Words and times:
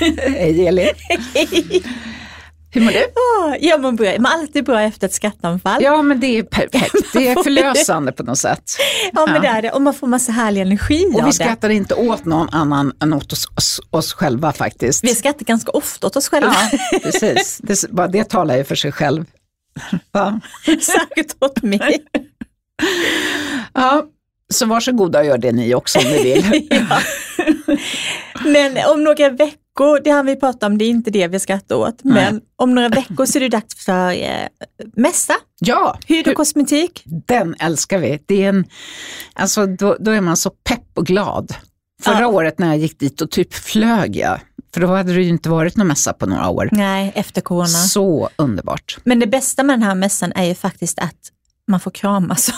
Hej 0.18 0.66
Elin. 0.66 0.88
Hur 2.70 2.80
mår 2.80 2.90
du? 2.92 3.06
Jag 3.66 3.80
mår 3.80 3.92
bra. 3.92 4.18
Man 4.18 4.32
alltid 4.32 4.64
bra 4.64 4.80
efter 4.82 5.06
ett 5.06 5.14
skattanfall. 5.14 5.82
Ja, 5.82 6.02
men 6.02 6.20
det 6.20 6.38
är 6.38 6.42
perfekt. 6.42 7.12
Det 7.12 7.28
är 7.28 7.42
förlösande 7.42 8.12
på 8.12 8.22
något 8.22 8.38
sätt. 8.38 8.62
Ja, 9.12 9.26
men 9.26 9.42
det 9.42 9.48
är 9.48 9.62
det. 9.62 9.70
Och 9.70 9.82
man 9.82 9.94
får 9.94 10.06
massa 10.06 10.32
härlig 10.32 10.60
energi 10.60 11.04
Och 11.14 11.18
av 11.18 11.24
vi 11.24 11.30
det. 11.30 11.32
skrattar 11.32 11.68
inte 11.70 11.94
åt 11.94 12.24
någon 12.24 12.48
annan 12.52 12.92
än 13.02 13.12
åt 13.12 13.32
oss, 13.32 13.46
oss, 13.56 13.80
oss 13.90 14.12
själva 14.12 14.52
faktiskt. 14.52 15.04
Vi 15.04 15.14
skrattar 15.14 15.44
ganska 15.44 15.70
ofta 15.70 16.06
åt 16.06 16.16
oss 16.16 16.28
själva. 16.28 16.54
Ja, 16.72 16.98
precis. 17.02 17.58
Det, 17.62 17.90
bara 17.90 18.08
det 18.08 18.24
talar 18.28 18.56
ju 18.56 18.64
för 18.64 18.74
sig 18.74 18.92
själv. 18.92 19.24
Ja. 20.12 20.40
Särskilt 20.66 21.36
åt 21.40 21.62
mig. 21.62 22.04
ja, 23.74 24.04
så 24.52 24.66
varsågoda 24.66 25.18
och 25.18 25.24
gör 25.26 25.38
det 25.38 25.52
ni 25.52 25.74
också 25.74 25.98
om 25.98 26.04
ni 26.04 26.22
vill. 26.22 26.68
ja. 26.70 27.00
Men 28.44 28.76
om 28.86 29.04
några 29.04 29.28
veckor, 29.28 29.58
det 30.04 30.10
har 30.10 30.22
vi 30.24 30.36
pratat 30.36 30.62
om, 30.62 30.78
det 30.78 30.84
är 30.84 30.88
inte 30.90 31.10
det 31.10 31.28
vi 31.28 31.38
skrattar 31.38 31.76
åt, 31.76 31.98
Nej. 32.02 32.14
men 32.14 32.40
om 32.56 32.74
några 32.74 32.88
veckor 32.88 33.26
så 33.26 33.38
är 33.38 33.40
det 33.40 33.48
dags 33.48 33.84
för 33.84 34.10
eh, 34.12 34.46
mässa, 34.96 35.34
Ja, 35.60 35.98
hud 36.06 36.28
och 36.28 36.34
kosmetik. 36.34 37.02
den 37.04 37.54
älskar 37.58 37.98
vi. 37.98 38.22
Det 38.26 38.44
är 38.44 38.48
en, 38.48 38.64
alltså, 39.34 39.66
då, 39.66 39.96
då 40.00 40.10
är 40.10 40.20
man 40.20 40.36
så 40.36 40.50
pepp 40.50 40.84
och 40.94 41.06
glad. 41.06 41.54
Förra 42.02 42.20
Ja. 42.20 42.26
året 42.26 42.58
när 42.58 42.66
jag 42.66 42.78
gick 42.78 42.98
dit 42.98 43.20
och 43.20 43.30
typ 43.30 43.54
flög 43.54 44.16
jag, 44.16 44.40
för 44.74 44.80
då 44.80 44.86
hade 44.86 45.12
det 45.12 45.22
ju 45.22 45.28
inte 45.28 45.48
varit 45.48 45.76
någon 45.76 45.86
mässa 45.86 46.12
på 46.12 46.26
några 46.26 46.48
år. 46.48 46.68
Nej, 46.72 47.12
efter 47.14 47.40
corona. 47.40 47.66
Så 47.68 48.28
underbart. 48.36 48.98
Men 49.04 49.18
det 49.20 49.26
bästa 49.26 49.62
med 49.62 49.74
den 49.74 49.82
här 49.82 49.94
mässan 49.94 50.32
är 50.32 50.44
ju 50.44 50.54
faktiskt 50.54 50.98
att 50.98 51.16
man 51.68 51.80
får 51.80 51.90
kramas 51.90 52.44
så, 52.44 52.52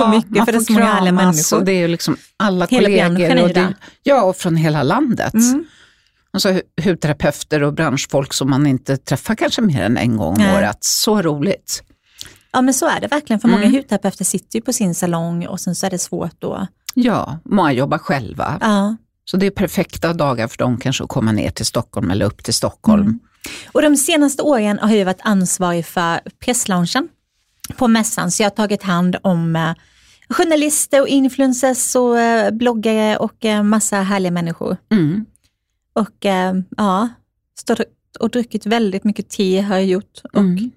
så 0.00 0.08
mycket, 0.08 0.44
för 0.44 0.52
det 0.52 0.58
är 0.58 0.60
så 0.60 0.72
många 0.72 0.84
härliga 0.84 1.10
kramas 1.12 1.24
människor. 1.36 1.56
och 1.58 1.64
det 1.64 1.72
är 1.72 1.78
ju 1.78 1.88
liksom 1.88 2.16
alla 2.36 2.66
Hela 2.70 2.86
kollegor. 3.08 3.42
Och 3.42 3.48
det, 3.48 3.74
ja, 4.02 4.22
och 4.22 4.36
från 4.36 4.56
hela 4.56 4.82
landet. 4.82 5.34
Mm. 5.34 5.64
Och 6.36 6.42
så 6.42 6.48
hu- 6.48 6.62
hudterapeuter 6.84 7.62
och 7.62 7.72
branschfolk 7.74 8.32
som 8.34 8.50
man 8.50 8.66
inte 8.66 8.96
träffar 8.96 9.34
kanske 9.34 9.62
mer 9.62 9.82
än 9.82 9.96
en 9.96 10.16
gång 10.16 10.34
om 10.36 10.54
året. 10.56 10.78
Så 10.84 11.22
roligt. 11.22 11.82
Ja 12.52 12.62
men 12.62 12.74
så 12.74 12.88
är 12.88 13.00
det 13.00 13.06
verkligen, 13.06 13.40
för 13.40 13.48
många 13.48 13.62
Mm. 13.62 13.74
hudterapeuter 13.74 14.24
sitter 14.24 14.56
ju 14.58 14.62
på 14.62 14.72
sin 14.72 14.94
salong 14.94 15.46
och 15.46 15.60
sen 15.60 15.74
så 15.74 15.86
är 15.86 15.90
det 15.90 15.98
svårt 15.98 16.34
då. 16.38 16.66
Ja, 16.94 17.38
många 17.44 17.72
jobbar 17.72 17.98
själva. 17.98 18.58
Ja. 18.60 18.96
Så 19.24 19.36
det 19.36 19.46
är 19.46 19.50
perfekta 19.50 20.12
dagar 20.12 20.48
för 20.48 20.58
dem 20.58 20.78
kanske 20.78 21.04
att 21.04 21.10
komma 21.10 21.32
ner 21.32 21.50
till 21.50 21.66
Stockholm 21.66 22.10
eller 22.10 22.26
upp 22.26 22.44
till 22.44 22.54
Stockholm. 22.54 23.02
Mm. 23.02 23.18
Och 23.72 23.82
de 23.82 23.96
senaste 23.96 24.42
åren 24.42 24.78
har 24.78 24.90
jag 24.90 25.04
varit 25.04 25.20
ansvarig 25.22 25.86
för 25.86 26.20
pressloungen 26.44 27.08
på 27.76 27.88
mässan, 27.88 28.30
så 28.30 28.42
jag 28.42 28.50
har 28.50 28.54
tagit 28.56 28.82
hand 28.82 29.16
om 29.22 29.56
eh, 29.56 29.74
journalister 30.28 31.00
och 31.00 31.08
influencers 31.08 31.96
och 31.96 32.18
eh, 32.20 32.50
bloggare 32.50 33.16
och 33.16 33.44
eh, 33.44 33.62
massa 33.62 33.96
härliga 33.96 34.30
människor. 34.32 34.76
Mm. 34.92 35.24
Och 35.96 36.26
eh, 36.26 36.54
ja, 36.76 37.08
stått 37.58 37.80
och 38.20 38.30
druckit 38.30 38.66
väldigt 38.66 39.04
mycket 39.04 39.28
te 39.30 39.60
har 39.60 39.74
jag 39.76 39.84
gjort. 39.84 40.20
Och 40.32 40.40
Mm. 40.40 40.70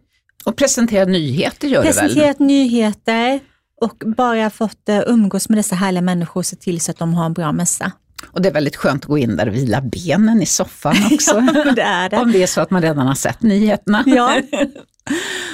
Och 0.46 0.56
presentera 0.56 1.06
nyheter 1.06 1.68
gör 1.68 1.84
du 1.84 1.88
väl? 1.92 1.98
presenterat 1.98 2.40
nyheter 2.40 3.40
och 3.82 4.04
bara 4.18 4.50
fått 4.50 4.90
eh, 4.90 5.02
umgås 5.08 5.50
med 5.50 5.58
dessa 5.58 5.76
härliga 5.76 6.02
människor 6.02 6.42
och 6.42 6.46
se 6.46 6.56
till 6.56 6.82
så 6.82 6.92
att 6.92 6.98
de 6.98 7.14
har 7.14 7.26
en 7.26 7.34
bra 7.34 7.52
mässa. 7.52 7.92
Och 8.32 8.42
det 8.42 8.50
är 8.50 8.54
väldigt 8.54 8.76
skönt 8.76 9.04
att 9.04 9.10
gå 9.10 9.18
in 9.18 9.36
där 9.36 9.48
och 9.48 9.56
vila 9.56 9.82
benen 9.82 10.42
i 10.42 10.46
soffan 10.46 10.96
också. 11.14 11.42
det 11.76 11.82
är 11.82 12.10
det. 12.10 12.18
Om 12.18 12.32
det 12.32 12.44
är 12.44 12.48
så 12.48 12.62
att 12.62 12.72
man 12.72 12.82
redan 12.82 13.08
har 13.08 13.16
sett 13.16 13.42
nyheterna. 13.42 14.04
Ja. 14.06 14.42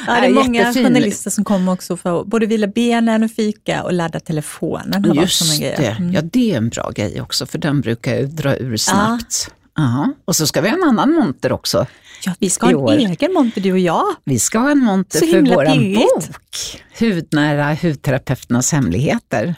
ja, 0.07 0.13
det 0.21 0.27
är 0.27 0.33
många 0.33 0.59
jättefin. 0.59 0.83
journalister 0.83 1.29
som 1.29 1.43
kommer 1.43 1.71
också 1.71 1.97
för 1.97 2.21
att 2.21 2.27
både 2.27 2.45
vila 2.45 2.67
benen 2.67 3.23
och 3.23 3.31
fika 3.31 3.83
och 3.83 3.93
ladda 3.93 4.19
telefonen. 4.19 5.13
Just 5.15 5.59
det, 5.59 5.95
Mm. 5.97 6.13
ja 6.13 6.21
det 6.21 6.51
är 6.51 6.57
en 6.57 6.69
bra 6.69 6.91
grej 6.95 7.21
också 7.21 7.45
för 7.45 7.57
den 7.57 7.81
brukar 7.81 8.15
ju 8.15 8.25
dra 8.25 8.57
ur 8.57 8.77
snabbt. 8.77 9.51
Ja. 9.75 10.13
Och 10.25 10.35
så 10.35 10.47
ska 10.47 10.61
vi 10.61 10.69
ha 10.69 10.77
en 10.77 10.83
annan 10.83 11.13
monter 11.13 11.51
också. 11.51 11.85
Ja, 12.25 12.33
vi 12.39 12.49
ska 12.49 12.65
ha 12.65 12.93
en 12.93 12.99
egen 12.99 13.33
monter 13.33 13.61
du 13.61 13.71
och 13.71 13.79
jag. 13.79 14.03
Vi 14.23 14.39
ska 14.39 14.59
ha 14.59 14.71
en 14.71 14.79
monter 14.79 15.19
Så 15.19 15.25
för 15.27 15.41
vår 15.41 15.95
bok, 15.95 16.81
Hudnära 16.99 17.73
hudterapeuternas 17.73 18.71
hemligheter. 18.71 19.55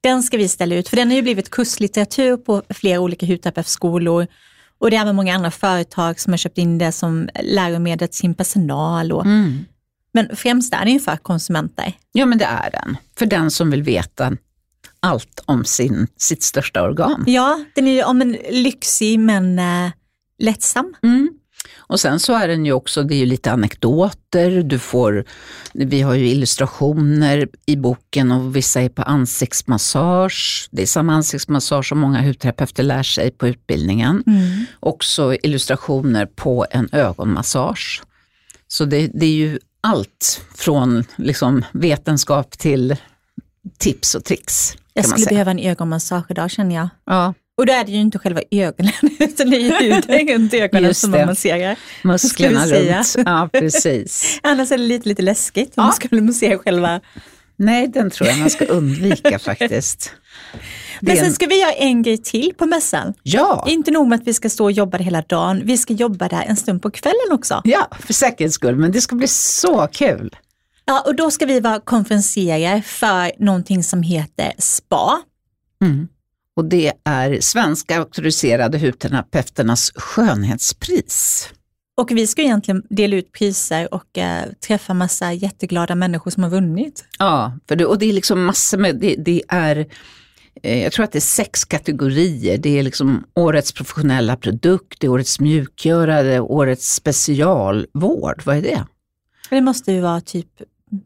Den 0.00 0.22
ska 0.22 0.36
vi 0.36 0.48
ställa 0.48 0.74
ut, 0.74 0.88
för 0.88 0.96
den 0.96 1.08
har 1.08 1.16
ju 1.16 1.22
blivit 1.22 1.50
kurslitteratur 1.50 2.36
på 2.36 2.62
flera 2.68 3.00
olika 3.00 3.26
hudterapeutskolor. 3.26 4.26
Och 4.82 4.90
det 4.90 4.96
är 4.96 5.00
även 5.00 5.16
många 5.16 5.34
andra 5.34 5.50
företag 5.50 6.20
som 6.20 6.32
har 6.32 6.38
köpt 6.38 6.58
in 6.58 6.78
det 6.78 6.92
som 6.92 7.28
läromedel 7.42 8.08
till 8.08 8.18
sin 8.18 8.34
personal. 8.34 9.12
Och, 9.12 9.26
Mm. 9.26 9.64
Men 10.14 10.36
främst 10.36 10.74
är 10.74 10.84
den 10.84 10.92
ju 10.92 11.00
för 11.00 11.16
konsumenter. 11.16 11.92
Ja 12.12 12.26
men 12.26 12.38
det 12.38 12.44
är 12.44 12.70
den, 12.70 12.96
för 13.18 13.26
den 13.26 13.50
som 13.50 13.70
vill 13.70 13.82
veta 13.82 14.36
allt 15.00 15.42
om 15.44 15.64
sin, 15.64 16.06
sitt 16.16 16.42
största 16.42 16.82
organ. 16.82 17.24
Ja, 17.26 17.64
den 17.74 17.88
är 17.88 17.92
ju 17.92 18.04
om 18.04 18.22
en 18.22 18.32
lyxig 18.50 19.18
men 19.18 19.58
eh, 19.58 19.90
lättsam. 20.38 20.94
Mm. 21.02 21.30
Och 21.86 22.00
sen 22.00 22.20
så 22.20 22.32
är 22.32 22.48
den 22.48 22.66
ju 22.66 22.72
också, 22.72 23.02
det 23.02 23.14
är 23.14 23.18
ju 23.18 23.26
lite 23.26 23.52
anekdoter, 23.52 24.62
du 24.62 24.78
får, 24.78 25.24
vi 25.72 26.00
har 26.00 26.14
ju 26.14 26.28
illustrationer 26.28 27.48
i 27.66 27.76
boken 27.76 28.32
och 28.32 28.56
vissa 28.56 28.80
är 28.80 28.88
på 28.88 29.02
ansiktsmassage. 29.02 30.68
Det 30.70 30.82
är 30.82 30.86
samma 30.86 31.14
ansiktsmassage 31.14 31.88
som 31.88 31.98
många 31.98 32.22
hudterapeuter 32.22 32.82
lär 32.82 33.02
sig 33.02 33.30
på 33.30 33.48
utbildningen. 33.48 34.24
Mm. 34.26 34.64
Också 34.80 35.34
illustrationer 35.42 36.26
på 36.26 36.66
en 36.70 36.88
ögonmassage. 36.92 38.02
Så 38.68 38.84
det, 38.84 39.10
det 39.14 39.26
är 39.26 39.34
ju 39.34 39.58
allt 39.80 40.44
från 40.54 41.04
liksom 41.16 41.64
vetenskap 41.72 42.58
till 42.58 42.96
tips 43.78 44.14
och 44.14 44.24
tricks. 44.24 44.76
Jag 44.94 45.06
skulle 45.06 45.26
behöva 45.26 45.50
en 45.50 45.58
ögonmassage 45.58 46.30
idag 46.30 46.50
känner 46.50 46.74
jag. 46.74 46.88
Ja, 47.04 47.34
Och 47.58 47.66
då 47.66 47.72
är 47.72 47.84
det 47.84 47.92
ju 47.92 47.98
inte 48.00 48.18
själva 48.18 48.40
ögonen, 48.50 48.92
utan 49.18 49.50
det 49.50 49.56
är 49.56 49.60
ju 49.60 49.70
huden 49.94 50.28
runt 50.28 50.54
ögonen 50.54 50.84
Just 50.84 51.00
som 51.00 51.10
man 51.10 51.26
masserar. 51.26 51.76
musklerna 52.02 52.66
runt. 52.66 53.14
Ja, 53.26 53.48
precis. 53.52 54.40
Annars 54.42 54.72
är 54.72 54.78
det 54.78 54.84
lite, 54.84 55.08
lite 55.08 55.22
läskigt 55.22 55.68
om 55.68 55.72
Ja. 55.76 55.82
man 55.82 55.92
skulle 55.92 56.20
massera 56.22 56.58
själva. 56.58 57.00
Nej, 57.56 57.88
den 57.88 58.10
tror 58.10 58.28
jag 58.28 58.38
man 58.38 58.50
ska 58.50 58.64
undvika 58.64 59.38
faktiskt. 59.38 60.12
Men 61.00 61.16
sen 61.16 61.26
en- 61.26 61.32
ska 61.32 61.46
vi 61.46 61.60
göra 61.60 61.72
en 61.72 62.02
grej 62.02 62.18
till 62.18 62.52
på 62.58 62.66
mässan. 62.66 63.14
Ja, 63.22 63.66
Inte 63.68 63.90
nog 63.90 64.08
med 64.08 64.20
att 64.20 64.26
vi 64.26 64.34
ska 64.34 64.50
stå 64.50 64.64
och 64.64 64.72
jobba 64.72 64.98
hela 64.98 65.22
dagen, 65.22 65.62
vi 65.64 65.78
ska 65.78 65.92
jobba 65.94 66.28
där 66.28 66.42
en 66.42 66.56
stund 66.56 66.82
på 66.82 66.90
kvällen 66.90 67.32
också. 67.32 67.60
ja, 67.64 67.88
för 68.00 68.12
säkerhets 68.12 68.54
skull, 68.54 68.76
men 68.76 68.92
det 68.92 69.00
ska 69.00 69.16
bli 69.16 69.28
så 69.28 69.88
kul. 69.92 70.36
Ja, 70.84 71.00
och 71.06 71.14
då 71.16 71.30
ska 71.30 71.46
vi 71.46 71.60
vara 71.60 71.80
konferencierer 71.80 72.80
för 72.80 73.44
någonting 73.44 73.82
som 73.84 74.02
heter 74.02 74.52
SPA. 74.58 75.22
Mm. 75.84 76.08
Och 76.56 76.64
det 76.64 76.92
är 77.04 77.40
Svenska 77.40 77.98
auktoriserade 77.98 78.78
hudterapeuternas 78.78 79.92
skönhetspris. 79.94 81.48
Och 81.96 82.10
vi 82.10 82.26
ska 82.26 82.42
egentligen 82.42 82.82
dela 82.90 83.16
ut 83.16 83.32
priser 83.32 83.94
och 83.94 84.18
eh, 84.18 84.44
träffa 84.66 84.94
massa 84.94 85.32
jätteglada 85.32 85.94
människor 85.94 86.30
som 86.30 86.42
har 86.42 86.50
vunnit. 86.50 87.04
Ja, 87.18 87.58
för 87.68 87.76
det, 87.76 87.86
och 87.86 87.98
det 87.98 88.06
är 88.06 88.12
liksom 88.12 88.44
massor 88.44 88.78
med, 88.78 88.96
det, 88.96 89.14
det 89.14 89.42
är, 89.48 89.86
eh, 90.62 90.82
jag 90.82 90.92
tror 90.92 91.04
att 91.04 91.12
det 91.12 91.18
är 91.18 91.20
sex 91.20 91.64
kategorier. 91.64 92.58
Det 92.58 92.78
är 92.78 92.82
liksom 92.82 93.24
årets 93.34 93.72
professionella 93.72 94.36
produkt, 94.36 95.00
det 95.00 95.06
är 95.06 95.10
årets 95.10 95.40
mjukgörare, 95.40 96.40
årets 96.40 96.94
specialvård. 96.94 98.42
Vad 98.44 98.56
är 98.56 98.62
det? 98.62 98.86
Det 99.50 99.60
måste 99.60 99.92
ju 99.92 100.00
vara 100.00 100.20
typ 100.20 100.48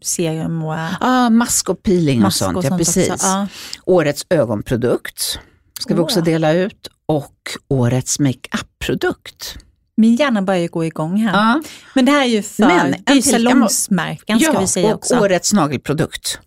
serum 0.02 0.62
och 0.64 0.74
Ja, 0.74 0.88
ah, 1.00 1.30
mask 1.30 1.68
och 1.68 1.82
peeling 1.82 2.18
och 2.18 2.22
mask 2.22 2.38
sånt, 2.38 2.56
och 2.56 2.64
ja 2.64 2.68
sånt 2.68 2.80
precis. 2.80 3.10
också. 3.10 3.26
Ja. 3.26 3.46
Årets 3.84 4.26
ögonprodukt 4.30 5.38
ska 5.80 5.94
vi 5.94 6.00
Åh. 6.00 6.04
också 6.04 6.20
dela 6.20 6.52
ut 6.52 6.88
och 7.06 7.34
årets 7.68 8.18
makeup-produkt. 8.18 9.56
Min 9.96 10.16
hjärna 10.16 10.42
börjar 10.42 10.68
gå 10.68 10.84
igång 10.84 11.16
här. 11.16 11.32
Ja. 11.32 11.62
Men 11.94 12.04
det 12.04 12.12
här 12.12 12.20
är 12.22 12.28
ju 12.28 12.42
för, 12.42 12.66
Men 12.66 12.94
det 13.06 13.12
är 13.12 13.22
salongsmärken 13.22 14.40
ska 14.40 14.52
ja, 14.52 14.60
vi 14.60 14.66
säga 14.66 14.88
och 14.88 14.94
också. 14.94 15.18
årets 15.20 15.52
nagelprodukt. 15.52 16.38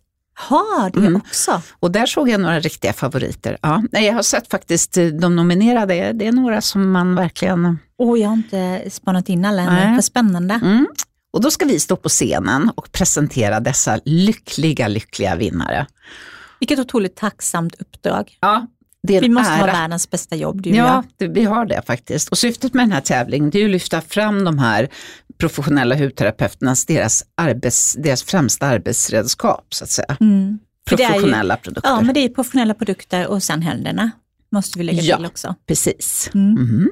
Ja, 0.49 0.89
det 0.93 0.99
Mm. 0.99 1.15
också. 1.15 1.61
Och 1.79 1.91
där 1.91 2.05
såg 2.05 2.29
jag 2.29 2.41
några 2.41 2.59
riktiga 2.59 2.93
favoriter. 2.93 3.57
Ja, 3.61 3.83
nej, 3.91 4.05
jag 4.05 4.13
har 4.13 4.21
sett 4.21 4.49
faktiskt 4.49 4.97
eh, 4.97 5.05
de 5.05 5.35
nominerade, 5.35 6.13
det 6.13 6.27
är 6.27 6.31
några 6.31 6.61
som 6.61 6.91
man 6.91 7.15
verkligen... 7.15 7.79
Åh, 7.97 8.19
jag 8.19 8.29
har 8.29 8.35
inte 8.35 8.81
spanat 8.89 9.29
in 9.29 9.45
alla 9.45 9.61
ännu, 9.61 9.95
för 9.95 10.01
spännande. 10.01 10.53
Mm. 10.53 10.87
Och 11.31 11.41
då 11.41 11.51
ska 11.51 11.65
vi 11.65 11.79
stå 11.79 11.95
på 11.95 12.09
scenen 12.09 12.71
och 12.75 12.91
presentera 12.91 13.59
dessa 13.59 13.99
lyckliga, 14.05 14.87
lyckliga 14.87 15.35
vinnare. 15.35 15.87
Vilket 16.59 16.79
otroligt 16.79 17.15
tacksamt 17.15 17.75
uppdrag. 17.79 18.37
Ja, 18.39 18.67
det 19.07 19.13
är 19.13 19.17
en 19.17 19.21
Vi 19.23 19.29
måste 19.29 19.51
ära. 19.53 19.59
ha 19.59 19.65
världens 19.65 20.09
bästa 20.09 20.35
jobb, 20.35 20.61
du 20.61 20.69
och 20.69 20.75
Ja, 20.75 20.85
jag. 21.17 21.29
det, 21.29 21.33
vi 21.39 21.43
har 21.45 21.65
det 21.65 21.81
faktiskt. 21.87 22.29
Och 22.29 22.37
syftet 22.37 22.73
med 22.73 22.83
den 22.83 22.91
här 22.91 23.01
tävlingen 23.01 23.57
är 23.57 23.65
att 23.65 23.71
lyfta 23.71 24.01
fram 24.01 24.43
de 24.43 24.59
här 24.59 24.89
professionella 25.37 25.95
hudterapeuternas, 25.95 26.85
deras, 26.85 27.23
arbets, 27.37 27.93
deras 27.99 28.23
främsta 28.23 28.65
arbetsredskap 28.67 29.73
så 29.73 29.83
att 29.83 29.89
säga. 29.89 30.17
Mm. 30.19 30.59
Är 30.91 30.97
ju- 30.97 30.97
Professionella 30.97 31.57
produkter. 31.57 31.89
Ja, 31.89 32.01
men 32.01 32.13
det 32.13 32.19
är 32.19 32.29
professionella 32.29 32.73
produkter 32.73 33.27
och 33.27 33.43
sen 33.43 33.61
händerna 33.61 34.11
måste 34.51 34.77
vi 34.77 34.83
lägga 34.83 35.01
Ja. 35.01 35.15
till 35.17 35.25
också. 35.25 35.55
Precis. 35.67 36.29
Mm. 36.33 36.51
Mhm. 36.53 36.89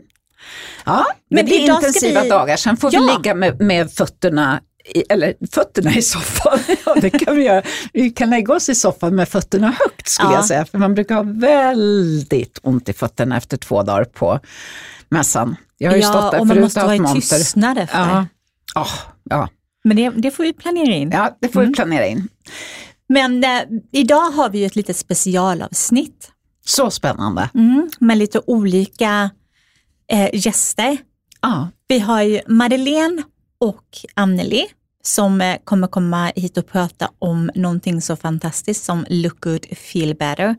Ja, 0.86 1.06
Men 1.30 1.36
men 1.36 1.46
det 1.46 1.56
är 1.56 1.76
intensiva 1.76 2.22
vi- 2.24 2.30
dagar. 2.30 2.58
Sen 2.58 2.78
får 2.78 2.94
Ja. 2.94 3.00
vi 3.00 3.08
ligga 3.18 3.36
med, 3.36 3.62
med 3.62 3.92
fötterna 3.92 4.62
i, 4.96 5.04
eller 5.10 5.34
fötterna 5.52 5.96
i 5.96 6.02
soffan. 6.02 6.60
ja, 6.86 6.96
det 7.02 7.10
kan 7.10 7.36
vi 7.36 7.44
göra. 7.44 7.62
Vi 7.94 8.10
kan 8.10 8.30
lägga 8.30 8.54
oss 8.54 8.70
i 8.70 8.76
soffan 8.76 9.16
med 9.16 9.30
fötterna 9.30 9.68
högt 9.68 10.10
skulle 10.10 10.30
Ja. 10.30 10.36
jag 10.36 10.46
säga, 10.46 10.66
för 10.66 10.78
man 10.78 10.94
brukar 10.94 11.16
ha 11.16 11.24
väldigt 11.24 12.60
ont 12.64 12.90
i 12.90 12.94
fötterna 12.94 13.38
efter 13.38 13.58
två 13.58 13.84
dagar 13.84 14.04
på 14.06 14.40
mässan. 15.10 15.56
Jag 15.78 15.92
har 15.92 15.96
ju 15.98 16.04
stått 16.04 16.32
där 16.32 16.40
och 16.40 16.48
man 16.48 16.60
måste 16.62 16.80
vara 16.84 16.96
i 16.96 17.00
monter. 17.00 17.22
tystnad 17.38 17.78
efter. 17.78 17.98
Ja. 18.00 18.26
Oh, 18.82 18.94
ja. 19.30 19.50
Men 19.84 19.98
det, 19.98 20.10
det 20.10 20.32
får 20.32 20.44
vi 20.44 20.54
planera 20.54 20.94
in. 20.96 21.12
ja, 21.12 21.38
det 21.42 21.50
får 21.50 21.62
vi 21.62 21.74
planera 21.74 22.06
in. 22.08 22.28
Men 23.10 23.44
eh, 23.44 23.50
idag 23.92 24.32
har 24.32 24.50
vi 24.50 24.60
ju 24.60 24.66
ett 24.66 24.76
litet 24.76 24.98
specialavsnitt 24.98 26.32
Så 26.66 26.92
spännande. 26.92 27.50
mm, 27.54 27.90
med 28.00 28.18
lite 28.18 28.42
olika 28.48 29.30
eh, 30.12 30.30
gäster. 30.34 30.98
Ja. 31.42 31.70
Vi 31.88 32.00
har 32.00 32.22
ju 32.22 32.42
Madeleine 32.48 33.24
och 33.60 33.86
Anneli 34.14 34.66
som 35.04 35.42
eh, 35.42 35.58
kommer 35.64 35.88
komma 35.88 36.32
hit 36.36 36.58
och 36.58 36.68
prata 36.68 37.12
om 37.20 37.52
någonting 37.56 38.02
så 38.02 38.16
fantastiskt 38.16 38.86
som 38.86 39.06
Look 39.10 39.40
Good 39.40 39.66
Feel 39.78 40.16
Better, 40.16 40.56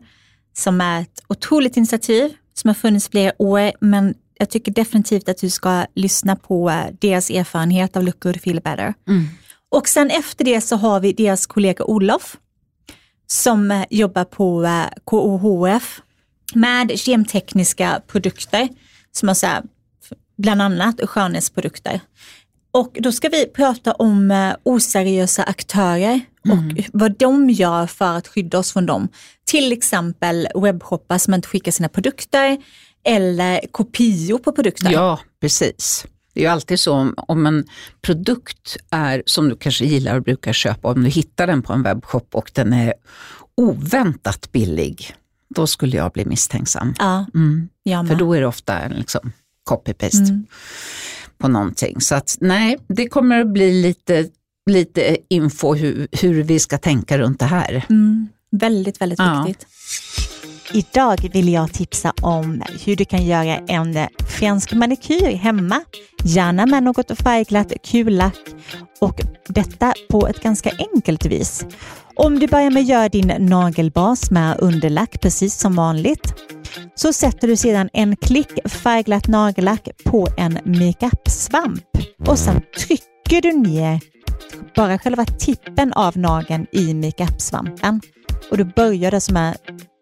som 0.57 0.81
är 0.81 1.01
ett 1.01 1.23
otroligt 1.27 1.77
initiativ 1.77 2.33
som 2.53 2.67
har 2.67 2.75
funnits 2.75 3.09
flera 3.09 3.31
år, 3.37 3.71
men 3.79 4.15
jag 4.37 4.49
tycker 4.49 4.71
definitivt 4.71 5.29
att 5.29 5.37
du 5.37 5.49
ska 5.49 5.85
lyssna 5.95 6.35
på 6.35 6.69
eh, 6.69 6.85
deras 6.99 7.29
erfarenhet 7.29 7.97
av 7.97 8.03
Look 8.03 8.19
Good 8.19 8.41
Feel 8.41 8.61
Better. 8.61 8.93
Mm. 9.07 9.27
Och 9.69 9.87
sen 9.87 10.09
efter 10.09 10.45
det 10.45 10.61
så 10.61 10.75
har 10.75 10.99
vi 10.99 11.13
deras 11.13 11.47
kollega 11.47 11.83
Olof 11.83 12.37
som 13.27 13.71
eh, 13.71 13.85
jobbar 13.89 14.25
på 14.25 14.67
KOHF 15.05 16.01
med 16.53 16.99
kemtekniska 16.99 18.01
produkter 18.07 18.69
som 19.11 19.27
har 19.27 19.35
så 19.35 19.47
här, 19.47 19.63
bland 20.37 20.61
annat 20.61 21.01
skönhetsprodukter. 21.03 22.01
Och 22.71 22.97
då 22.99 23.11
ska 23.11 23.29
vi 23.29 23.45
prata 23.45 23.91
om 23.91 24.31
eh, 24.31 24.55
oseriösa 24.63 25.43
aktörer 25.43 26.21
och 26.43 26.85
vad 26.93 27.17
de 27.17 27.49
gör 27.49 27.87
för 27.87 28.17
att 28.17 28.27
skydda 28.27 28.59
oss 28.59 28.73
från 28.73 28.85
dem. 28.85 29.07
Till 29.45 29.71
exempel 29.71 30.47
webbshoppar 30.55 31.17
som 31.17 31.33
inte 31.33 31.47
skickar 31.47 31.71
sina 31.71 31.89
produkter 31.89 32.57
eller 33.03 33.61
kopior 33.71 34.37
på 34.37 34.51
produkter. 34.51 34.91
Ja, 34.91 35.19
precis. 35.41 36.05
Det 36.33 36.39
är 36.39 36.43
ju 36.43 36.49
alltid 36.49 36.79
så 36.79 36.93
om, 36.93 37.13
om 37.17 37.45
en 37.45 37.65
produkt 38.01 38.77
är 38.89 39.23
som 39.25 39.49
du 39.49 39.55
kanske 39.55 39.85
gillar 39.85 40.15
och 40.15 40.23
brukar 40.23 40.53
köpa, 40.53 40.91
om 40.91 41.03
du 41.03 41.09
hittar 41.09 41.47
den 41.47 41.61
på 41.61 41.73
en 41.73 41.83
webbshop 41.83 42.35
och 42.35 42.51
den 42.53 42.73
är 42.73 42.93
oväntat 43.55 44.51
billig, 44.51 45.15
då 45.55 45.67
skulle 45.67 45.97
jag 45.97 46.11
bli 46.11 46.25
misstänksam. 46.25 46.93
Ja, 46.99 47.25
Mm. 47.35 47.69
För 48.07 48.15
då 48.15 48.33
är 48.33 48.41
det 48.41 48.47
ofta 48.47 48.87
liksom 48.87 49.31
copy-paste 49.69 50.43
på 51.37 51.47
någonting. 51.47 52.01
Så 52.01 52.15
att 52.15 52.37
nej, 52.39 52.77
det 52.87 53.07
kommer 53.09 53.41
att 53.41 53.47
bli 53.53 53.81
lite, 53.81 54.27
lite 54.69 55.17
info 55.29 55.73
hur, 55.73 56.07
hur 56.11 56.43
vi 56.43 56.59
ska 56.59 56.77
tänka 56.77 57.17
runt 57.17 57.39
det 57.39 57.45
här. 57.45 57.85
Mm, 57.89 58.27
väldigt, 58.51 59.01
väldigt 59.01 59.19
Ja. 59.19 59.43
viktigt. 59.47 59.67
Idag 60.73 61.29
vill 61.33 61.53
jag 61.53 61.73
tipsa 61.73 62.13
om 62.21 62.63
hur 62.85 62.95
du 62.95 63.05
kan 63.05 63.25
göra 63.25 63.57
en 63.57 64.07
fransk 64.27 64.73
manikyr 64.73 65.35
hemma. 65.35 65.81
Gärna 66.23 66.65
med 66.65 66.83
något 66.83 67.17
färgglatt 67.21 67.73
kullack 67.83 68.37
och 68.99 69.21
detta 69.47 69.93
på 70.09 70.27
ett 70.27 70.43
ganska 70.43 70.71
enkelt 70.93 71.25
vis. 71.25 71.65
Om 72.15 72.39
du 72.39 72.47
börjar 72.47 72.71
med 72.71 72.81
att 72.81 72.87
göra 72.87 73.09
din 73.09 73.33
nagelbas 73.39 74.31
med 74.31 74.59
underlack 74.59 75.21
precis 75.21 75.59
som 75.59 75.75
vanligt 75.75 76.33
så 76.95 77.13
sätter 77.13 77.47
du 77.47 77.55
sedan 77.55 77.89
en 77.93 78.15
klick 78.15 78.69
färgglatt 78.69 79.27
nagellack 79.27 79.89
på 80.05 80.27
en 80.37 80.59
makeup-svamp 80.63 81.83
och 82.27 82.39
sen 82.39 82.61
trycker 82.77 83.41
du 83.41 83.53
ner 83.53 83.99
bara 84.75 84.99
själva 84.99 85.25
tippen 85.25 85.93
av 85.93 86.17
nageln 86.17 86.65
i 86.71 86.93
makeup-svampen. 86.93 88.01
Och 88.51 88.57
du 88.57 88.63
börjar 88.63 89.11
det 89.11 89.21
som 89.21 89.37
är 89.37 89.55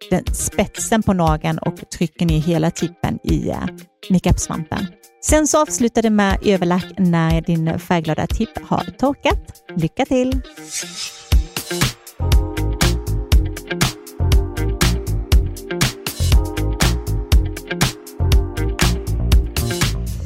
den 0.10 0.25
spetsen 0.34 1.04
på 1.04 1.13
nageln 1.13 1.57
och 1.57 1.89
trycker 1.89 2.25
ner 2.25 2.39
hela 2.39 2.72
tippen 2.72 3.19
i 3.24 3.48
makeupsvampen. 3.48 3.88
makeup-svampen. 4.10 4.88
Sen 5.22 5.48
så 5.48 5.62
avslutar 5.62 6.01
du 6.01 6.10
med 6.10 6.39
överlack 6.45 6.86
när 6.98 7.42
din 7.42 7.80
färgglada 7.80 8.28
tipp 8.28 8.68
har 8.68 8.84
torkat. 8.84 9.63
Lycka 9.75 10.06
till! 10.06 10.42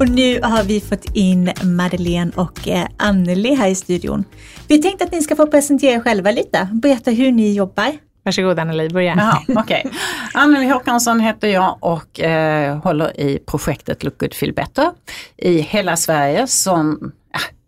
Och 0.02 0.08
nu 0.08 0.40
har 0.42 0.62
vi 0.62 0.80
fått 0.80 1.04
in 1.14 1.52
Madeleine 1.64 2.32
och 2.36 2.68
eh, 2.68 2.86
Anneli 2.96 3.54
här 3.54 3.68
i 3.68 3.74
studion. 3.74 4.24
Vi 4.68 4.82
tänkte 4.82 5.04
att 5.04 5.12
ni 5.12 5.22
ska 5.22 5.36
få 5.36 5.46
presentera 5.46 5.94
er 5.94 6.00
själva 6.00 6.30
lite. 6.30 6.68
Berätta 6.72 7.10
hur 7.10 7.32
ni 7.32 7.52
jobbar. 7.52 7.92
Varsågod 8.24 8.58
Anneli, 8.58 8.88
börja. 8.88 9.14
Jaha, 9.16 9.60
okej. 9.62 9.90
Anneli 10.34 10.66
Håkansson 10.66 11.20
heter 11.20 11.48
jag 11.48 11.78
och 11.80 12.20
eh, 12.20 12.78
håller 12.78 13.20
i 13.20 13.38
projektet 13.46 14.04
Look 14.04 14.18
Good 14.18 14.34
Feel 14.34 14.52
Better 14.52 14.90
i 15.36 15.60
hela 15.60 15.96
Sverige 15.96 16.46
som, 16.46 17.12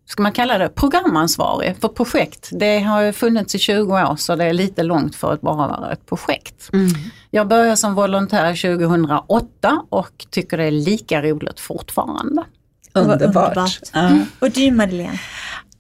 ska 0.07 0.23
man 0.23 0.33
kalla 0.33 0.59
det, 0.59 0.69
programansvarig 0.69 1.77
för 1.81 1.89
projekt. 1.89 2.49
Det 2.53 2.81
har 2.81 3.01
ju 3.03 3.13
funnits 3.13 3.55
i 3.55 3.59
20 3.59 3.93
år 3.93 4.17
så 4.17 4.37
det 4.37 4.45
är 4.45 4.53
lite 4.53 4.83
långt 4.83 5.17
för 5.17 5.33
att 5.33 5.41
bara 5.41 5.69
vara 5.69 5.93
ett 5.93 6.07
projekt. 6.07 6.71
Jag 7.31 7.49
började 7.49 7.77
som 7.77 7.95
volontär 7.95 8.77
2008 8.77 9.83
och 9.89 10.27
tycker 10.31 10.57
det 10.57 10.65
är 10.65 10.71
lika 10.71 11.23
roligt 11.23 11.61
fortfarande. 11.61 12.45
Underbart. 12.93 13.81
Och 14.39 14.51
du 14.51 14.71
Madeleine? 14.71 15.19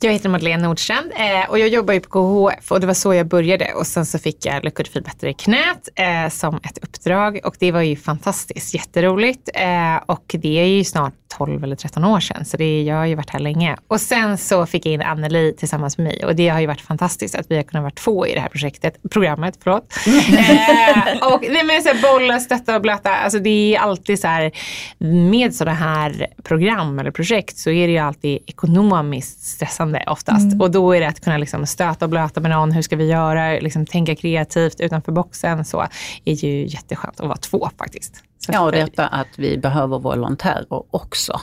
Jag 0.01 0.13
heter 0.13 0.29
Madeleine 0.29 0.63
Nordstrand 0.63 1.13
eh, 1.17 1.51
och 1.51 1.59
jag 1.59 1.69
jobbar 1.69 1.95
ju 1.95 2.01
på 2.01 2.09
KHF 2.09 2.73
och 2.73 2.81
det 2.81 2.87
var 2.87 2.95
så 2.95 3.15
jag 3.15 3.27
började 3.27 3.75
och 3.75 3.87
sen 3.87 4.07
så 4.07 4.19
fick 4.19 4.47
jag 4.47 4.63
Feel 4.63 5.05
Better 5.05 5.29
i 5.29 5.35
knät 5.35 5.89
eh, 5.95 6.31
som 6.31 6.57
ett 6.57 6.79
uppdrag 6.79 7.41
och 7.45 7.57
det 7.59 7.73
var 7.73 7.81
ju 7.81 7.97
fantastiskt, 7.97 8.75
jätteroligt 8.75 9.49
eh, 9.55 9.97
och 10.07 10.25
det 10.39 10.61
är 10.61 10.67
ju 10.67 10.85
snart 10.85 11.15
12 11.39 11.65
eller 11.65 11.77
13 11.77 12.05
år 12.05 12.21
sedan 12.21 12.45
så 12.45 12.57
det, 12.57 12.83
jag 12.83 12.97
har 12.97 13.07
ju 13.07 13.15
varit 13.15 13.31
här 13.31 13.41
länge. 13.41 13.77
Och 13.89 14.01
sen 14.01 14.39
så 14.39 14.67
fick 14.67 14.87
jag 14.87 14.93
in 14.93 15.03
Anneli 15.03 15.55
tillsammans 15.59 15.99
med 15.99 16.05
mig 16.05 16.25
och 16.25 16.37
det 16.37 16.49
har 16.49 16.61
ju 16.61 16.67
varit 16.67 16.81
fantastiskt 16.81 17.35
att 17.35 17.51
vi 17.51 17.57
har 17.57 17.63
kunnat 17.63 17.83
vara 17.83 17.91
två 17.91 18.27
i 18.27 18.35
det 18.35 18.41
här 18.41 18.49
projektet, 18.49 18.97
programmet, 19.11 19.59
förlåt. 19.63 19.83
och 21.33 21.45
nej 21.51 21.65
men 21.65 21.83
så 21.83 21.89
här, 21.89 22.03
bolla, 22.03 22.41
stötta 22.41 22.77
och 22.77 22.83
blöta, 22.83 23.15
alltså 23.15 23.39
det 23.39 23.75
är 23.75 23.81
alltid 23.81 24.21
så 24.21 24.27
här 24.27 24.51
med 24.99 25.55
sådana 25.55 25.77
här 25.77 26.27
program 26.43 26.99
eller 26.99 27.11
projekt 27.11 27.59
så 27.59 27.71
är 27.71 27.87
det 27.87 27.93
ju 27.93 27.99
alltid 27.99 28.39
ekonomiskt 28.47 29.43
stressande 29.43 29.84
oftast 30.07 30.61
och 30.61 30.71
då 30.71 30.93
är 30.93 31.01
det 31.01 31.09
att 31.09 31.21
kunna 31.21 31.39
liksom 31.39 31.67
stöta 31.67 32.05
och 32.05 32.09
blöta 32.09 32.41
med 32.41 32.51
någon, 32.51 32.73
hur 32.73 32.83
ska 32.83 32.97
vi 32.97 33.05
göra, 33.07 33.51
liksom 33.61 33.87
tänka 33.87 34.17
kreativt 34.17 34.81
utanför 34.81 35.13
boxen 35.13 35.65
så 35.65 35.87
är 36.25 36.33
ju 36.45 36.67
jätteskönt 36.67 37.21
att 37.21 37.27
vara 37.27 37.37
två 37.37 37.71
faktiskt. 37.79 38.15
Så 38.39 38.53
Ja, 38.53 38.61
och 38.61 38.73
för- 38.73 38.81
detta 38.81 39.07
att 39.07 39.29
vi 39.37 39.59
behöver 39.59 39.99
volontärer 39.99 40.67
också. 40.95 41.41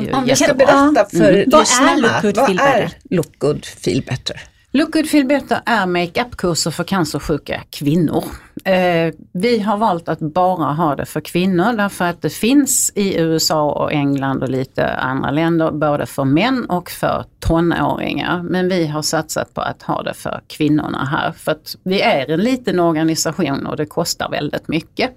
ju 0.00 0.12
Om 0.12 0.24
vi 0.24 0.36
ska 0.36 0.44
jättebra. 0.44 0.66
berätta 0.66 1.04
för 1.10 1.16
Mm. 1.32 1.44
Vad 1.50 1.60
är 1.60 1.60
lyssnarna, 1.60 2.20
vad 2.22 2.60
är? 2.60 2.90
Look 3.10 3.38
Good 3.38 3.64
Feel 3.64 4.02
Better? 4.02 4.40
Look 4.74 4.92
Good 4.92 5.06
Feel 5.08 5.24
Better 5.26 5.60
är 5.66 5.86
makeup-kurser 5.86 6.70
för 6.70 6.84
cancersjuka 6.84 7.60
kvinnor. 7.70 8.24
Eh, 8.64 9.14
vi 9.32 9.58
har 9.58 9.76
valt 9.76 10.08
att 10.08 10.18
bara 10.18 10.72
ha 10.72 10.96
det 10.96 11.06
för 11.06 11.20
kvinnor 11.20 11.76
därför 11.76 12.04
att 12.04 12.22
det 12.22 12.30
finns 12.30 12.92
i 12.94 13.20
USA 13.20 13.72
och 13.72 13.92
England 13.92 14.42
och 14.42 14.48
lite 14.48 14.94
andra 14.94 15.30
länder 15.30 15.70
både 15.70 16.06
för 16.06 16.24
män 16.24 16.64
och 16.64 16.90
för 16.90 17.24
tonåringar. 17.40 18.42
Men 18.42 18.68
vi 18.68 18.86
har 18.86 19.02
satsat 19.02 19.54
på 19.54 19.60
att 19.60 19.82
ha 19.82 20.02
det 20.02 20.14
för 20.14 20.40
kvinnorna 20.46 21.04
här 21.04 21.32
för 21.32 21.52
att 21.52 21.76
vi 21.82 22.00
är 22.00 22.30
en 22.30 22.40
liten 22.40 22.80
organisation 22.80 23.66
och 23.66 23.76
det 23.76 23.86
kostar 23.86 24.30
väldigt 24.30 24.68
mycket. 24.68 25.10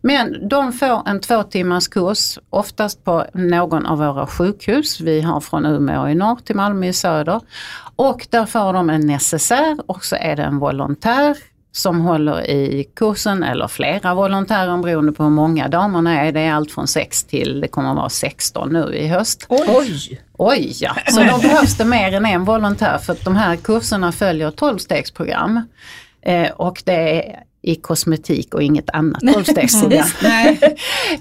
Men 0.00 0.48
de 0.48 0.72
får 0.72 1.08
en 1.08 1.20
två 1.20 1.42
timmars 1.42 1.88
kurs, 1.88 2.38
oftast 2.50 3.04
på 3.04 3.24
någon 3.34 3.86
av 3.86 3.98
våra 3.98 4.26
sjukhus. 4.26 5.00
Vi 5.00 5.20
har 5.20 5.40
från 5.40 5.66
Umeå 5.66 6.08
i 6.08 6.14
norr 6.14 6.38
till 6.44 6.56
Malmö 6.56 6.86
i 6.86 6.92
söder. 6.92 7.40
Och 7.96 8.26
där 8.30 8.46
får 8.46 8.72
de 8.72 8.90
en 8.90 9.06
necessär 9.06 9.78
och 9.86 10.04
så 10.04 10.16
är 10.16 10.36
det 10.36 10.42
en 10.42 10.58
volontär 10.58 11.36
som 11.72 12.00
håller 12.00 12.50
i 12.50 12.88
kursen 12.96 13.42
eller 13.42 13.68
flera 13.68 14.14
volontärer 14.14 14.82
beroende 14.82 15.12
på 15.12 15.22
hur 15.22 15.30
många 15.30 15.68
damerna 15.68 16.20
är. 16.20 16.32
Det 16.32 16.40
är 16.40 16.52
allt 16.52 16.72
från 16.72 16.88
6 16.88 17.24
till, 17.24 17.60
det 17.60 17.68
kommer 17.68 17.90
att 17.90 17.96
vara 17.96 18.08
16 18.08 18.72
nu 18.72 18.94
i 18.94 19.08
höst. 19.08 19.46
Oj! 19.48 20.20
Oj 20.38 20.72
ja, 20.80 20.96
så 21.06 21.20
då 21.20 21.38
behövs 21.38 21.76
det 21.76 21.84
mer 21.84 22.14
än 22.14 22.26
en 22.26 22.44
volontär 22.44 22.98
för 22.98 23.12
att 23.12 23.24
de 23.24 23.36
här 23.36 23.56
kurserna 23.56 24.12
följer 24.12 24.50
12-stegsprogram. 24.50 25.62
Eh, 26.22 26.50
och 26.50 26.82
det 26.84 27.26
är 27.26 27.42
i 27.62 27.74
kosmetik 27.74 28.54
och 28.54 28.62
inget 28.62 28.90
annat 28.90 29.20
tolvstegsprogram. 29.32 30.06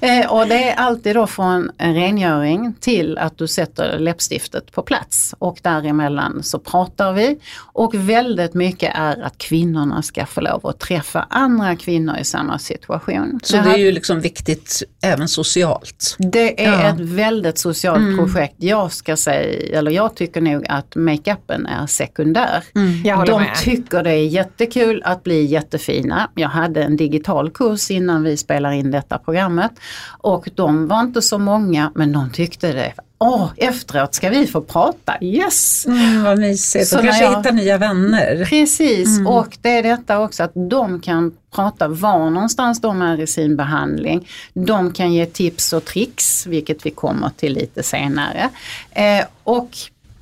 Eh, 0.01 0.31
och 0.31 0.47
det 0.47 0.69
är 0.69 0.75
alltid 0.75 1.15
då 1.15 1.27
från 1.27 1.71
en 1.77 1.93
rengöring 1.95 2.73
till 2.79 3.17
att 3.17 3.37
du 3.37 3.47
sätter 3.47 3.99
läppstiftet 3.99 4.71
på 4.71 4.81
plats 4.81 5.35
och 5.39 5.59
däremellan 5.61 6.43
så 6.43 6.59
pratar 6.59 7.13
vi. 7.13 7.39
Och 7.57 7.95
väldigt 7.95 8.53
mycket 8.53 8.91
är 8.95 9.21
att 9.21 9.37
kvinnorna 9.37 10.01
ska 10.01 10.25
få 10.25 10.41
lov 10.41 10.67
att 10.67 10.79
träffa 10.79 11.27
andra 11.29 11.75
kvinnor 11.75 12.17
i 12.17 12.23
samma 12.23 12.59
situation. 12.59 13.39
Så 13.43 13.57
det, 13.57 13.69
är 13.69 13.77
ju 13.77 13.91
liksom 13.91 14.21
viktigt 14.21 14.83
även 15.01 15.27
socialt. 15.27 16.15
Det 16.19 16.65
är 16.65 16.71
ja. 16.71 16.89
ett 16.89 16.99
väldigt 16.99 17.57
socialt 17.57 17.97
mm. 17.97 18.17
projekt. 18.17 18.55
Jag 18.57 18.91
ska 18.91 19.17
säga, 19.17 19.77
eller 19.77 19.91
jag 19.91 20.15
tycker 20.15 20.41
nog 20.41 20.65
att 20.69 20.95
makeupen 20.95 21.65
är 21.65 21.87
sekundär. 21.87 22.63
Mm. 22.75 23.25
De 23.25 23.41
med. 23.41 23.55
tycker 23.55 24.03
det 24.03 24.11
är 24.11 24.27
jättekul 24.27 25.01
att 25.05 25.23
bli 25.23 25.45
jättefina. 25.45 26.30
Jag 26.35 26.49
hade 26.49 26.83
en 26.83 26.97
digital 26.97 27.51
kurs 27.51 27.91
innan 27.91 28.23
vi 28.23 28.37
spelar 28.37 28.71
in 28.71 28.91
detta 28.91 29.17
programmet 29.17 29.71
och 30.17 30.49
de 30.55 30.87
var 30.87 30.99
inte 31.01 31.21
så 31.21 31.37
många 31.37 31.91
men 31.95 32.11
de 32.11 32.29
tyckte 32.29 32.73
det 32.73 32.93
Åh, 33.23 33.51
efteråt 33.57 34.13
ska 34.13 34.29
vi 34.29 34.47
få 34.47 34.61
prata, 34.61 35.17
yes! 35.21 35.85
Mm, 35.85 36.23
vad 36.23 36.39
mysigt, 36.39 36.87
så 36.87 36.97
kanske 36.97 37.23
jag, 37.23 37.37
hitta 37.37 37.51
nya 37.51 37.77
vänner. 37.77 38.45
Precis, 38.45 39.17
mm. 39.17 39.27
och 39.27 39.57
det 39.61 39.69
är 39.69 39.83
detta 39.83 40.19
också 40.19 40.43
att 40.43 40.51
de 40.69 40.99
kan 40.99 41.31
prata 41.55 41.87
var 41.87 42.29
någonstans 42.29 42.81
de 42.81 43.01
är 43.01 43.19
i 43.19 43.27
sin 43.27 43.55
behandling. 43.55 44.27
De 44.53 44.93
kan 44.93 45.13
ge 45.13 45.25
tips 45.25 45.73
och 45.73 45.85
tricks, 45.85 46.47
vilket 46.47 46.85
vi 46.85 46.91
kommer 46.91 47.29
till 47.29 47.53
lite 47.53 47.83
senare. 47.83 48.49
Eh, 48.91 49.25
och 49.43 49.69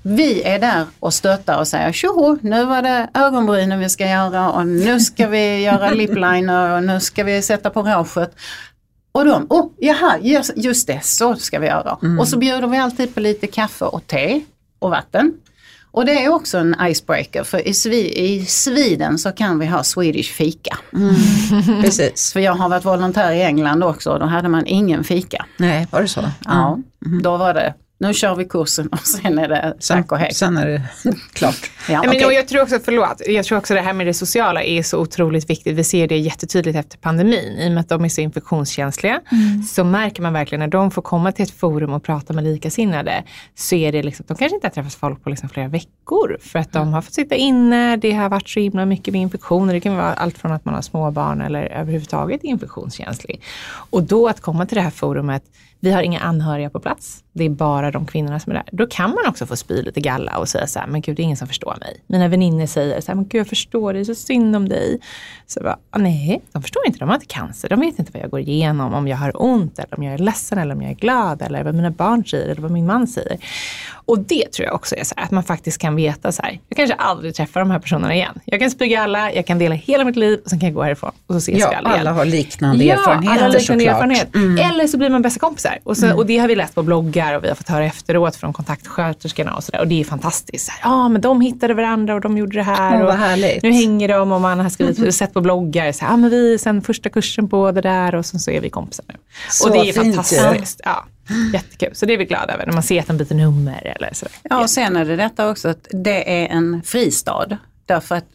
vi 0.10 0.44
är 0.44 0.60
där 0.60 0.86
och 1.00 1.14
stöttar 1.14 1.60
och 1.60 1.68
säger 1.68 1.92
tjoho, 1.92 2.38
nu 2.42 2.66
var 2.66 2.82
det 2.82 3.10
ögonbrynen 3.14 3.80
vi 3.80 3.90
ska 3.90 4.10
göra 4.10 4.52
och 4.52 4.68
nu 4.68 5.00
ska 5.00 5.28
vi 5.28 5.64
göra 5.64 5.90
lipliner 5.90 6.76
och 6.76 6.84
nu 6.84 7.00
ska 7.00 7.24
vi 7.24 7.42
sätta 7.42 7.70
på 7.70 7.82
rouget. 7.82 8.36
Och 9.12 9.26
de, 9.26 9.48
oh, 9.50 9.70
jaha, 9.78 10.18
just 10.56 10.88
det, 10.88 11.00
så 11.04 11.36
ska 11.36 11.60
vi 11.60 11.68
göra. 11.68 11.98
Mm. 12.02 12.20
Och 12.20 12.28
så 12.28 12.38
bjuder 12.38 12.68
vi 12.68 12.78
alltid 12.78 13.16
på 13.16 13.20
lite 13.20 13.48
kaffe 13.48 13.86
och 13.86 14.08
te 14.08 14.42
och 14.80 14.90
vatten. 14.90 15.34
Och 15.92 16.06
det 16.06 16.24
är 16.24 16.30
också 16.30 16.58
en 16.58 16.76
icebreaker 16.82 17.44
för 17.44 17.68
i, 17.68 17.74
Svi 17.74 18.14
i 18.16 18.46
Sweden 18.46 19.18
så 19.18 19.32
kan 19.32 19.60
vi 19.60 19.66
ha 19.66 19.84
Swedish 19.84 20.34
fika. 20.34 20.78
Mm. 20.94 21.82
Precis. 21.82 22.34
För 22.34 22.40
jag 22.40 22.54
har 22.54 22.70
varit 22.70 22.86
volontär 22.86 23.32
i 23.32 23.42
England 23.42 23.84
också 23.84 24.12
och 24.12 24.20
då 24.20 24.26
hade 24.26 24.50
man 24.50 24.66
ingen 24.66 25.04
fika. 25.04 25.46
Nej, 25.58 25.88
var 25.92 26.02
det 26.02 26.08
så? 26.08 26.22
Ja, 26.46 26.80
mm. 27.06 27.22
då 27.22 27.38
var 27.38 27.54
det 27.54 27.74
nu 28.00 28.14
kör 28.14 28.36
vi 28.36 28.46
kursen 28.46 28.88
och 28.88 29.00
sen 29.00 29.40
är 29.40 29.48
det 29.48 29.74
tack 29.88 30.12
och 30.12 30.18
hej. 30.18 30.34
Sen 30.34 30.58
är 30.58 30.68
det 30.68 30.82
klart. 31.34 31.72
ja, 31.90 32.02
men 32.02 32.10
okay. 32.10 32.34
jag 32.34 32.48
tror 32.48 32.62
också, 32.62 32.80
förlåt, 32.86 33.22
jag 33.28 33.46
tror 33.46 33.58
också 33.58 33.74
det 33.74 33.82
här 33.82 33.94
med 33.94 34.08
det 34.08 34.14
sociala 34.14 34.64
är 34.64 34.84
så 34.84 35.00
otroligt 35.00 35.50
viktigt. 35.50 35.78
Vi 35.78 35.84
ser 35.84 36.08
det 36.08 36.18
jättetydligt 36.18 36.78
efter 36.78 36.98
pandemin. 36.98 37.58
I 37.58 37.68
och 37.68 37.72
med 37.72 37.82
att 37.82 37.90
de 37.90 38.06
är 38.06 38.10
så 38.10 38.22
infektionskänsliga 38.22 39.22
mm. 39.32 39.64
så 39.64 39.84
märker 39.84 40.22
man 40.22 40.34
verkligen 40.34 40.60
när 40.60 40.68
de 40.68 40.92
får 40.92 41.02
komma 41.02 41.32
till 41.32 41.44
ett 41.44 41.60
forum 41.60 41.94
och 41.94 42.04
prata 42.04 42.34
med 42.34 42.44
likasinnade 42.44 43.24
så 43.56 43.76
är 43.76 43.92
det 43.92 44.04
liksom, 44.04 44.26
de 44.28 44.38
kanske 44.38 44.56
inte 44.56 44.68
har 44.68 44.72
träffat 44.72 44.94
folk 44.94 45.24
på 45.24 45.30
liksom 45.30 45.50
flera 45.50 45.68
veckor 45.68 46.38
för 46.42 46.60
att 46.60 46.74
de 46.74 46.94
har 46.94 47.02
fått 47.02 47.14
sitta 47.14 47.36
inne, 47.36 47.98
det 47.98 48.12
har 48.12 48.30
varit 48.30 48.50
så 48.50 48.60
himla 48.60 48.86
mycket 48.86 49.12
med 49.12 49.22
infektioner. 49.22 49.74
Det 49.74 49.80
kan 49.80 49.96
vara 49.96 50.14
allt 50.14 50.38
från 50.38 50.52
att 50.52 50.66
man 50.66 50.74
har 50.74 50.82
småbarn 50.82 51.42
eller 51.42 51.66
överhuvudtaget 51.66 52.44
infektionskänslig. 52.44 53.42
Och 53.90 54.04
då 54.04 54.28
att 54.28 54.42
komma 54.42 54.66
till 54.66 54.76
det 54.76 54.82
här 54.82 54.90
forumet 54.90 55.44
vi 55.82 55.92
har 55.92 56.02
inga 56.02 56.20
anhöriga 56.20 56.70
på 56.70 56.80
plats. 56.80 57.24
Det 57.34 57.44
är 57.44 57.50
bara 57.50 57.89
de 57.92 58.06
kvinnorna 58.06 58.40
som 58.40 58.52
är 58.52 58.56
där. 58.56 58.64
Då 58.72 58.88
kan 58.88 59.10
man 59.10 59.28
också 59.28 59.46
få 59.46 59.56
spy 59.56 59.82
lite 59.82 60.02
galla 60.02 60.38
och 60.38 60.50
säga 60.50 60.68
så 60.68 60.80
här, 60.80 60.88
men 60.88 61.02
gud 61.02 61.16
det 61.16 61.22
är 61.22 61.24
ingen 61.24 61.38
som 61.38 61.48
förstår 61.48 61.78
mig. 61.80 62.02
Mina 62.08 62.28
väninnor 62.28 62.66
säger 62.66 63.02
så 63.02 63.08
här, 63.08 63.16
men 63.16 63.28
gud 63.28 63.40
jag 63.40 63.48
förstår 63.48 63.94
dig, 63.94 64.06
så 64.06 64.16
synd 64.16 64.56
om 64.56 64.70
dig. 64.70 65.00
Så 65.48 65.60
jag 65.60 65.64
bara, 65.64 65.80
ah, 65.90 65.98
nej, 65.98 66.42
de 66.52 66.62
förstår 66.62 66.88
inte, 66.88 67.00
de 67.00 67.10
har 67.10 67.16
inte 67.16 67.26
cancer, 67.26 67.70
de 67.70 67.80
vet 67.80 68.00
inte 68.00 68.12
vad 68.12 68.24
jag 68.24 68.32
går 68.32 68.40
igenom, 68.40 68.94
om 68.94 69.08
jag 69.08 69.18
har 69.18 69.42
ont, 69.42 69.80
eller 69.80 69.98
om 69.98 70.04
jag 70.04 70.14
är 70.14 70.18
ledsen, 70.18 70.58
eller 70.58 70.76
om 70.76 70.82
jag 70.82 70.92
är 70.92 70.96
glad, 70.96 71.42
eller 71.42 71.64
vad 71.64 71.76
mina 71.76 71.92
barn 71.92 72.26
säger, 72.26 72.48
eller 72.48 72.62
vad 72.62 72.72
min 72.72 72.86
man 72.86 73.08
säger. 73.08 73.38
Och 74.10 74.20
det 74.20 74.52
tror 74.52 74.66
jag 74.66 74.76
också 74.76 74.96
är 74.96 75.04
så 75.04 75.14
här, 75.18 75.26
att 75.26 75.32
man 75.32 75.44
faktiskt 75.44 75.78
kan 75.78 75.96
veta 75.96 76.32
så 76.32 76.42
här, 76.42 76.60
jag 76.70 76.78
kanske 76.78 76.96
aldrig 76.96 77.36
träffar 77.36 77.60
de 77.60 77.72
här 77.72 77.80
personerna 77.80 78.16
igen. 78.16 78.40
Jag 78.46 78.60
kan 78.60 78.72
spy 78.72 78.96
alla, 78.96 79.34
jag 79.34 79.46
kan 79.46 79.60
dela 79.60 79.76
hela 79.76 80.04
mitt 80.06 80.16
liv 80.16 80.40
och 80.44 80.50
sen 80.50 80.60
kan 80.60 80.68
jag 80.68 80.76
gå 80.76 80.84
härifrån 80.84 81.12
och 81.28 81.34
så 81.34 81.38
ses 81.38 81.60
ja, 81.60 81.70
vi 81.70 81.76
alla 81.76 81.90
igen. 81.90 82.00
alla 82.00 82.12
har 82.12 82.26
liknande 82.26 82.86
ja, 82.86 82.94
erfarenheter 82.94 83.46
alla 83.46 83.58
liknande 83.58 83.86
erfarenhet. 83.86 84.36
Mm. 84.36 84.58
Eller 84.58 84.88
så 84.88 84.98
blir 84.98 85.10
man 85.10 85.22
bästa 85.22 85.40
kompisar. 85.40 85.80
Och, 85.84 85.98
så, 85.98 86.06
mm. 86.06 86.18
och 86.18 86.26
det 86.26 86.38
har 86.38 86.48
vi 86.48 86.56
läst 86.56 86.76
på 86.76 86.84
bloggar 86.84 87.36
och 87.36 87.44
vi 87.44 87.48
har 87.48 87.56
fått 87.56 87.70
höra 87.70 87.86
efteråt 87.86 88.36
från 88.36 88.54
kontaktsköterskorna 88.54 89.54
och 89.54 89.64
sådär. 89.64 89.80
Och 89.80 89.88
det 89.88 90.00
är 90.00 90.04
fantastiskt. 90.04 90.72
Ja, 90.84 90.90
ah, 90.90 91.10
men 91.10 91.22
de 91.22 91.42
hittade 91.42 91.74
varandra 91.74 92.16
och 92.16 92.22
de 92.22 92.38
gjorde 92.38 92.58
det 92.58 92.64
här. 92.64 93.02
Oh, 93.02 93.06
och 93.06 93.14
härligt. 93.14 93.64
Nu 93.64 93.72
hänger 93.72 94.08
de 94.08 94.32
och 94.32 94.42
man 94.42 94.60
har 94.60 94.70
skrivit, 94.70 94.98
mm. 94.98 95.12
sett 95.12 95.34
på 95.34 95.42
bloggar, 95.42 95.92
så 95.92 96.06
här, 96.06 96.14
ah, 96.14 96.18
men 96.18 96.30
vi 96.30 96.58
sen 96.58 96.82
första 96.82 97.10
kursen 97.10 97.50
på 97.50 97.72
det 97.72 97.82
där 97.82 98.16
och 98.16 98.26
sen 98.26 98.40
så 98.40 98.52
är 98.52 98.62
vi 98.62 98.70
kompisar 98.70 99.06
nu. 99.08 99.16
Så 99.50 99.68
och 99.68 99.74
det 99.74 99.90
är 99.90 99.94
fint, 99.94 100.16
fantastiskt. 100.16 100.82
Ja. 100.84 101.06
Jättekul, 101.54 101.96
så 101.96 102.06
det 102.06 102.14
är 102.14 102.18
vi 102.18 102.26
glada 102.26 102.54
över 102.54 102.66
när 102.66 102.74
man 102.74 102.84
ser 102.84 103.00
att 103.00 103.08
de 103.08 103.18
byter 103.18 103.34
nummer 103.34 103.94
eller 103.96 104.10
så. 104.14 104.26
Ja, 104.44 104.62
och 104.62 104.70
sen 104.70 104.96
är 104.96 105.06
det 105.06 105.16
detta 105.16 105.50
också 105.50 105.70
att 105.70 105.88
det 105.92 106.44
är 106.44 106.48
en 106.48 106.82
fristad. 106.84 107.58
Därför 107.86 108.16
att 108.16 108.28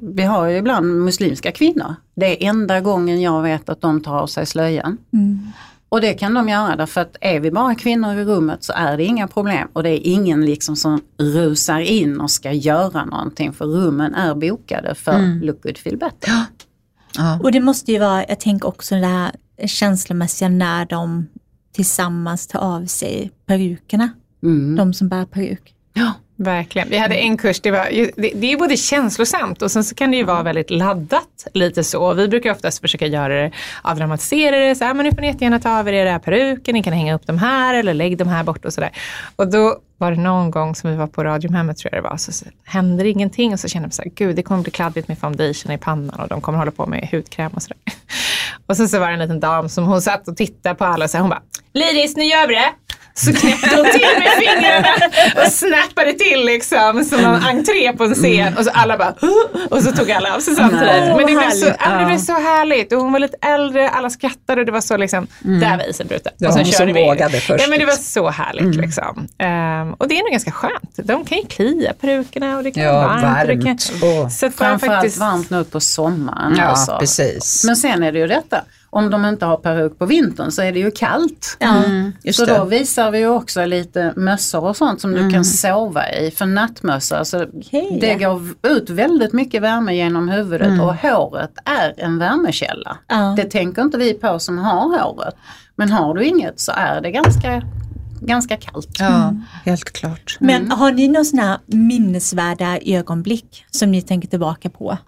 vi 0.00 0.22
har 0.22 0.46
ju 0.46 0.56
ibland 0.56 1.04
muslimska 1.04 1.52
kvinnor. 1.52 1.94
Det 2.14 2.44
är 2.44 2.48
enda 2.48 2.80
gången 2.80 3.20
jag 3.20 3.42
vet 3.42 3.68
att 3.68 3.80
de 3.80 4.02
tar 4.02 4.18
av 4.18 4.26
sig 4.26 4.46
slöjan. 4.46 4.98
Mm. 5.12 5.52
Och 5.88 6.00
det 6.00 6.14
kan 6.14 6.34
de 6.34 6.48
göra 6.48 6.76
därför 6.76 7.00
att 7.00 7.16
är 7.20 7.40
vi 7.40 7.50
bara 7.50 7.74
kvinnor 7.74 8.14
i 8.14 8.24
rummet 8.24 8.64
så 8.64 8.72
är 8.76 8.96
det 8.96 9.04
inga 9.04 9.28
problem 9.28 9.68
och 9.72 9.82
det 9.82 9.90
är 9.90 10.00
ingen 10.12 10.46
liksom 10.46 10.76
som 10.76 11.00
rusar 11.18 11.80
in 11.80 12.20
och 12.20 12.30
ska 12.30 12.52
göra 12.52 13.04
någonting 13.04 13.52
för 13.52 13.64
rummen 13.64 14.14
är 14.14 14.34
bokade 14.34 14.94
för 14.94 15.12
mm. 15.12 15.40
Look 15.40 15.62
Good 15.62 15.78
Feel 15.78 15.96
Better. 15.96 16.28
Ja. 16.28 16.44
Ja. 17.16 17.38
Och 17.42 17.52
det 17.52 17.60
måste 17.60 17.92
ju 17.92 17.98
vara, 17.98 18.24
jag 18.28 18.40
tänker 18.40 18.68
också 18.68 18.94
det 18.94 19.06
här 19.06 19.32
känslomässiga 19.66 20.48
när 20.48 20.86
de 20.86 21.26
tillsammans 21.74 22.46
tar 22.46 22.60
av 22.60 22.86
sig 22.86 23.30
perukerna. 23.46 24.08
Mm. 24.42 24.76
De 24.76 24.94
som 24.94 25.08
bär 25.08 25.24
peruk. 25.24 25.74
Ja. 25.92 26.12
Verkligen. 26.36 26.88
Vi 26.88 26.98
hade 26.98 27.14
en 27.14 27.36
kurs, 27.36 27.60
det, 27.60 27.70
var, 27.70 27.88
det, 28.16 28.32
det 28.34 28.52
är 28.52 28.56
både 28.56 28.76
känslosamt 28.76 29.62
och 29.62 29.70
sen 29.70 29.84
så 29.84 29.94
kan 29.94 30.10
det 30.10 30.16
ju 30.16 30.24
vara 30.24 30.42
väldigt 30.42 30.70
laddat 30.70 31.46
lite 31.52 31.84
så. 31.84 32.14
Vi 32.14 32.28
brukar 32.28 32.50
oftast 32.50 32.80
försöka 32.80 33.06
göra 33.06 33.42
det, 33.42 33.50
avdramatisera 33.82 34.56
det, 34.56 34.74
så 34.74 34.84
här, 34.84 34.94
men 34.94 35.06
nu 35.06 35.12
får 35.12 35.20
ni 35.20 35.26
jättegärna 35.26 35.60
ta 35.60 35.78
av 35.78 35.88
er 35.88 35.92
era 35.92 36.18
peruker, 36.18 36.72
ni 36.72 36.82
kan 36.82 36.92
hänga 36.92 37.14
upp 37.14 37.26
dem 37.26 37.38
här 37.38 37.74
eller 37.74 37.94
lägg 37.94 38.18
dem 38.18 38.28
här 38.28 38.44
bort 38.44 38.64
och 38.64 38.72
sådär. 38.72 38.90
Och 39.36 39.50
då 39.50 39.78
var 39.98 40.10
det 40.10 40.16
någon 40.16 40.50
gång 40.50 40.74
som 40.74 40.90
vi 40.90 40.96
var 40.96 41.06
på 41.06 41.24
Radiumhemmet 41.24 41.76
tror 41.76 41.94
jag 41.94 42.04
det 42.04 42.08
var, 42.08 42.16
så, 42.16 42.32
så 42.32 42.44
hände 42.64 43.02
det 43.02 43.10
ingenting 43.10 43.52
och 43.52 43.60
så 43.60 43.68
kände 43.68 43.86
jag 43.86 43.94
så 43.94 44.02
här, 44.02 44.10
gud 44.14 44.36
det 44.36 44.42
kommer 44.42 44.62
bli 44.62 44.70
kladdigt 44.70 45.08
med 45.08 45.18
foundation 45.18 45.72
i 45.72 45.78
pannan 45.78 46.20
och 46.20 46.28
de 46.28 46.40
kommer 46.40 46.58
hålla 46.58 46.70
på 46.70 46.86
med 46.86 47.08
hudkräm 47.12 47.52
och 47.52 47.62
sådär. 47.62 47.78
Och 48.66 48.76
sen 48.76 48.88
så 48.88 48.98
var 48.98 49.06
det 49.06 49.12
en 49.12 49.18
liten 49.18 49.40
dam 49.40 49.68
som 49.68 49.84
hon 49.84 50.02
satt 50.02 50.28
och 50.28 50.36
tittade 50.36 50.74
på 50.74 50.84
alla 50.84 51.04
och 51.04 51.10
så 51.10 51.16
här, 51.16 51.22
hon 51.22 51.30
bara, 51.30 51.42
Liris 51.74 52.16
nu 52.16 52.24
gör 52.24 52.46
vi 52.46 52.54
det! 52.54 52.72
Så 53.16 53.32
knäppte 53.32 53.76
hon 53.76 53.84
till 53.84 54.08
med 54.18 54.30
fingrarna 54.38 54.88
och 55.44 55.52
snappade 55.52 56.12
till 56.12 56.44
liksom 56.44 57.04
som 57.04 57.18
en 57.18 57.42
entré 57.42 57.92
på 57.92 58.04
en 58.04 58.14
scen. 58.14 58.56
Och 58.56 58.64
så 58.64 58.70
alla 58.70 58.98
bara 58.98 59.14
och 59.70 59.82
så 59.82 59.92
tog 59.92 60.10
alla 60.10 60.34
av 60.34 60.40
sig 60.40 60.54
samtidigt. 60.54 60.88
Men 60.88 61.18
det 61.18 61.24
blev, 61.24 61.50
så, 61.50 61.66
ja. 61.80 61.98
det 61.98 62.06
blev 62.06 62.18
så 62.18 62.32
härligt 62.32 62.92
och 62.92 62.98
hon 62.98 63.12
var 63.12 63.18
lite 63.18 63.36
äldre, 63.40 63.90
alla 63.90 64.10
skrattade 64.10 64.60
och 64.60 64.66
det 64.66 64.72
var 64.72 64.80
så 64.80 64.96
liksom, 64.96 65.26
mm. 65.44 65.60
där 65.60 65.76
var 65.76 65.90
isen 65.90 66.06
bruten. 66.06 66.32
Och 66.46 66.54
sen 66.54 66.64
körde 66.64 66.92
vi. 66.92 67.04
Vågade 67.04 67.40
först. 67.40 67.64
Ja 67.64 67.70
men 67.70 67.78
det 67.78 67.86
var 67.86 67.92
så 67.92 68.30
härligt 68.30 68.62
mm. 68.62 68.80
liksom. 68.80 69.18
Um, 69.18 69.94
och 69.94 70.08
det 70.08 70.18
är 70.18 70.22
nog 70.22 70.30
ganska 70.30 70.50
skönt. 70.50 70.96
De 70.96 71.24
kan 71.24 71.38
ju 71.38 71.44
klia 71.44 71.92
perukerna 71.92 72.56
och 72.56 72.62
det 72.62 72.70
kan 72.70 72.82
ja, 72.82 72.92
vara 72.92 73.06
varmt. 73.06 73.64
varmt. 73.64 73.90
kan, 73.90 74.08
oh. 74.10 74.28
så 74.28 74.50
Framförallt 74.50 74.84
faktiskt... 74.84 75.18
varmt 75.18 75.50
nu 75.50 75.64
på 75.64 75.80
sommaren. 75.80 76.54
Ja, 76.58 76.64
alltså. 76.64 76.96
precis. 77.00 77.64
Men 77.64 77.76
sen 77.76 78.02
är 78.02 78.12
det 78.12 78.18
ju 78.18 78.26
detta 78.26 78.60
om 78.94 79.10
de 79.10 79.24
inte 79.24 79.46
har 79.46 79.56
peruk 79.56 79.98
på 79.98 80.06
vintern 80.06 80.50
så 80.50 80.62
är 80.62 80.72
det 80.72 80.78
ju 80.78 80.90
kallt. 80.90 81.56
Mm, 81.60 82.12
så 82.32 82.44
det. 82.44 82.58
då 82.58 82.64
visar 82.64 83.10
vi 83.10 83.26
också 83.26 83.64
lite 83.64 84.12
mössor 84.16 84.64
och 84.64 84.76
sånt 84.76 85.00
som 85.00 85.14
mm. 85.14 85.24
du 85.24 85.32
kan 85.32 85.44
sova 85.44 86.12
i. 86.12 86.30
För 86.30 86.46
nattmössor, 86.46 87.16
alltså, 87.16 87.44
okay. 87.44 87.98
det 88.00 88.14
går 88.14 88.42
ut 88.62 88.90
väldigt 88.90 89.32
mycket 89.32 89.62
värme 89.62 89.94
genom 89.96 90.28
huvudet 90.28 90.68
mm. 90.68 90.80
och 90.80 90.96
håret 90.96 91.52
är 91.64 91.94
en 91.96 92.18
värmekälla. 92.18 92.98
Det 93.36 93.44
tänker 93.44 93.82
inte 93.82 93.98
vi 93.98 94.14
på 94.14 94.38
som 94.38 94.58
har 94.58 95.00
håret. 95.00 95.34
Men 95.76 95.90
har 95.90 96.14
du 96.14 96.24
inget 96.24 96.60
så 96.60 96.72
är 96.72 97.00
det 97.00 97.10
ganska 97.10 97.62
ganska 98.20 98.56
kallt. 98.56 98.96
Ja, 98.98 99.28
mm. 99.28 99.42
helt 99.64 99.92
klart. 99.92 100.36
Men 100.40 100.70
har 100.70 100.92
ni 100.92 101.08
några 101.08 101.24
sådana 101.24 101.60
minnesvärda 101.66 102.78
ögonblick 102.84 103.64
som 103.70 103.90
ni 103.90 104.02
tänker 104.02 104.28
tillbaka 104.28 104.70
på? 104.70 104.98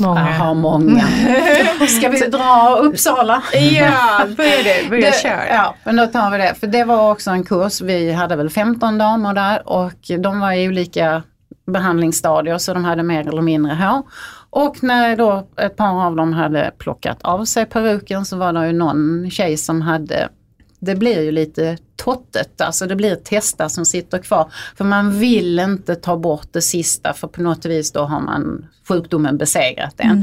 Många. 0.00 0.20
Jag 0.20 0.38
har 0.38 0.54
många. 0.54 1.00
Ska 1.88 2.08
vi 2.08 2.18
dra 2.18 2.76
Uppsala? 2.80 3.42
ja, 3.52 4.26
börja 4.36 4.62
det. 4.64 4.90
Börja 4.90 5.12
köra. 5.12 5.48
Ja, 5.48 5.74
men 5.84 5.96
då 5.96 6.06
tar 6.06 6.30
vi 6.30 6.38
det. 6.38 6.54
För 6.54 6.66
det 6.66 6.84
var 6.84 7.10
också 7.10 7.30
en 7.30 7.44
kurs. 7.44 7.80
Vi 7.80 8.12
hade 8.12 8.36
väl 8.36 8.50
15 8.50 8.98
damer 8.98 9.34
där 9.34 9.68
och 9.68 9.92
de 10.18 10.40
var 10.40 10.52
i 10.52 10.68
olika 10.68 11.22
behandlingsstadier 11.66 12.58
så 12.58 12.74
de 12.74 12.84
hade 12.84 13.02
mer 13.02 13.28
eller 13.28 13.42
mindre 13.42 13.74
hår. 13.74 14.02
Och 14.50 14.82
när 14.82 15.16
då 15.16 15.48
ett 15.56 15.76
par 15.76 16.06
av 16.06 16.16
dem 16.16 16.32
hade 16.32 16.70
plockat 16.78 17.22
av 17.22 17.44
sig 17.44 17.66
peruken 17.66 18.24
så 18.24 18.36
var 18.36 18.52
det 18.52 18.66
ju 18.66 18.72
någon 18.72 19.30
tjej 19.30 19.56
som 19.56 19.82
hade 19.82 20.28
det 20.86 20.94
blir 20.96 21.22
ju 21.22 21.32
lite 21.32 21.78
tottet, 21.96 22.60
alltså 22.60 22.86
det 22.86 22.96
blir 22.96 23.18
testar 23.24 23.68
som 23.68 23.86
sitter 23.86 24.18
kvar. 24.18 24.52
För 24.76 24.84
man 24.84 25.18
vill 25.18 25.58
inte 25.58 25.94
ta 25.94 26.16
bort 26.16 26.48
det 26.52 26.62
sista 26.62 27.12
för 27.12 27.28
på 27.28 27.42
något 27.42 27.64
vis 27.64 27.92
då 27.92 28.04
har 28.04 28.20
man 28.20 28.66
sjukdomen 28.88 29.38
besegrat 29.38 29.94
den. 29.96 30.10
Mm. 30.10 30.22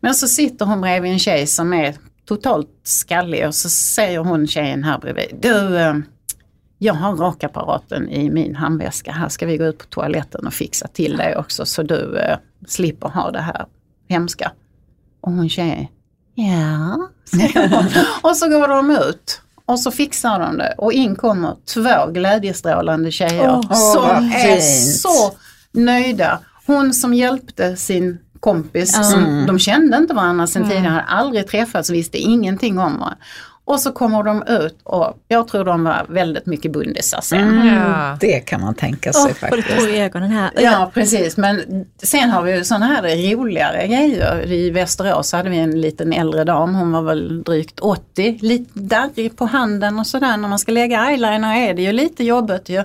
Men 0.00 0.14
så 0.14 0.28
sitter 0.28 0.66
hon 0.66 0.80
bredvid 0.80 1.12
en 1.12 1.18
tjej 1.18 1.46
som 1.46 1.72
är 1.72 1.94
totalt 2.24 2.68
skallig 2.82 3.46
och 3.46 3.54
så 3.54 3.68
säger 3.68 4.18
hon 4.18 4.46
tjejen 4.46 4.84
här 4.84 4.98
bredvid, 4.98 5.38
du 5.40 5.78
eh, 5.78 5.94
jag 6.78 6.94
har 6.94 7.16
rakapparaten 7.16 8.08
i 8.08 8.30
min 8.30 8.56
handväska, 8.56 9.12
här 9.12 9.28
ska 9.28 9.46
vi 9.46 9.56
gå 9.56 9.64
ut 9.64 9.78
på 9.78 9.84
toaletten 9.84 10.46
och 10.46 10.54
fixa 10.54 10.86
till 10.86 11.16
dig 11.16 11.36
också 11.36 11.66
så 11.66 11.82
du 11.82 12.18
eh, 12.18 12.38
slipper 12.66 13.08
ha 13.08 13.30
det 13.30 13.40
här 13.40 13.66
hemska. 14.08 14.52
Och 15.20 15.32
hon 15.32 15.48
tjejen, 15.48 15.86
ja. 16.34 17.08
Och 18.22 18.36
så 18.36 18.48
går 18.48 18.68
de 18.68 18.90
ut 18.90 19.42
och 19.70 19.80
så 19.80 19.90
fixar 19.90 20.38
de 20.40 20.58
det 20.58 20.74
och 20.78 20.92
in 20.92 21.16
kommer 21.16 21.54
två 21.74 22.10
glädjestrålande 22.12 23.10
tjejer 23.10 23.60
Åh, 23.70 23.92
som 23.92 24.04
är 24.32 24.56
fint. 24.60 24.96
så 25.00 25.32
nöjda. 25.72 26.38
Hon 26.66 26.94
som 26.94 27.14
hjälpte 27.14 27.76
sin 27.76 28.18
kompis, 28.40 28.96
Mm. 28.96 29.10
som, 29.10 29.46
de 29.46 29.58
kände 29.58 29.96
inte 29.96 30.14
varandra 30.14 30.46
sedan 30.46 30.62
tidigare, 30.68 30.88
hade 30.88 31.02
aldrig 31.02 31.46
träffats, 31.48 31.90
visste 31.90 32.18
ingenting 32.18 32.78
om 32.78 32.98
varandra. 32.98 33.16
Och 33.70 33.80
så 33.80 33.92
kommer 33.92 34.22
de 34.22 34.42
ut 34.48 34.78
och 34.84 35.16
jag 35.28 35.48
tror 35.48 35.64
de 35.64 35.84
var 35.84 36.06
väldigt 36.08 36.46
mycket 36.46 36.72
bundisar 36.72 37.20
sen. 37.20 37.38
Mm, 37.40 37.66
Ja. 37.76 38.16
Det 38.20 38.40
kan 38.40 38.60
man 38.60 38.74
tänka 38.74 39.12
sig 39.12 39.22
får 39.22 39.28
det 39.28 39.34
faktiskt. 39.56 39.78
tår 39.78 39.88
i 39.88 40.00
ögonen 40.00 40.30
här. 40.30 40.50
Ja 40.60 40.90
precis 40.94 41.36
men 41.36 41.86
sen 42.02 42.30
har 42.30 42.42
vi 42.42 42.56
ju 42.56 42.64
sådana 42.64 42.86
här 42.86 43.36
roligare 43.36 43.86
grejer. 43.86 44.52
I 44.52 44.70
Västerås 44.70 45.32
hade 45.32 45.50
vi 45.50 45.58
en 45.58 45.80
liten 45.80 46.12
äldre 46.12 46.44
dam, 46.44 46.74
hon 46.74 46.92
var 46.92 47.02
väl 47.02 47.42
drygt 47.42 47.80
80, 47.80 48.38
lite 48.40 48.80
darrig 48.80 49.36
på 49.36 49.46
handen 49.46 49.98
och 49.98 50.06
sådär. 50.06 50.36
När 50.36 50.48
man 50.48 50.58
ska 50.58 50.72
lägga 50.72 51.10
eyeliner 51.10 51.56
är 51.56 51.74
det 51.74 51.82
ju 51.82 51.92
lite 51.92 52.24
jobbigt 52.24 52.68
ju. 52.68 52.84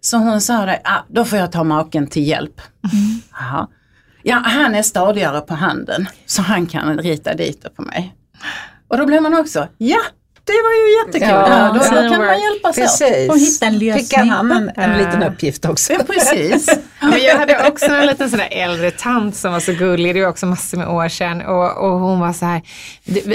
Så 0.00 0.16
hon 0.16 0.40
sa 0.40 0.64
det, 0.66 0.80
ah, 0.84 1.04
då 1.08 1.24
får 1.24 1.38
jag 1.38 1.52
ta 1.52 1.64
maken 1.64 2.06
till 2.06 2.28
hjälp. 2.28 2.60
Jaha. 3.32 3.66
Ja, 4.22 4.42
han 4.44 4.74
är 4.74 4.82
stadigare 4.82 5.40
på 5.40 5.54
handen 5.54 6.06
så 6.26 6.42
han 6.42 6.66
kan 6.66 6.98
rita 6.98 7.34
dit 7.34 7.62
det 7.62 7.70
på 7.70 7.82
mig. 7.82 8.14
Och 8.88 8.98
då 8.98 9.06
blev 9.06 9.22
man 9.22 9.34
också, 9.34 9.68
ja 9.78 9.98
det 10.44 10.62
var 10.64 10.72
ju 10.72 10.96
jättekul, 11.06 11.28
Ja, 11.28 11.48
ja, 11.48 11.72
då, 11.72 11.78
då 12.08 12.14
kan 12.14 12.24
man 12.26 12.40
hjälpas 12.40 12.78
åt. 12.78 12.82
Precis. 12.84 13.30
Och 13.30 13.38
hitta 13.38 13.66
en 13.66 13.78
lösning. 13.78 14.04
Fick 14.04 14.16
han 14.18 14.52
en, 14.52 14.70
en 14.76 14.90
Ja. 14.90 14.96
liten 14.96 15.22
uppgift 15.22 15.64
också. 15.64 15.92
Ja, 15.92 15.98
precis. 16.06 16.78
Men 17.00 17.20
jag 17.22 17.36
hade 17.38 17.68
också 17.68 17.86
en 17.86 18.06
liten 18.06 18.30
sån 18.30 18.38
där 18.38 18.48
äldre 18.50 18.90
tant 18.90 19.36
som 19.36 19.52
var 19.52 19.60
så 19.60 19.72
gullig, 19.72 20.14
det 20.14 20.20
var 20.22 20.28
också 20.28 20.46
massor 20.46 20.78
med 20.78 20.88
år 20.88 21.08
sedan. 21.08 21.40
Och, 21.42 21.76
och 21.84 22.00
hon 22.00 22.20
var 22.20 22.32
så 22.32 22.44
här, 22.46 22.62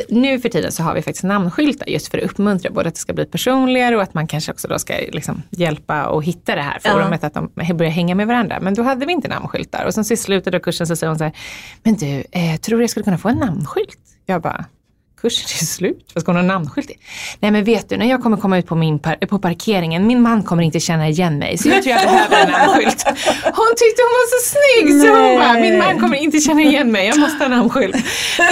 nu 0.09 0.39
för 0.39 0.49
tiden 0.49 0.71
så 0.71 0.83
har 0.83 0.93
vi 0.95 1.01
faktiskt 1.01 1.23
namnskyltar 1.23 1.87
just 1.87 2.07
för 2.07 2.17
att 2.17 2.23
uppmuntra 2.23 2.71
både 2.71 2.87
att 2.87 2.95
det 2.95 3.01
ska 3.01 3.13
bli 3.13 3.25
personligare 3.25 3.95
och 3.95 4.03
att 4.03 4.13
man 4.13 4.27
kanske 4.27 4.51
också 4.51 4.67
då 4.67 4.79
ska 4.79 4.93
liksom 5.11 5.43
hjälpa 5.49 6.05
och 6.05 6.23
hitta 6.23 6.55
det 6.55 6.61
här 6.61 6.79
forumet, 6.83 7.23
att 7.23 7.33
de 7.33 7.49
börjar 7.77 7.91
hänga 7.91 8.15
med 8.15 8.27
varandra. 8.27 8.59
Men 8.61 8.73
då 8.73 8.83
hade 8.83 9.05
vi 9.05 9.11
inte 9.13 9.27
namnskyltar. 9.27 9.85
Och 9.85 9.93
sen 9.93 10.05
så 10.05 10.13
i 10.13 10.17
slutet 10.17 10.53
av 10.53 10.59
kursen 10.59 10.87
så 10.87 10.95
säger 10.95 11.09
hon 11.09 11.17
så 11.17 11.23
här, 11.23 11.33
men 11.83 11.95
du, 11.95 12.23
eh, 12.31 12.55
tror 12.61 12.77
du 12.77 12.83
jag 12.83 12.89
skulle 12.89 13.03
kunna 13.03 13.17
få 13.17 13.29
en 13.29 13.37
namnskylt? 13.37 13.99
Jag 14.25 14.41
bara, 14.41 14.65
kursen 15.23 15.45
är 15.61 15.65
slut, 15.65 16.11
vad 16.13 16.21
ska 16.21 16.31
hon 16.31 16.35
ha 16.41 16.43
namnskylt 16.47 16.89
i? 16.89 16.93
Nej 17.39 17.51
men 17.51 17.63
vet 17.63 17.89
du, 17.89 17.97
när 17.97 18.09
jag 18.09 18.23
kommer 18.23 18.37
komma 18.37 18.57
ut 18.57 18.67
på, 18.67 18.75
min 18.75 18.99
par- 18.99 19.25
på 19.27 19.39
parkeringen, 19.39 20.07
min 20.07 20.21
man 20.21 20.43
kommer 20.43 20.63
inte 20.63 20.79
känna 20.79 21.07
igen 21.09 21.39
mig, 21.39 21.57
så 21.57 21.69
jag 21.69 21.83
tror 21.83 21.95
jag 21.95 22.03
behöver 22.03 22.37
en 22.45 22.51
namnskylt. 22.51 23.03
Hon 23.43 23.71
tyckte 23.77 24.01
hon 24.05 24.13
var 24.19 24.27
så 24.33 24.39
snygg, 24.53 25.01
så 25.01 25.07
hon 25.07 25.39
bara, 25.39 25.53
min 25.53 25.77
man 25.77 25.99
kommer 25.99 26.17
inte 26.17 26.39
känna 26.39 26.61
igen 26.61 26.91
mig, 26.91 27.07
jag 27.07 27.19
måste 27.19 27.43
ha 27.43 27.47
namnskylt. 27.49 27.95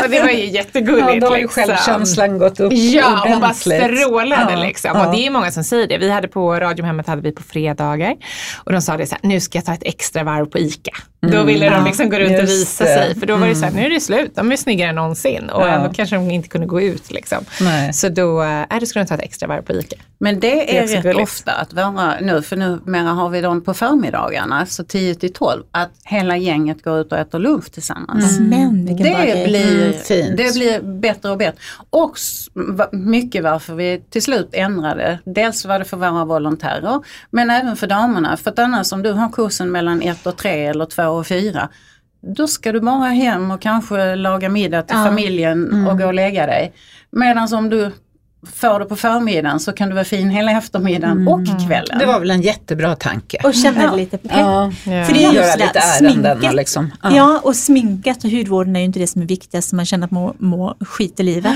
Och 0.04 0.10
det 0.10 0.20
var 0.22 0.30
ju 0.30 0.46
jättegulligt. 0.50 1.08
Ja, 1.13 1.20
då 1.20 1.28
har 1.28 1.36
ju 1.38 1.42
liksom. 1.42 1.63
självkänslan 1.63 2.38
gått 2.38 2.60
upp 2.60 2.74
Ja, 2.74 3.24
hon 3.28 3.40
bara 3.40 3.54
strålade 3.54 4.51
Ja, 4.54 4.60
liksom. 4.63 4.92
ja. 4.94 5.06
Och 5.08 5.16
det 5.16 5.25
är 5.25 5.30
många 5.32 5.51
som 5.51 5.63
säger 5.63 5.88
det. 5.88 5.98
Vi 5.98 6.10
hade 6.10 6.28
på 6.28 6.54
Radiohemmet 6.56 7.08
hade 7.08 7.22
vi 7.22 7.32
på 7.32 7.44
fredagar. 7.44 8.16
Och 8.63 8.72
de 8.72 8.82
sa 8.82 8.98
det 8.98 9.08
så 9.08 9.16
här, 9.22 9.30
nu 9.30 9.40
ska 9.40 9.58
jag 9.58 9.66
ta 9.66 9.74
ett 9.74 9.84
extra 9.86 10.24
varv 10.24 10.46
på 10.46 10.58
ICA. 10.60 10.92
Då 11.32 11.44
ville 11.44 11.70
de 11.70 11.86
liksom 11.86 12.10
gå 12.10 12.20
runt 12.20 12.30
och 12.32 12.34
Mm. 12.36 12.46
visa 12.46 12.84
det. 12.84 12.94
sig. 12.94 13.20
För 13.20 13.25
då 13.28 13.36
var 13.36 13.48
det 13.48 13.56
så 13.56 13.66
här, 13.66 13.72
nu 13.72 13.86
är 13.86 13.90
det 13.90 14.00
slut. 14.00 14.32
De 14.36 14.51
är 14.51 14.56
snyggare 14.58 14.90
än 14.90 14.96
någonsin. 14.96 15.50
Och 15.50 15.68
ändå 15.70 15.94
kanske 15.94 16.16
de 16.16 16.32
inte 16.32 16.50
kunde 16.50 16.61
gå 16.68 16.82
ut 16.82 17.12
liksom. 17.12 17.46
Nej. 17.62 17.94
Så 17.94 18.10
då, 18.10 18.44
äh, 18.44 18.80
då 18.80 18.86
skulle 18.86 19.03
de 19.03 19.08
ta 19.10 19.15
ett 19.15 19.22
extra 19.22 19.48
varv 19.48 19.62
på 19.62 19.74
ICA. 19.74 19.96
Men 20.18 20.39
det 20.39 20.50
Det 20.50 20.77
är 20.77 20.80
är 20.80 20.84
också 20.84 20.96
rätt 20.96 21.03
gulligt. 21.03 21.22
ofta 21.24 21.51
att 21.51 21.74
vara 21.74 22.20
nu, 22.22 22.41
för 22.41 22.56
numera 22.56 23.10
har 23.10 23.30
vi 23.30 23.41
dem 23.41 23.62
på 23.63 23.74
förmiddagarna, 23.74 24.65
så 24.65 24.84
10 24.84 25.15
till 25.15 25.34
12, 25.34 25.63
att 25.72 25.91
hela 26.06 26.38
gänget 26.38 26.84
går 26.84 27.00
ut 27.00 27.12
och 27.12 27.18
äter 27.18 27.39
lunch 27.39 27.72
tillsammans. 27.72 28.39
Men 28.39 28.86
vilken 28.86 29.13
bra 29.13 29.25
Det 29.25 29.46
blir, 29.48 29.86
Mm, 29.88 29.94
fint. 30.00 30.38
det 30.38 30.53
blir 30.53 30.82
bättre 30.82 31.30
och 31.30 31.38
bättre. 31.38 31.58
Och 31.89 32.13
mycket 32.91 33.44
varför 33.44 33.75
vi 33.75 34.01
till 34.10 34.22
slut 34.22 34.50
ändrade. 34.53 35.20
Dels 35.25 35.65
var 35.65 35.80
det 35.80 35.86
för 35.86 35.98
våra 35.98 36.25
volontärer 36.25 37.00
men 37.32 37.50
även 37.50 37.75
för 37.75 37.88
damerna. 37.88 38.38
För 38.38 38.51
att 38.51 38.60
annars 38.60 38.91
om 38.91 39.01
du 39.03 39.12
har 39.12 39.30
kursen 39.30 39.72
mellan 39.72 40.01
1 40.01 40.27
och 40.27 40.38
3 40.38 40.65
eller 40.65 40.86
2 40.86 41.03
och 41.03 41.27
4 41.27 41.70
då 42.22 42.48
ska 42.48 42.72
du 42.72 42.80
bara 42.82 43.10
hem 43.10 43.51
och 43.51 43.62
kanske 43.62 44.16
laga 44.16 44.50
middag 44.50 44.82
till 44.82 44.98
Ja. 44.98 45.06
familjen 45.06 45.88
och 45.88 45.98
gå 45.98 46.06
och 46.06 46.13
lägga 46.13 46.46
dig. 46.46 46.74
Medan 47.12 47.54
om 47.54 47.70
du 47.70 47.92
får 48.54 48.80
det 48.80 48.86
på 48.86 48.96
förmiddagen 48.96 49.60
så 49.60 49.72
kan 49.74 49.90
du 49.90 49.94
vara 49.96 50.06
fin 50.06 50.30
hela 50.30 50.51
eftermiddagen 50.51 51.28
och 51.28 51.46
kvällen. 51.68 52.00
Det 52.00 52.06
var 52.06 52.20
väl 52.20 52.32
en 52.32 52.42
jättebra 52.42 52.96
tanke. 52.96 53.38
Och 53.44 53.54
känna 53.54 53.84
Ja. 53.84 53.96
lite 53.96 54.18
pepp. 54.18 54.32
Ja, 54.38 54.72
Ja. 54.86 55.06
För 55.06 55.13
det 55.13 55.24
är 55.24 55.34
just 55.34 55.57
lite 55.60 55.79
ärenden 55.79 56.55
liksom. 56.55 56.92
Ja. 57.03 57.40
och 57.44 57.55
sminket 57.55 58.24
och 58.24 58.29
hudvården 58.31 58.75
är 58.75 58.79
ju 58.79 58.86
inte 58.86 59.00
det 59.00 59.07
som 59.07 59.22
är 59.22 59.25
viktigast, 59.25 59.74
man 59.74 59.86
känner 59.86 60.05
att 60.05 60.12
man 60.12 60.34
mår 60.38 60.75
skit 60.79 61.20
i 61.20 61.24
livet. 61.24 61.55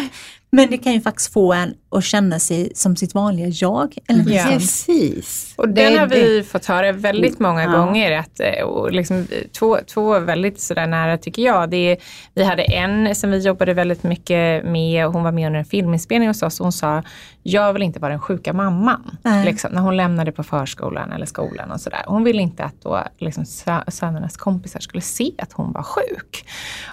Men 0.55 0.69
det 0.71 0.77
kan 0.77 0.93
ju 0.93 1.01
faktiskt 1.01 1.33
få 1.33 1.53
en 1.53 1.73
att 1.91 2.03
känna 2.03 2.39
sig 2.39 2.71
som 2.75 2.95
sitt 2.95 3.13
vanliga 3.13 3.47
jag. 3.47 3.95
Eller 4.09 4.19
Ja. 4.23 4.27
liksom. 4.27 4.51
Precis. 4.51 5.53
Och 5.57 5.69
Det 5.69 5.83
den 5.89 5.99
har 5.99 6.07
det. 6.07 6.15
vi 6.15 6.43
fått 6.43 6.65
höra 6.65 6.91
väldigt 6.91 7.39
många 7.39 7.63
Ja. 7.63 7.71
gånger. 7.71 8.11
Att, 8.19 8.39
eh, 8.39 8.63
och 8.63 8.91
liksom, 8.91 9.17
eh, 9.17 9.25
två, 9.59 9.77
två 9.93 10.19
väldigt 10.19 10.61
sådär 10.61 10.87
nära 10.87 11.17
tycker 11.17 11.41
jag. 11.41 11.69
Det 11.69 11.77
är, 11.91 11.97
vi 12.33 12.43
hade 12.43 12.63
en 12.63 13.15
som 13.15 13.31
vi 13.31 13.37
jobbade 13.39 13.73
väldigt 13.73 14.03
mycket 14.03 14.65
med 14.65 15.07
och 15.07 15.13
hon 15.13 15.23
var 15.23 15.31
med 15.31 15.47
under 15.47 15.59
en 15.59 15.65
filminspelning 15.65 16.27
hos 16.29 16.43
oss 16.43 16.59
och 16.59 16.65
hon 16.65 16.71
sa, 16.73 17.03
jag 17.43 17.73
vill 17.73 17.81
inte 17.83 17.99
vara 17.99 18.11
den 18.11 18.19
sjuka 18.21 18.53
mamman. 18.53 19.17
Liksom, 19.45 19.71
när 19.71 19.81
hon 19.81 19.97
lämnade 19.97 20.31
på 20.31 20.43
förskolan 20.43 21.11
eller 21.11 21.25
skolan 21.25 21.71
och 21.71 21.81
sådär. 21.81 22.03
Hon 22.07 22.23
ville 22.23 22.41
inte 22.41 22.63
att 22.63 22.81
då, 22.81 23.03
liksom, 23.17 23.43
sö- 23.43 23.89
sönernas 23.91 24.37
kompisar 24.37 24.79
skulle 24.79 25.01
se 25.01 25.31
att 25.37 25.53
hon 25.53 25.71
var 25.71 25.83
sjuk. 25.83 26.45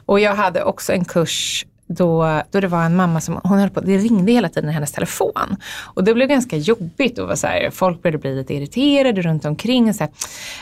Och 0.06 0.20
jag 0.20 0.34
hade 0.34 0.62
också 0.64 0.92
en 0.92 1.04
kurs 1.04 1.66
då, 1.86 2.42
då 2.50 2.60
det 2.60 2.68
var 2.68 2.84
en 2.84 2.96
mamma 2.96 3.20
som, 3.20 3.40
hon 3.44 3.58
höll 3.58 3.70
på, 3.70 3.80
det 3.80 3.96
ringde 3.96 4.32
hela 4.32 4.48
tiden 4.48 4.70
i 4.70 4.72
hennes 4.72 4.92
telefon. 4.92 5.56
Och 5.94 6.04
det 6.04 6.14
blev 6.14 6.28
ganska 6.28 6.56
jobbigt 6.56 7.18
och 7.18 7.28
var 7.28 7.36
så 7.36 7.46
här, 7.46 7.70
folk 7.70 8.02
började 8.02 8.18
bli 8.18 8.34
lite 8.34 8.54
irriterade 8.54 9.22
runt 9.22 9.44
omkring. 9.44 9.88
Och 9.88 9.94
så 9.94 10.04
här, 10.04 10.12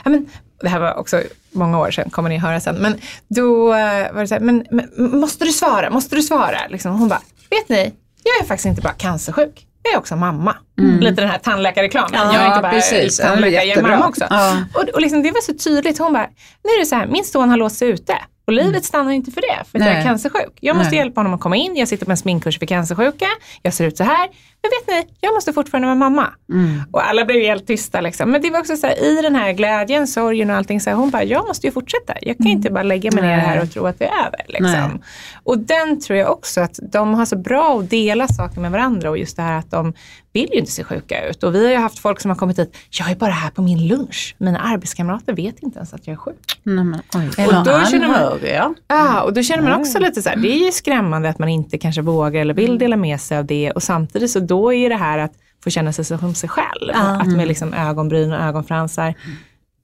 ja, 0.05 0.11
men, 0.11 0.27
det 0.61 0.69
här 0.69 0.81
var 0.81 0.95
också 0.95 1.23
många 1.53 1.79
år 1.79 1.91
sedan, 1.91 2.11
kommer 2.11 2.29
ni 2.29 2.39
höra 2.39 2.61
sen. 2.61 2.77
Men 2.77 3.01
då 3.29 3.75
eh, 3.75 4.13
var 4.13 4.21
det 4.21 4.27
så 4.27 4.35
här, 4.35 4.41
men, 4.41 4.67
men 4.71 4.89
måste 4.97 5.45
du 5.45 5.53
svara, 5.53 5.91
måste 5.91 6.17
du 6.17 6.23
svara? 6.23 6.59
Liksom, 6.69 6.99
hon 6.99 7.09
bara, 7.09 7.23
vet 7.51 7.69
ni, 7.69 7.93
jag 8.25 8.41
är 8.41 8.45
faktiskt 8.49 8.67
inte 8.67 8.83
bara 8.83 8.93
cancersjuk. 8.93 9.67
Jag 9.83 9.95
är 9.95 9.99
också 9.99 10.17
mamma. 10.17 10.57
Lite 11.01 11.21
den 11.21 11.31
här 11.31 11.39
tandläkarreklamen. 11.39 12.11
Ja, 12.15 12.33
jag 12.33 12.43
är 12.43 12.49
inte 12.49 12.63
bara 12.63 12.73
precis. 12.73 13.17
Tandläkare, 13.17 13.65
jag 13.65 13.79
är 13.79 13.83
mamma 13.83 14.09
också. 14.09 14.27
Ja. 14.31 14.57
Och, 14.75 14.89
och 14.95 15.01
liksom, 15.01 15.23
det 15.23 15.31
var 15.31 15.41
så 15.41 15.55
tydligt. 15.55 15.99
Hon 15.99 16.13
bara, 16.13 16.29
nu 16.65 16.71
är 16.71 16.81
det 16.81 16.87
så 16.87 16.95
här, 16.95 17.07
min 17.07 17.25
son 17.25 17.49
har 17.49 17.57
låst 17.57 17.77
sig 17.77 17.89
ute. 17.89 18.15
Och 18.47 18.53
livet 18.53 18.85
stannar 18.85 19.13
inte 19.13 19.31
för 19.31 19.41
det, 19.41 19.65
för 19.71 19.79
att 19.79 19.85
jag 19.85 19.95
är 19.95 20.03
cancersjuk. 20.03 20.59
Jag 20.61 20.77
måste 20.77 20.91
Nej. 20.91 20.99
hjälpa 20.99 21.21
honom 21.21 21.35
att 21.35 21.41
komma 21.41 21.57
in. 21.57 21.77
Jag 21.77 21.89
sitter 21.89 22.05
på 22.05 22.11
en 22.11 22.17
sminkkurs 22.17 22.59
för 22.59 22.67
cancersjuka. 22.67 23.27
Jag 23.63 23.75
ser 23.75 23.87
ut 23.87 23.97
så 23.97 24.05
här. 24.05 24.29
Men 24.63 24.71
vet 24.97 25.07
ni, 25.09 25.15
jag 25.21 25.35
måste 25.35 25.53
fortfarande 25.53 25.87
vara 25.87 25.95
mamma. 25.95 26.27
Mm. 26.53 26.83
Och 26.93 27.09
alla 27.09 27.25
blev 27.25 27.41
helt 27.43 27.67
tysta. 27.67 28.01
Liksom. 28.01 28.31
Men 28.31 28.43
det 28.43 28.51
var 28.51 28.59
också 28.61 28.77
så 28.77 28.87
här, 28.87 29.05
i 29.05 29.23
den 29.23 29.35
här 29.35 29.53
glädjen, 29.53 30.07
sorgen 30.07 30.51
och 30.51 30.57
allting, 30.57 30.81
så 30.81 30.91
här, 30.91 30.97
hon 30.97 31.11
bara, 31.11 31.25
jag 31.25 31.47
måste 31.47 31.67
ju 31.67 31.73
fortsätta. 31.73 32.15
Jag 32.23 32.37
kan 32.37 32.47
inte 32.47 32.71
bara 32.71 32.83
lägga 32.83 33.11
mig 33.13 33.23
ner 33.23 33.39
här 33.39 33.63
och 33.63 33.71
tro 33.73 33.87
att 33.87 33.99
det 33.99 34.05
är 34.05 34.19
över. 34.27 34.45
Liksom. 34.49 35.03
Och 35.45 35.59
den 35.59 36.01
tror 36.01 36.19
jag 36.19 36.31
också 36.33 36.61
att 36.61 36.79
de 36.93 37.15
har 37.15 37.25
så 37.27 37.37
bra 37.37 37.79
att 37.81 37.91
dela 37.91 38.29
saker 38.29 38.61
med 38.61 38.71
varandra 38.71 39.11
och 39.11 39.19
just 39.19 39.37
det 39.37 39.43
här 39.43 39.59
att 39.59 39.71
de 39.71 39.93
vill 40.33 40.49
ju 40.53 40.59
inte 40.59 40.71
se 40.73 40.85
sjuka 40.85 41.29
ut. 41.29 41.43
Och 41.43 41.55
vi 41.55 41.65
har 41.65 41.71
ju 41.73 41.79
haft 41.79 41.99
folk 41.99 42.21
som 42.21 42.31
har 42.31 42.37
kommit 42.37 42.59
hit, 42.59 42.77
jag 42.91 43.11
är 43.11 43.15
bara 43.17 43.31
här 43.31 43.51
på 43.51 43.63
min 43.63 43.89
lunch. 43.89 44.35
Mina 44.39 44.59
arbetskamrater 44.59 45.33
vet 45.33 45.59
inte 45.63 45.79
ens 45.79 45.95
att 45.95 46.07
jag 46.07 46.13
är 46.15 46.19
sjuk. 46.19 46.37
Nej, 46.63 46.85
men, 46.85 47.01
oj. 47.15 47.31
Eller 47.39 47.59
Och 47.59 47.65
då 47.65 47.85
känner 47.91 48.09
man- 48.09 49.23
och 49.25 49.33
då 49.35 49.43
känner 49.43 49.63
man 49.63 49.81
också 49.81 49.99
lite 49.99 50.23
så 50.23 50.29
här, 50.29 50.37
det 50.37 50.49
är 50.53 50.65
ju 50.67 50.73
skrämmande 50.73 51.29
att 51.29 51.39
man 51.39 51.49
inte 51.49 51.79
kanske 51.79 52.03
vågar 52.03 52.41
eller 52.41 52.55
vill 52.55 52.79
dela 52.79 52.97
med 52.97 53.21
sig 53.21 53.39
av 53.39 53.45
det. 53.47 53.71
Och 53.71 53.83
samtidigt 53.83 54.31
så 54.31 54.41
då 54.51 54.73
är 54.73 54.89
det 54.89 54.97
här 54.97 55.19
att 55.19 55.33
få 55.65 55.71
känna 55.71 55.93
sig 55.93 56.05
som 56.05 56.35
sig 56.35 56.49
själv. 56.49 56.91
Ja. 56.93 57.21
Att 57.21 57.29
med 57.29 57.49
liksom 57.49 57.75
ögonbryn 57.75 58.33
och 58.33 58.39
ögonfransar, 58.41 59.15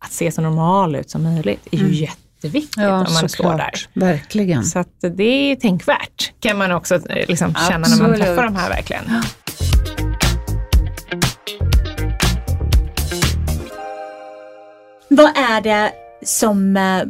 att 0.04 0.12
se 0.12 0.32
så 0.32 0.40
normal 0.42 0.96
ut 0.96 1.10
som 1.10 1.22
möjligt 1.22 1.68
är 1.70 1.78
ju 1.78 1.94
jätteviktigt 1.94 2.76
Ja, 2.76 2.92
om 2.92 3.12
man 3.12 3.28
står 3.28 3.44
där. 3.44 3.50
såklart. 3.50 3.88
Verkligen. 3.92 4.64
Så 4.64 4.78
att 4.78 5.00
det 5.00 5.24
är 5.52 5.56
tänkvärt, 5.56 6.32
kan 6.40 6.58
man 6.58 6.72
också 6.72 6.94
eh, 6.94 7.28
liksom 7.28 7.54
känna 7.68 7.88
när 7.88 8.02
man 8.02 8.14
träffar 8.16 8.44
de 8.44 8.56
här 8.56 8.68
verkligen. 8.68 9.04
Vad 15.08 15.36
är 15.36 15.60
det 15.60 15.92
som, 16.24 16.76
eh, 16.76 17.02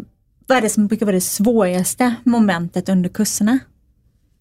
vad 0.47 0.59
är 0.59 0.63
det 0.63 0.71
som 0.71 0.87
brukar 0.87 1.07
vara 1.07 1.15
det 1.15 1.21
svåraste 1.21 2.15
momentet 2.25 2.89
under 2.89 3.09
kurserna? 3.11 3.59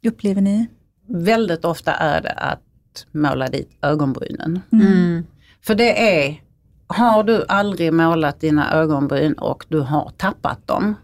Upplever 0.08 0.42
ni? 0.42 0.68
Väldigt 1.08 1.66
ofta 1.66 1.94
är 1.94 2.22
det 2.22 2.32
att 2.32 2.62
att 2.96 3.14
måla 3.14 3.48
dit 3.48 3.70
ögonbrynen. 3.82 4.62
Mm. 4.72 5.26
För 5.62 5.76
det 5.76 6.24
är, 6.26 6.42
har 6.88 7.24
du 7.24 7.46
aldrig 7.48 7.94
målat 7.94 8.40
dina 8.40 8.74
ögonbryn 8.74 9.34
och 9.34 9.66
du 9.70 9.80
har 9.80 10.12
tappat 10.18 10.68
dem, 10.68 10.96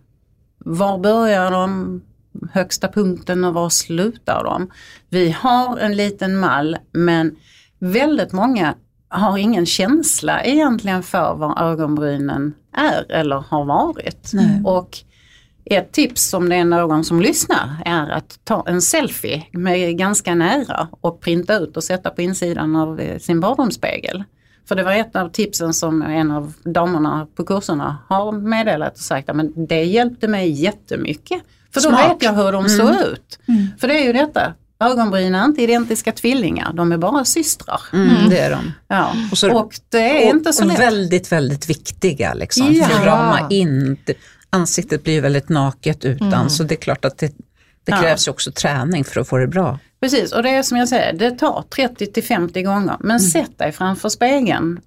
var 0.58 0.98
börjar 0.98 1.52
de? 1.52 2.02
Högsta 2.52 2.88
punkten 2.88 3.44
och 3.44 3.54
var 3.54 3.70
slutar 3.70 4.44
de? 4.44 4.72
Vi 5.10 5.32
har 5.32 5.78
en 5.78 5.96
liten 5.96 6.40
mall 6.40 6.78
men 6.92 7.36
väldigt 7.80 8.32
många 8.32 8.76
har 9.10 9.38
ingen 9.38 9.66
känsla 9.66 10.44
egentligen 10.44 11.04
för 11.04 11.36
var 11.36 11.72
ögonbrynen 11.72 12.54
är 12.76 13.12
eller 13.12 13.36
har 13.36 13.66
varit. 13.66 14.32
Nej. 14.34 14.62
Och 14.66 14.98
ett 15.72 15.92
tips 15.92 16.34
om 16.34 16.50
det 16.50 16.56
är 16.56 16.66
någon 16.66 17.04
som 17.04 17.22
lyssnar 17.22 17.70
är 17.86 18.10
att 18.10 18.40
ta 18.44 18.64
en 18.68 18.82
selfie 18.82 19.44
med 19.52 19.98
ganska 19.98 20.36
nära 20.36 20.88
och 21.02 21.22
printa 21.22 21.58
ut 21.58 21.78
och 21.78 21.84
sätta 21.84 22.10
på 22.10 22.22
insidan 22.22 22.76
av 22.76 23.00
eh, 23.00 23.20
sin 23.20 23.40
badrumsspegel. 23.40 24.24
För 24.68 24.76
det 24.76 24.84
var 24.84 24.92
ett 24.94 25.16
av 25.16 25.30
tipsen 25.30 25.74
som 25.74 26.02
en 26.02 26.32
av 26.32 26.54
damerna 26.64 27.28
på 27.36 27.44
kurserna 27.46 27.98
har 28.08 28.32
meddelat 28.32 28.94
och 28.94 29.00
sagt 29.00 29.30
att 29.30 29.36
men 29.36 29.66
det 29.66 29.84
hjälpte 29.84 30.28
mig 30.28 30.50
jättemycket. 30.50 31.42
För 31.74 31.82
då 31.82 31.90
Smart. 31.90 32.12
vet 32.12 32.24
jag 32.24 32.34
hur 32.34 32.52
de 32.52 32.70
såg 32.70 32.90
ut. 32.90 33.40
För 33.80 33.88
det 33.88 34.00
är 34.02 34.06
ju 34.06 34.14
detta, 34.14 34.54
ögonbryn 34.80 35.36
är 35.36 35.46
inte 35.46 35.62
identiska 35.64 36.12
tvillingar, 36.12 36.74
de 36.74 36.92
är 36.92 36.98
bara 36.98 37.26
systrar. 37.26 37.82
Mm, 37.94 38.30
det 38.30 38.38
är 38.40 38.52
de. 38.52 38.72
Ja. 38.88 39.12
Och 39.32 39.38
så- 39.38 39.58
och 39.60 39.74
det 39.90 40.24
är 40.28 40.30
inte 40.30 40.54
så 40.54 40.64
och 40.64 40.68
lätt. 40.70 40.80
väldigt, 40.80 41.32
väldigt 41.32 41.70
viktiga 41.70 42.34
liksom, 42.34 42.74
Ja. 42.74 42.86
för 42.86 43.00
att 43.00 43.06
rama 43.06 43.48
in. 43.50 43.98
Ansiktet 44.54 45.04
blir 45.04 45.14
ju 45.14 45.20
väldigt 45.22 45.50
naket 45.50 46.06
utan, 46.06 46.50
så 46.50 46.64
det 46.64 46.76
är 46.76 46.82
klart 46.82 47.06
att 47.06 47.18
det, 47.18 47.28
det 47.84 47.92
Ja. 47.92 48.02
krävs 48.02 48.28
ju 48.28 48.32
också 48.32 48.52
träning 48.52 49.04
för 49.04 49.22
att 49.22 49.28
få 49.28 49.38
det 49.38 49.48
bra. 49.48 49.80
Precis, 50.02 50.32
och 50.34 50.44
det 50.44 50.50
är 50.50 50.64
som 50.64 50.78
jag 50.78 50.90
säger, 50.90 51.14
det 51.14 51.32
tar 51.32 51.64
30 51.76 52.06
till 52.06 52.24
50 52.24 52.62
gånger. 52.62 52.96
Men 53.00 53.20
sätt 53.20 53.58
dig 53.58 53.72
framför 53.72 54.10
spegeln. 54.10 54.80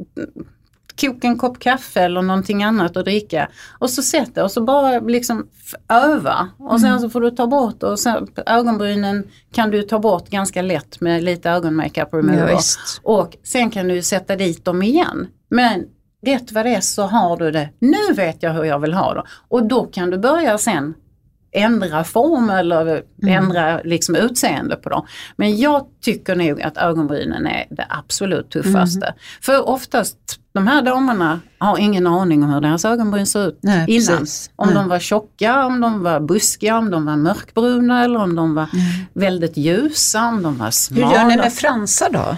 Koka 1.00 1.26
en 1.28 1.38
kopp 1.38 1.58
kaffe 1.58 2.00
eller 2.00 2.22
någonting 2.22 2.62
annat 2.62 2.96
att 2.96 3.04
dricka. 3.04 3.48
Och 3.78 3.90
så 3.90 4.02
sätt 4.02 4.34
dig 4.34 4.44
och 4.44 4.50
så 4.50 4.64
bara 4.64 5.00
liksom 5.00 5.46
öva. 5.88 6.48
Och 6.58 6.80
sen 6.80 7.00
så 7.00 7.10
får 7.10 7.20
du 7.20 7.30
ta 7.30 7.46
bort 7.46 7.82
och 7.82 7.98
sen, 8.00 8.28
ögonbrynen 8.46 9.24
kan 9.52 9.70
du 9.70 9.82
ta 9.82 9.98
bort 9.98 10.28
ganska 10.28 10.62
lätt 10.62 11.00
med 11.00 11.22
lite 11.24 11.50
ögonmakeup 11.50 12.14
remover. 12.14 12.48
Ja, 12.50 12.58
och 13.02 13.36
sen 13.44 13.70
kan 13.70 13.88
du 13.88 14.02
sätta 14.02 14.36
dit 14.36 14.64
dem 14.64 14.82
igen. 14.82 15.26
Men 15.48 15.84
rätt 16.26 16.52
vad 16.52 16.66
det 16.66 16.74
är 16.74 16.80
så 16.80 17.02
har 17.02 17.36
du 17.36 17.50
det. 17.50 17.68
Nu 17.78 18.14
vet 18.16 18.42
jag 18.42 18.52
hur 18.52 18.64
jag 18.64 18.78
vill 18.78 18.94
ha 18.94 19.14
det. 19.14 19.22
Och 19.48 19.66
då 19.66 19.84
kan 19.84 20.10
du 20.10 20.18
börja 20.18 20.58
sen 20.58 20.94
ändra 21.56 22.04
form 22.04 22.50
eller 22.50 23.02
ändra 23.26 23.80
liksom 23.84 24.14
utseende 24.16 24.76
på 24.76 24.88
dem. 24.88 25.06
Men 25.36 25.56
jag 25.58 25.86
tycker 26.02 26.36
nog 26.36 26.62
att 26.62 26.76
ögonbrynen 26.76 27.46
är 27.46 27.64
det 27.70 27.86
absolut 27.88 28.50
tuffaste. 28.50 29.14
För 29.42 29.68
oftast, 29.68 30.16
de 30.54 30.66
här 30.66 30.82
damerna 30.82 31.40
har 31.58 31.78
ingen 31.78 32.06
aning 32.06 32.42
om 32.42 32.50
hur 32.52 32.60
deras 32.60 32.84
ögonbryn 32.84 33.26
ser 33.26 33.48
ut 33.48 33.58
Nej, 33.62 33.74
innan. 33.90 34.18
precis. 34.18 34.50
Om 34.56 34.66
Nej. 34.66 34.76
de 34.76 34.88
var 34.88 34.98
tjocka, 34.98 35.66
om 35.66 35.80
de 35.80 36.02
var 36.02 36.20
buskiga, 36.20 36.78
om 36.78 36.90
de 36.90 37.06
var 37.06 37.16
mörkbruna 37.16 38.04
eller 38.04 38.20
om 38.22 38.34
de 38.36 38.54
var 38.54 38.68
väldigt 39.12 39.56
ljusa, 39.56 40.28
om 40.28 40.42
de 40.42 40.58
var 40.58 40.66
Hur 40.66 40.72
smala. 40.72 41.14
gör 41.14 41.24
ni 41.24 41.36
med 41.36 41.52
fransar 41.52 42.10
då? 42.10 42.36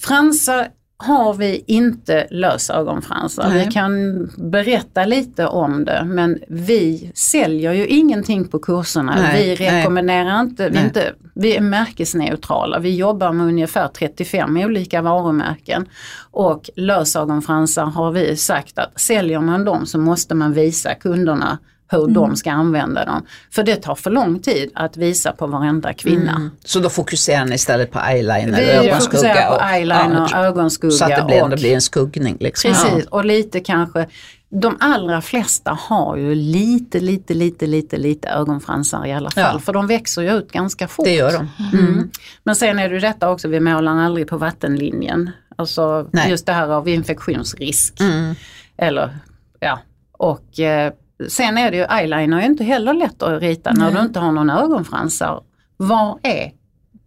Fransar 0.00 0.68
har 1.02 1.34
vi 1.34 1.64
inte 1.66 2.26
lösögonfransar. 2.30 3.50
Vi 3.50 3.64
kan 3.64 4.26
berätta 4.36 5.04
lite 5.04 5.46
om 5.46 5.84
det 5.84 6.04
men 6.04 6.38
vi 6.48 7.12
säljer 7.14 7.72
ju 7.72 7.86
ingenting 7.86 8.48
på 8.48 8.58
kurserna. 8.58 9.14
Nej, 9.14 9.56
vi 9.56 9.66
rekommenderar 9.66 10.40
inte, 10.40 10.68
vi, 10.68 10.74
Nej. 10.74 10.84
inte, 10.84 11.12
vi 11.34 11.56
är 11.56 11.60
märkesneutrala. 11.60 12.78
Vi 12.78 12.96
jobbar 12.96 13.32
med 13.32 13.46
ungefär 13.46 13.88
35 13.88 14.56
olika 14.56 15.02
varumärken. 15.02 15.86
Och 16.30 16.70
lösögonfransar 16.76 17.84
har 17.84 18.12
vi 18.12 18.36
sagt 18.36 18.78
att 18.78 19.00
säljer 19.00 19.40
man 19.40 19.64
dem 19.64 19.86
så 19.86 19.98
måste 19.98 20.34
man 20.34 20.52
visa 20.52 20.94
kunderna 20.94 21.58
hur 21.90 22.02
Mm. 22.02 22.14
de 22.14 22.36
ska 22.36 22.50
använda 22.52 23.04
dem. 23.04 23.26
För 23.50 23.62
det 23.62 23.76
tar 23.76 23.94
för 23.94 24.10
lång 24.10 24.38
tid 24.40 24.70
att 24.74 24.96
visa 24.96 25.32
på 25.32 25.46
varenda 25.46 25.92
kvinna. 25.92 26.30
Mm. 26.36 26.50
Så 26.64 26.80
då 26.80 26.90
fokuserar 26.90 27.44
ni 27.44 27.54
istället 27.54 27.90
på 27.90 27.98
eyeliner, 28.00 28.60
Vi 28.60 28.70
ögonskugga? 28.70 29.00
fokuserar 29.00 29.48
på 29.50 29.54
och- 29.56 29.62
eyeliner, 29.70 30.28
ja, 30.32 30.44
ögonskugga 30.44 30.92
Så 30.92 31.04
att 31.04 31.16
det 31.16 31.24
blir, 31.26 31.42
och 31.42 31.48
blir 31.50 31.74
en 31.74 31.80
skuggning. 31.80 32.36
Liksom. 32.40 32.70
Precis, 32.72 33.06
och 33.06 33.24
lite 33.24 33.60
kanske, 33.60 34.06
de 34.48 34.76
allra 34.80 35.20
flesta 35.22 35.78
har 35.80 36.16
ju 36.16 36.34
lite, 36.34 37.00
lite, 37.00 37.34
lite, 37.34 37.66
lite, 37.66 37.96
lite 37.96 38.28
ögonfransar 38.28 39.06
i 39.06 39.12
alla 39.12 39.30
fall. 39.30 39.50
Ja. 39.54 39.58
För 39.58 39.72
de 39.72 39.86
växer 39.86 40.22
ju 40.22 40.30
ut 40.38 40.52
ganska 40.52 40.88
fort. 40.88 41.04
Det 41.04 41.14
gör 41.14 41.32
de. 41.32 41.48
Mm. 41.78 42.10
Men 42.44 42.56
sen 42.56 42.78
är 42.78 42.88
det 42.88 42.94
ju 42.94 43.00
detta 43.00 43.30
också, 43.30 43.48
vi 43.48 43.60
målar 43.60 43.96
aldrig 43.96 44.28
på 44.28 44.36
vattenlinjen. 44.36 45.30
Alltså 45.56 46.08
Nej. 46.12 46.30
just 46.30 46.46
det 46.46 46.52
här 46.52 46.68
av 46.68 46.88
infektionsrisk. 46.88 48.00
Mm. 48.00 48.34
Eller, 48.78 49.18
ja, 49.60 49.78
och 50.12 50.60
eh, 50.60 50.92
sen 51.28 51.58
är 51.58 51.70
det 51.70 51.76
ju, 51.76 51.82
eyeliner 51.84 52.36
är 52.36 52.40
ju 52.40 52.46
inte 52.46 52.64
heller 52.64 52.94
lätt 52.94 53.22
att 53.22 53.42
rita 53.42 53.72
när 53.72 53.90
du 53.90 54.00
inte 54.00 54.18
har 54.20 54.32
någon 54.32 54.50
ögonfransar. 54.50 55.40
Var 55.76 56.18
är 56.22 56.52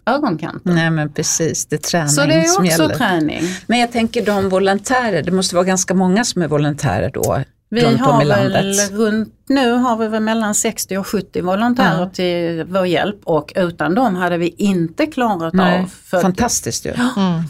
ögonkanten? 0.06 0.76
Nej 0.76 0.90
men 0.90 1.14
precis, 1.14 1.66
det 1.66 1.76
är 1.76 1.78
träning 1.80 2.10
Så 2.10 2.26
det 2.26 2.34
är 2.34 2.42
också 2.44 2.64
gäller. 2.66 2.96
träning. 2.96 3.42
Men 3.68 3.80
jag 3.80 3.92
tänker 3.92 4.26
de 4.26 4.50
volontärer, 4.50 5.22
det 5.24 5.32
måste 5.32 5.56
vara 5.56 5.66
ganska 5.66 5.94
många 5.94 6.24
som 6.24 6.42
är 6.42 6.48
volontärer 6.48 7.12
då 7.14 7.42
Vi 7.70 7.82
runt 7.86 8.02
om 8.02 8.08
har 8.08 8.24
i 8.24 8.28
väl 8.28 8.52
landet. 8.52 8.92
runt, 8.92 9.34
nu 9.50 9.72
har 9.72 9.98
vi 9.98 10.08
väl 10.08 10.22
mellan 10.24 10.56
60 10.56 10.98
och 10.98 11.08
70 11.08 11.42
volontärer 11.42 12.00
Ja. 12.00 12.10
till 12.10 12.64
vår 12.68 12.86
hjälp 12.88 13.20
och 13.24 13.54
utan 13.56 13.96
dem 13.96 14.16
hade 14.16 14.38
vi 14.38 14.48
inte 14.58 15.06
klarat 15.06 15.54
Nej, 15.54 15.80
av. 15.82 15.86
För, 15.86 16.22
fantastiskt 16.22 16.86
ju. 16.86 16.94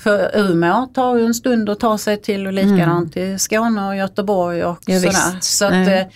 för 0.04 0.32
Umeå 0.38 0.86
tar 0.94 1.18
ju 1.18 1.26
en 1.26 1.34
stund 1.34 1.70
att 1.70 1.80
ta 1.80 1.98
sig 1.98 2.22
till 2.22 2.48
och 2.48 2.54
likadant 2.54 3.14
till 3.14 3.40
Skåne 3.40 3.88
och 3.88 3.96
Göteborg 3.96 4.64
och 4.64 4.80
Ja, 4.86 5.00
sådär. 5.00 5.10
visst. 5.36 5.58
Så 5.58 5.66
att, 5.66 5.72
Nej. 5.72 6.12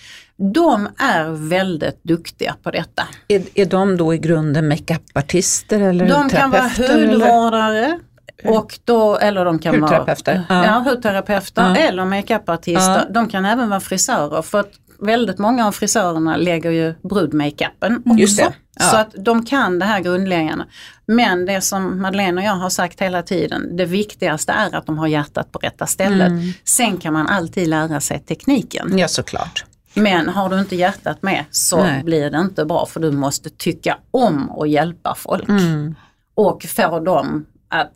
De 0.54 0.88
är 0.98 1.48
väldigt 1.48 2.04
duktiga 2.04 2.56
på 2.62 2.70
detta. 2.70 3.02
Är, 3.28 3.42
är 3.54 3.66
de 3.66 3.96
då 3.96 4.14
i 4.14 4.18
grunden 4.18 4.68
makeupartister 4.68 5.80
eller 5.80 6.08
De 6.08 6.28
kan 6.28 6.50
vara 6.50 6.70
eller? 6.78 7.08
hudvårdare 7.08 7.98
och 8.44 8.78
då, 8.84 9.16
eller 9.16 9.44
de 9.44 9.58
kan 9.58 9.82
Hudterapeuter, 9.82 10.44
vara 10.48 10.64
ja. 10.66 10.66
ja. 10.66 10.90
hudterapeuter 10.90 11.62
Ja. 11.62 11.76
eller 11.76 12.04
makeupartister. 12.04 13.04
Ja. 13.08 13.12
De 13.14 13.28
kan 13.28 13.44
även 13.44 13.68
vara 13.68 13.80
frisörer 13.80 14.42
för 14.42 14.60
att 14.60 14.70
väldigt 15.00 15.38
många 15.38 15.66
av 15.66 15.72
frisörerna 15.72 16.36
lägger 16.36 16.70
ju 16.70 16.94
brudmakeupen 17.08 18.02
också. 18.06 18.42
Ja. 18.42 18.84
Så 18.84 18.96
att 18.96 19.14
de 19.24 19.44
kan 19.44 19.78
det 19.78 19.84
här 19.84 20.00
grundläggande. 20.00 20.64
Men 21.06 21.46
det 21.46 21.60
som 21.60 22.02
Madeleine 22.02 22.40
och 22.40 22.46
jag 22.46 22.52
har 22.52 22.70
sagt 22.70 23.00
hela 23.02 23.22
tiden, 23.22 23.76
det 23.76 23.84
viktigaste 23.84 24.52
är 24.52 24.74
att 24.76 24.86
de 24.86 24.98
har 24.98 25.06
hjärtat 25.06 25.52
på 25.52 25.58
rätta 25.58 25.86
stället. 25.86 26.28
Mm. 26.28 26.52
Sen 26.64 26.96
kan 26.96 27.12
man 27.12 27.26
alltid 27.26 27.68
lära 27.68 28.00
sig 28.00 28.18
tekniken. 28.20 28.98
Ja 28.98 29.08
såklart. 29.08 29.64
Men 30.02 30.28
har 30.28 30.48
du 30.48 30.60
inte 30.60 30.76
hjärtat 30.76 31.22
med 31.22 31.44
så 31.50 31.82
Nej. 31.82 32.04
blir 32.04 32.30
det 32.30 32.38
inte 32.38 32.64
bra 32.64 32.86
för 32.86 33.00
du 33.00 33.10
måste 33.10 33.50
tycka 33.50 33.98
om 34.10 34.50
och 34.50 34.68
hjälpa 34.68 35.14
folk. 35.14 35.48
Mm. 35.48 35.94
Och 36.34 36.62
få 36.62 37.00
dem 37.00 37.46
att 37.68 37.92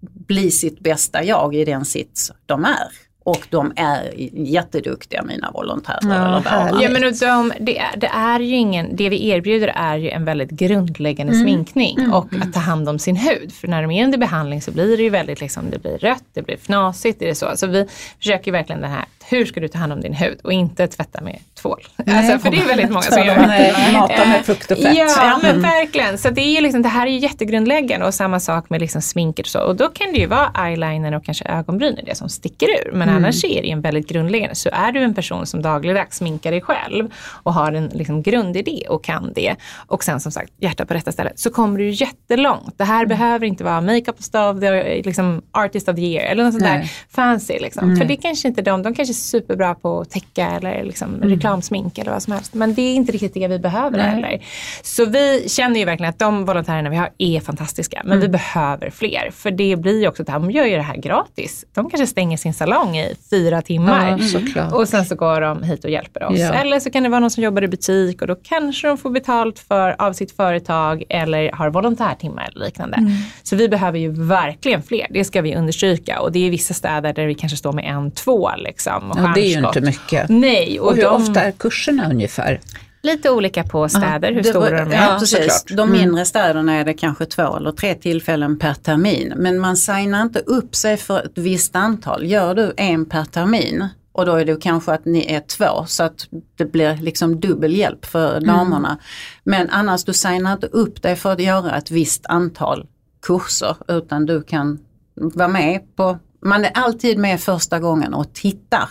bli 0.00 0.50
sitt 0.50 0.80
bästa 0.80 1.24
jag 1.24 1.54
i 1.54 1.64
den 1.64 1.84
sits 1.84 2.32
de 2.46 2.64
är. 2.64 2.88
Och 3.26 3.46
de 3.50 3.72
är 3.76 4.10
jätteduktiga 4.54 5.22
mina 5.22 5.50
volontärer. 5.50 5.98
Ja, 6.02 6.42
eller. 6.68 6.82
Ja, 6.82 6.88
men 6.90 7.04
och 7.04 7.12
de, 7.20 7.52
det, 7.60 7.78
är, 7.78 7.96
det 7.96 8.06
är 8.06 8.40
ju 8.40 8.56
ingen, 8.56 8.96
det 8.96 9.08
vi 9.08 9.28
erbjuder 9.28 9.68
är 9.76 9.96
ju 9.96 10.10
en 10.10 10.24
väldigt 10.24 10.50
grundläggande 10.50 11.32
Mm. 11.32 11.44
sminkning 11.44 12.12
och 12.12 12.26
att 12.42 12.52
ta 12.52 12.60
hand 12.60 12.88
om 12.88 12.98
sin 12.98 13.16
hud. 13.16 13.52
För 13.52 13.68
när 13.68 13.82
de 13.82 13.90
är 13.90 14.04
under 14.04 14.18
behandling 14.18 14.62
så 14.62 14.70
blir 14.70 14.96
det 14.96 15.02
ju 15.02 15.10
väldigt 15.10 15.40
liksom, 15.40 15.70
det 15.70 15.78
blir 15.78 15.98
rött, 15.98 16.24
det 16.34 16.42
blir 16.42 16.56
fnasigt, 16.56 17.18
det 17.18 17.30
är 17.30 17.34
så. 17.34 17.50
Så 17.54 17.66
vi 17.66 17.86
försöker 18.18 18.52
verkligen 18.52 18.80
det 18.80 18.88
här, 18.88 19.04
hur 19.30 19.44
ska 19.46 19.60
du 19.60 19.68
ta 19.68 19.78
hand 19.78 19.92
om 19.92 20.00
din 20.00 20.14
hud 20.14 20.38
och 20.44 20.52
inte 20.52 20.86
tvätta 20.86 21.20
med 21.20 21.38
tvål. 21.54 21.80
alltså, 21.96 22.38
för 22.38 22.50
det 22.50 22.56
är 22.56 22.66
väldigt 22.66 22.88
många 22.90 23.02
som 23.02 23.22
gör 23.24 23.34
det. 23.36 23.46
Nej, 23.46 23.92
mata 23.92 24.24
med 24.28 24.44
frukt 24.44 24.70
och 24.70 24.78
fett. 24.78 24.96
Ja, 24.96 25.38
men 25.42 25.50
Mm. 25.50 25.62
verkligen. 25.62 26.18
Så 26.18 26.30
det, 26.30 26.40
är 26.40 26.54
ju 26.54 26.60
liksom, 26.60 26.82
det 26.82 26.88
här 26.88 27.06
är 27.06 27.10
ju 27.10 27.18
jättegrundläggande 27.18 28.06
och 28.06 28.14
samma 28.14 28.40
sak 28.40 28.70
med 28.70 28.80
liksom 28.80 29.02
sminket 29.02 29.46
och 29.46 29.50
så. 29.50 29.60
Och 29.60 29.76
då 29.76 29.88
kan 29.88 30.12
det 30.12 30.18
ju 30.18 30.26
vara 30.26 30.66
eyeliner 30.66 31.14
och 31.14 31.24
kanske 31.24 31.44
ögonbryn 31.44 31.98
är 31.98 32.04
det 32.04 32.14
som 32.14 32.28
sticker 32.28 32.66
ur. 32.66 32.92
Men 32.92 33.08
Mm. 33.16 33.24
annars 33.24 33.44
är 33.44 33.62
det 33.62 33.70
en 33.70 33.80
väldigt 33.80 34.08
grundläggande. 34.08 34.54
Så 34.54 34.68
är 34.72 34.92
du 34.92 35.00
en 35.00 35.14
person 35.14 35.46
som 35.46 35.62
dagligdags 35.62 36.16
sminkar 36.16 36.50
dig 36.50 36.60
själv 36.60 37.10
och 37.42 37.54
har 37.54 37.72
en 37.72 37.86
liksom 37.88 38.22
grundidé 38.22 38.86
och 38.88 39.04
kan 39.04 39.32
det 39.34 39.56
och 39.86 40.04
sen 40.04 40.20
som 40.20 40.32
sagt 40.32 40.52
hjärta 40.58 40.86
på 40.86 40.94
rätta 40.94 41.12
stället 41.12 41.38
så 41.38 41.50
kommer 41.50 41.78
du 41.78 41.90
jättelångt. 41.90 42.78
Det 42.78 42.84
här 42.84 43.04
Mm. 43.04 43.08
behöver 43.08 43.46
inte 43.46 43.64
vara 43.64 43.80
makeup 43.80 44.16
of 44.18 44.60
the 44.60 45.02
liksom 45.02 45.42
artist 45.52 45.88
of 45.88 45.96
the 45.96 46.02
year 46.02 46.26
eller 46.32 46.44
något 46.44 46.52
sånt 46.52 46.64
Nej. 46.64 46.78
där 46.78 46.90
fancy. 47.10 47.58
Liksom. 47.58 47.96
För 47.96 48.04
det 48.04 48.16
kanske 48.16 48.48
inte 48.48 48.62
de, 48.62 48.82
de 48.82 48.94
kanske 48.94 49.12
är 49.12 49.14
superbra 49.14 49.74
på 49.74 50.00
att 50.00 50.10
täcka 50.10 50.50
eller 50.50 50.84
liksom 50.84 51.22
reklamsmink 51.22 51.98
eller 51.98 52.10
vad 52.12 52.22
som 52.22 52.32
helst. 52.32 52.54
Men 52.54 52.74
det 52.74 52.82
är 52.82 52.94
inte 52.94 53.12
riktigt 53.12 53.34
det 53.34 53.48
vi 53.48 53.58
behöver 53.58 53.96
Nej. 53.96 54.06
heller. 54.06 54.42
Så 54.82 55.04
vi 55.04 55.48
känner 55.48 55.78
ju 55.80 55.84
verkligen 55.86 56.10
att 56.10 56.18
de 56.18 56.44
volontärerna 56.44 56.90
vi 56.90 56.96
har 56.96 57.10
är 57.18 57.40
fantastiska. 57.40 58.02
Men 58.04 58.20
vi 58.20 58.28
behöver 58.28 58.90
fler. 58.90 59.30
För 59.32 59.50
det 59.50 59.76
blir 59.76 60.00
ju 60.00 60.08
också 60.08 60.22
att 60.22 60.28
de 60.28 60.50
gör 60.50 60.64
ju 60.64 60.76
det 60.76 60.82
här 60.82 60.96
gratis. 60.96 61.64
De 61.74 61.90
kanske 61.90 62.06
stänger 62.06 62.36
sin 62.36 62.54
salong 62.54 62.96
i 62.96 63.03
i 63.10 63.16
fyra 63.30 63.62
timmar. 63.62 64.18
Ja, 64.18 64.18
såklart. 64.18 64.72
Och 64.72 64.88
sen 64.88 65.04
så 65.04 65.14
går 65.14 65.40
de 65.40 65.62
hit 65.62 65.84
och 65.84 65.90
hjälper 65.90 66.24
oss. 66.24 66.38
Ja. 66.38 66.52
Eller 66.52 66.80
så 66.80 66.90
kan 66.90 67.02
det 67.02 67.08
vara 67.08 67.20
någon 67.20 67.30
som 67.30 67.42
jobbar 67.42 67.62
i 67.62 67.68
butik 67.68 68.22
och 68.22 68.28
då 68.28 68.34
kanske 68.34 68.88
de 68.88 68.98
får 68.98 69.10
betalt 69.10 69.58
för, 69.58 70.02
av 70.02 70.12
sitt 70.12 70.36
företag 70.36 71.04
eller 71.08 71.52
har 71.52 71.70
volontärtimmar 71.70 72.48
eller 72.54 72.64
liknande. 72.64 72.96
Mm. 72.96 73.12
Så 73.42 73.56
vi 73.56 73.68
behöver 73.68 73.98
ju 73.98 74.10
verkligen 74.10 74.82
fler, 74.82 75.06
det 75.10 75.24
ska 75.24 75.42
vi 75.42 75.56
understryka. 75.56 76.20
Och 76.20 76.32
det 76.32 76.46
är 76.46 76.50
vissa 76.50 76.74
städer 76.74 77.12
där 77.12 77.26
vi 77.26 77.34
kanske 77.34 77.56
står 77.56 77.72
med 77.72 77.84
en, 77.84 78.10
två 78.10 78.50
liksom. 78.56 79.10
Och 79.10 79.18
Ja, 79.18 79.32
det 79.34 79.40
är 79.40 79.60
ju 79.60 79.66
inte 79.66 79.80
mycket. 79.80 80.28
Nej, 80.28 80.80
och, 80.80 80.88
Och 80.88 80.96
hur 80.96 81.02
de, 81.02 81.22
ofta 81.22 81.40
är 81.42 81.52
kurserna 81.52 82.10
ungefär? 82.10 82.60
Lite 83.04 83.30
olika 83.30 83.64
på 83.64 83.88
städer, 83.88 84.32
hur 84.32 84.42
Det 84.42 84.48
stora 84.48 84.70
var- 84.70 84.90
de 84.90 84.92
är. 84.96 85.06
Ja, 85.06 85.16
precis. 85.20 85.64
De 85.76 85.90
mindre 85.90 86.24
städerna 86.24 86.72
är 86.74 86.84
det 86.84 86.94
kanske 86.94 87.26
två 87.26 87.56
eller 87.56 87.72
tre 87.72 87.94
tillfällen 87.94 88.58
per 88.58 88.74
termin. 88.74 89.32
Men 89.36 89.58
man 89.58 89.76
signar 89.76 90.22
inte 90.22 90.38
upp 90.38 90.74
sig 90.74 90.96
för 90.96 91.18
ett 91.24 91.38
visst 91.38 91.76
antal. 91.76 92.26
Gör 92.26 92.54
du 92.54 92.74
en 92.76 93.04
per 93.06 93.24
termin 93.24 93.88
och 94.12 94.26
då 94.26 94.34
är 94.34 94.44
det 94.44 94.60
kanske 94.62 94.92
att 94.92 95.04
ni 95.04 95.32
är 95.34 95.40
två 95.40 95.84
så 95.86 96.02
att 96.02 96.26
det 96.56 96.64
blir 96.72 96.96
liksom 96.96 97.40
dubbel 97.40 97.74
hjälp 97.76 98.06
för 98.06 98.40
damerna. 98.40 98.98
Men 99.44 99.70
annars 99.70 100.04
du 100.04 100.12
signar 100.12 100.52
inte 100.52 100.66
upp 100.66 101.02
dig 101.02 101.16
för 101.16 101.32
att 101.32 101.40
göra 101.40 101.76
ett 101.76 101.90
visst 101.90 102.26
antal 102.26 102.86
kurser 103.26 103.76
utan 103.88 104.26
du 104.26 104.42
kan 104.42 104.78
vara 105.14 105.48
med 105.48 105.80
på, 105.96 106.18
man 106.42 106.64
är 106.64 106.70
alltid 106.74 107.18
med 107.18 107.40
första 107.40 107.78
gången 107.78 108.14
och 108.14 108.32
tittar. 108.32 108.88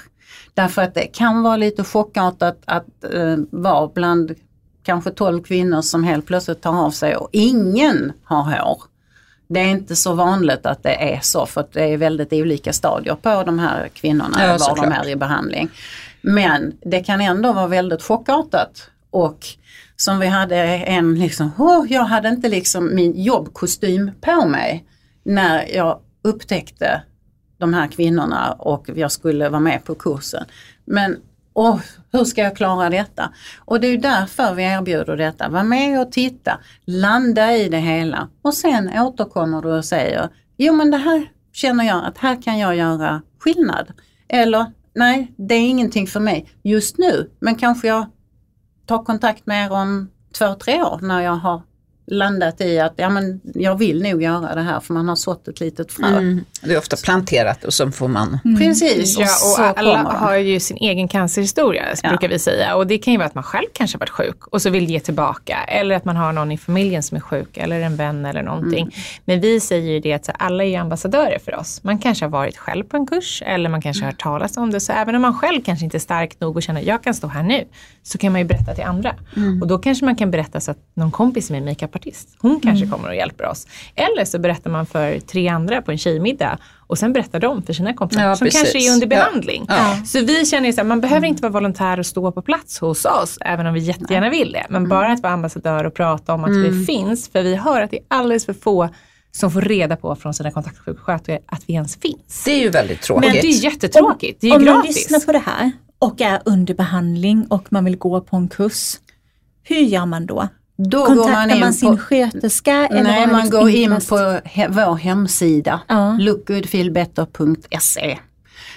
Därför 0.54 0.82
att 0.82 0.94
det 0.94 1.08
kan 1.08 1.44
vara 1.44 1.58
lite 1.58 1.84
chockartat 1.84 2.58
att 2.66 3.04
eh, 3.14 3.38
vara 3.52 3.88
bland 3.88 4.36
kanske 4.84 5.12
12 5.12 5.44
kvinnor 5.44 5.82
som 5.82 6.04
helt 6.04 6.26
plötsligt 6.26 6.62
tar 6.62 6.86
av 6.86 6.92
sig 6.92 7.16
och 7.16 7.30
ingen 7.32 8.14
har 8.24 8.44
hår. 8.44 8.84
Det 9.48 9.60
är 9.60 9.68
inte 9.68 9.96
så 9.96 10.14
vanligt 10.14 10.66
att 10.66 10.84
det 10.84 11.14
är 11.14 11.20
så 11.22 11.46
för 11.46 11.62
att 11.62 11.74
det 11.74 11.84
är 11.84 11.98
väldigt 11.98 12.34
olika 12.34 12.74
stadier 12.74 13.16
på 13.16 13.44
de 13.44 13.60
här 13.60 13.88
kvinnorna 13.88 14.38
Ja, 14.40 14.58
var 14.60 14.76
de 14.76 14.92
är 14.92 15.10
i 15.10 15.16
behandling. 15.16 15.70
Men 16.22 16.74
det 16.82 17.04
kan 17.04 17.22
ändå 17.22 17.54
vara 17.54 17.68
väldigt 17.68 18.02
chockartat 18.04 18.90
och 19.10 19.46
som 19.96 20.20
vi 20.20 20.28
hade 20.28 20.58
en 20.78 21.16
liksom, 21.20 21.52
åh, 21.58 21.86
jag 21.90 22.04
hade 22.04 22.30
inte 22.30 22.50
liksom 22.50 22.96
min 22.96 23.24
jobbkostym 23.24 24.12
på 24.22 24.46
mig 24.46 24.86
när 25.24 25.76
jag 25.76 26.00
upptäckte 26.22 27.02
de 27.64 27.74
här 27.74 27.88
kvinnorna 27.88 28.52
och 28.52 28.90
jag 28.96 29.12
skulle 29.12 29.50
vara 29.50 29.60
med 29.60 29.86
på 29.86 29.96
kursen. 29.96 30.46
Men 30.86 31.18
åh, 31.54 31.80
hur 32.12 32.24
ska 32.24 32.42
jag 32.42 32.56
klara 32.56 32.90
detta? 32.90 33.30
Och 33.58 33.80
det 33.80 33.88
är 33.88 33.98
därför 33.98 34.54
vi 34.54 34.64
erbjuder 34.64 35.18
detta. 35.18 35.50
Var 35.50 35.64
med 35.64 36.02
och 36.02 36.12
titta, 36.12 36.60
landa 36.86 37.56
i 37.56 37.70
det 37.70 37.78
hela 37.78 38.30
och 38.42 38.54
sen 38.54 38.90
återkommer 39.00 39.62
du 39.62 39.70
och 39.70 39.86
säger, 39.86 40.30
jo 40.58 40.74
men 40.74 40.92
det 40.92 40.98
här 40.98 41.32
känner 41.54 41.84
jag 41.84 42.06
att 42.06 42.18
här 42.18 42.42
kan 42.42 42.60
jag 42.60 42.76
göra 42.76 43.22
skillnad. 43.40 43.88
Eller 44.28 44.66
nej, 44.94 45.34
det 45.38 45.56
är 45.56 45.70
ingenting 45.70 46.08
för 46.08 46.20
mig 46.20 46.50
just 46.64 46.98
nu, 46.98 47.30
men 47.40 47.56
kanske 47.56 47.88
jag 47.88 48.06
tar 48.86 49.04
kontakt 49.04 49.46
med 49.46 49.66
er 49.66 49.72
om 49.72 50.10
två, 50.38 50.56
tre 50.56 50.84
år 50.84 51.00
när 51.02 51.22
jag 51.22 51.36
har 51.36 51.62
landat 52.08 52.62
i 52.62 52.80
att 52.80 52.94
ja, 52.96 53.10
men 53.10 53.42
jag 53.44 53.78
vill 53.78 54.04
nog 54.04 54.24
göra 54.24 54.56
det 54.56 54.62
här 54.62 54.80
för 54.80 54.94
man 54.94 55.10
har 55.10 55.16
sått 55.16 55.48
ett 55.48 55.60
litet 55.60 55.92
frö. 55.92 56.18
Mm. 56.18 56.46
Det 56.66 56.74
är 56.74 56.78
ofta 56.78 56.98
planterat 57.04 57.64
och 57.64 57.74
så 57.74 57.92
får 57.92 58.08
man... 58.08 58.40
Precis, 58.60 59.18
Ja, 59.20 59.28
så 59.28 59.62
och 59.62 59.80
alla 59.80 59.98
har 59.98 60.36
ju 60.36 60.60
sin 60.60 60.78
egen 60.78 61.08
cancerhistoria, 61.08 61.84
Ja. 62.04 62.10
brukar 62.10 62.30
vi 62.30 62.40
säga. 62.40 62.76
Och 62.76 62.88
det 62.88 62.98
kan 62.98 63.14
ju 63.14 63.18
vara 63.18 63.28
att 63.28 63.36
man 63.36 63.44
själv 63.44 63.66
kanske 63.74 63.96
har 63.96 64.00
varit 64.00 64.10
sjuk 64.10 64.48
och 64.48 64.62
så 64.62 64.70
vill 64.70 64.90
ge 64.90 65.00
tillbaka. 65.00 65.58
Eller 65.68 65.96
att 65.96 66.06
man 66.06 66.16
har 66.16 66.34
någon 66.34 66.52
i 66.52 66.58
familjen 66.58 67.04
som 67.04 67.18
är 67.18 67.22
sjuk, 67.22 67.58
eller 67.58 67.80
en 67.82 67.96
vän 67.96 68.26
eller 68.26 68.44
någonting. 68.44 68.82
Mm. 68.82 68.94
Men 69.26 69.42
vi 69.42 69.60
säger 69.60 69.92
ju 69.92 70.00
det 70.00 70.14
att 70.14 70.26
så 70.26 70.32
alla 70.40 70.64
är 70.64 70.80
ambassadörer 70.80 71.40
för 71.46 71.56
oss. 71.56 71.84
Man 71.84 71.98
kanske 71.98 72.26
har 72.26 72.30
varit 72.30 72.58
själv 72.58 72.84
på 72.84 72.98
en 72.98 73.08
kurs, 73.08 73.44
eller 73.46 73.70
man 73.70 73.82
kanske 73.82 74.04
har 74.04 74.12
hört 74.12 74.22
talas 74.22 74.58
om 74.58 74.72
det. 74.72 74.80
Så 74.80 74.94
även 74.94 75.16
om 75.16 75.22
man 75.22 75.34
själv 75.40 75.62
kanske 75.64 75.86
inte 75.86 75.98
är 75.98 76.00
stark 76.00 76.40
nog 76.40 76.56
och 76.56 76.64
känner 76.64 76.82
att 76.82 76.88
jag 76.88 77.04
kan 77.04 77.14
stå 77.14 77.28
här 77.28 77.44
nu, 77.44 77.66
så 78.04 78.18
kan 78.18 78.32
man 78.32 78.42
ju 78.42 78.48
berätta 78.48 78.74
till 78.76 78.84
andra. 78.84 79.16
Och 79.62 79.68
då 79.68 79.78
kanske 79.78 80.06
man 80.06 80.16
kan 80.16 80.32
berätta 80.32 80.60
så 80.60 80.72
att 80.72 80.78
någon 80.94 81.12
kompis 81.12 81.48
som 81.48 81.56
är 81.56 81.62
makeupartist, 81.62 82.30
hon 82.40 82.60
kanske 82.60 82.88
kommer 82.88 83.08
och 83.10 83.16
hjälper 83.16 83.46
oss. 83.50 83.68
Eller 83.96 84.26
så 84.26 84.40
berättar 84.40 84.70
man 84.70 84.86
för 84.86 85.20
tre 85.20 85.48
andra 85.48 85.82
på 85.82 85.92
en 85.92 85.98
tjejmiddag 85.98 86.53
och 86.94 86.98
sen 87.00 87.14
berättar 87.14 87.40
de 87.40 87.64
för 87.64 87.74
sina 87.74 87.94
kompisar 87.94 88.24
Ja, 88.24 88.36
som 88.36 88.46
precis. 88.46 88.62
kanske 88.62 88.90
är 88.90 88.94
under 88.94 89.08
behandling. 89.08 89.66
Ja. 89.68 89.98
Så 90.06 90.20
vi 90.20 90.46
känner 90.46 90.70
ju 90.70 90.76
här, 90.78 90.84
man 90.84 91.02
behöver 91.02 91.28
inte 91.28 91.42
vara 91.42 91.52
volontär 91.54 92.00
och 92.00 92.06
stå 92.06 92.32
på 92.32 92.42
plats 92.42 92.80
hos 92.80 93.06
oss, 93.06 93.38
även 93.42 93.68
om 93.68 93.74
vi 93.74 93.80
jättegärna 93.80 94.30
vill 94.30 94.52
det. 94.52 94.66
Men 94.70 94.90
bara 94.90 95.12
att 95.12 95.20
vara 95.24 95.34
ambassadör 95.34 95.84
och 95.84 95.94
prata 95.94 96.34
om 96.34 96.44
att 96.44 96.52
vi 96.52 96.86
finns, 96.86 97.30
för 97.30 97.42
vi 97.44 97.56
hör 97.56 97.82
att 97.82 97.92
det 97.92 97.98
är 97.98 98.04
alldeles 98.08 98.46
för 98.46 98.54
få 98.54 98.90
som 99.32 99.52
får 99.52 99.62
reda 99.62 99.96
på 99.96 100.16
från 100.16 100.34
sina 100.34 100.52
kontaktsjuksköterskor 100.52 101.40
att 101.48 101.64
vi 101.68 101.74
ens 101.74 101.96
finns. 101.96 102.44
Det 102.46 102.52
är 102.52 102.60
ju 102.62 102.70
väldigt 102.70 103.02
tråkigt. 103.02 103.26
Men 103.32 103.42
det 103.42 103.48
är 103.48 103.64
jättetråkigt, 103.64 104.42
det 104.42 104.48
är 104.48 104.52
ju 104.52 104.58
Om 104.58 104.66
man 104.66 104.74
gratis. 104.76 104.96
lyssnar 104.96 105.20
på 105.20 105.32
det 105.32 105.44
här 105.46 105.72
och 106.00 106.22
är 106.22 106.42
under 106.46 106.74
behandling 106.74 107.46
och 107.50 107.68
man 107.70 107.86
vill 107.86 107.98
gå 107.98 108.22
på 108.22 108.36
en 108.36 108.48
kurs, 108.48 108.94
hur 109.64 109.76
gör 109.76 110.06
man 110.06 110.26
då? 110.26 110.48
Då 110.78 111.06
Kontaktar 111.06 111.32
man 111.32 111.60
man, 111.60 111.68
in 111.68 111.74
sin 111.74 111.90
på, 111.92 111.98
sköterska? 111.98 112.88
eller 112.88 113.04
nej, 113.04 113.28
man 113.28 113.50
går 113.50 113.70
in 113.70 114.00
på 114.10 114.40
he, 114.46 114.68
vår 114.68 114.96
hemsida, 114.96 115.82
Ja. 115.88 116.18
lookgoodfeelbetter.se. 116.20 118.18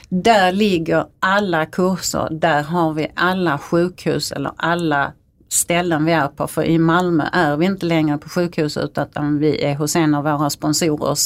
Där 0.08 0.52
ligger 0.52 1.04
alla 1.20 1.66
kurser, 1.66 2.28
där 2.30 2.62
har 2.62 2.92
vi 2.92 3.12
alla 3.16 3.58
sjukhus 3.58 4.32
eller 4.32 4.52
alla 4.56 5.12
ställen 5.48 6.04
vi 6.04 6.12
är 6.12 6.28
på. 6.28 6.46
För 6.46 6.64
i 6.64 6.78
Malmö 6.78 7.24
är 7.32 7.56
vi 7.56 7.66
inte 7.66 7.86
längre 7.86 8.18
på 8.18 8.28
sjukhus 8.28 8.76
utan 8.76 9.38
vi 9.38 9.64
är 9.64 9.74
hos 9.74 9.96
en 9.96 10.14
av 10.14 10.24
våra 10.24 10.50
sponsorer 10.50 11.16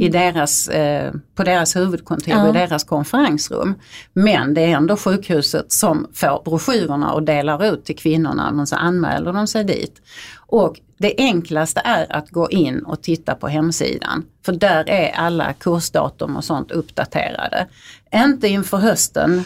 i 0.00 0.08
deras, 0.08 0.68
eh, 0.68 1.12
på 1.34 1.42
deras 1.44 1.76
huvudkontor, 1.76 2.34
Ja. 2.34 2.48
i 2.48 2.52
deras 2.52 2.84
konferensrum. 2.84 3.74
Men 4.12 4.54
det 4.54 4.60
är 4.60 4.68
ändå 4.68 4.96
sjukhuset 4.96 5.72
som 5.72 6.06
får 6.14 6.42
broschyrerna 6.44 7.12
och 7.12 7.22
delar 7.22 7.64
ut 7.74 7.84
till 7.84 7.96
kvinnorna, 7.96 8.50
men 8.52 8.66
så 8.66 8.76
anmäler 8.76 9.32
de 9.32 9.46
sig 9.46 9.64
dit. 9.64 10.02
Och 10.36 10.80
det 10.98 11.14
enklaste 11.18 11.80
är 11.84 12.12
att 12.16 12.30
gå 12.30 12.50
in 12.50 12.78
och 12.78 13.02
titta 13.02 13.34
på 13.34 13.48
hemsidan. 13.48 14.24
För 14.44 14.52
där 14.52 14.88
är 14.88 15.12
alla 15.12 15.52
kursdatum 15.52 16.36
och 16.36 16.44
sånt 16.44 16.70
uppdaterade. 16.70 17.66
Inte 18.14 18.48
inför 18.48 18.76
hösten, 18.76 19.44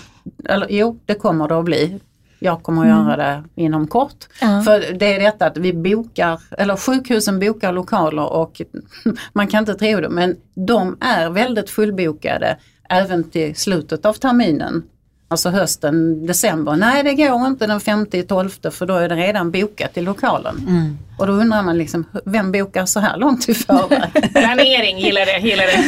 eller 0.49 0.67
jo 0.71 0.99
det 1.07 1.15
kommer 1.15 1.49
det 1.49 1.59
att 1.59 1.65
bli. 1.65 2.01
Jag 2.43 2.63
kommer 2.63 2.83
att 2.83 2.89
göra 2.89 3.17
det 3.17 3.43
inom 3.63 3.87
kort. 3.87 4.29
Ja. 4.41 4.63
För 4.63 4.95
det 4.95 5.15
är 5.15 5.21
detta 5.21 5.47
att 5.47 5.57
vi 5.57 5.73
bokar, 5.73 6.41
eller 6.51 6.77
sjukhusen 6.77 7.41
bokar 7.41 7.73
lokaler 7.73 8.33
och 8.33 8.61
man 9.33 9.47
kan 9.47 9.59
inte 9.59 9.75
tro 9.75 10.01
det 10.01 10.09
men 10.09 10.37
de 10.55 10.97
är 11.01 11.31
väldigt 11.31 11.71
fullbokade 11.71 12.57
även 12.89 13.25
till 13.25 13.57
slutet 13.57 14.07
av 14.07 14.13
terminen. 14.13 14.83
Alltså 15.29 15.51
hösten, 15.51 16.27
december. 16.27 16.77
Nej 16.77 17.03
det 17.03 17.15
går 17.15 17.47
inte 17.47 17.67
den 17.67 17.81
5 17.81 18.07
12 18.29 18.49
för 18.71 18.87
då 18.87 18.95
är 18.95 19.09
det 19.09 19.17
redan 19.17 19.51
bokat 19.51 19.97
i 19.97 20.01
lokalen. 20.01 20.57
Och 21.17 21.27
då 21.27 21.33
undrar 21.33 21.63
man 21.63 21.79
liksom, 21.79 22.05
vem 22.25 22.53
bokar 22.53 22.87
så 22.87 23.01
här 23.01 23.17
långt 23.17 23.49
i 23.49 23.55
förväg? 23.55 24.33
Planering, 24.33 24.99
gillar 24.99 25.27
det. 25.27 25.39
Gillar 25.49 25.65
det. 25.65 25.83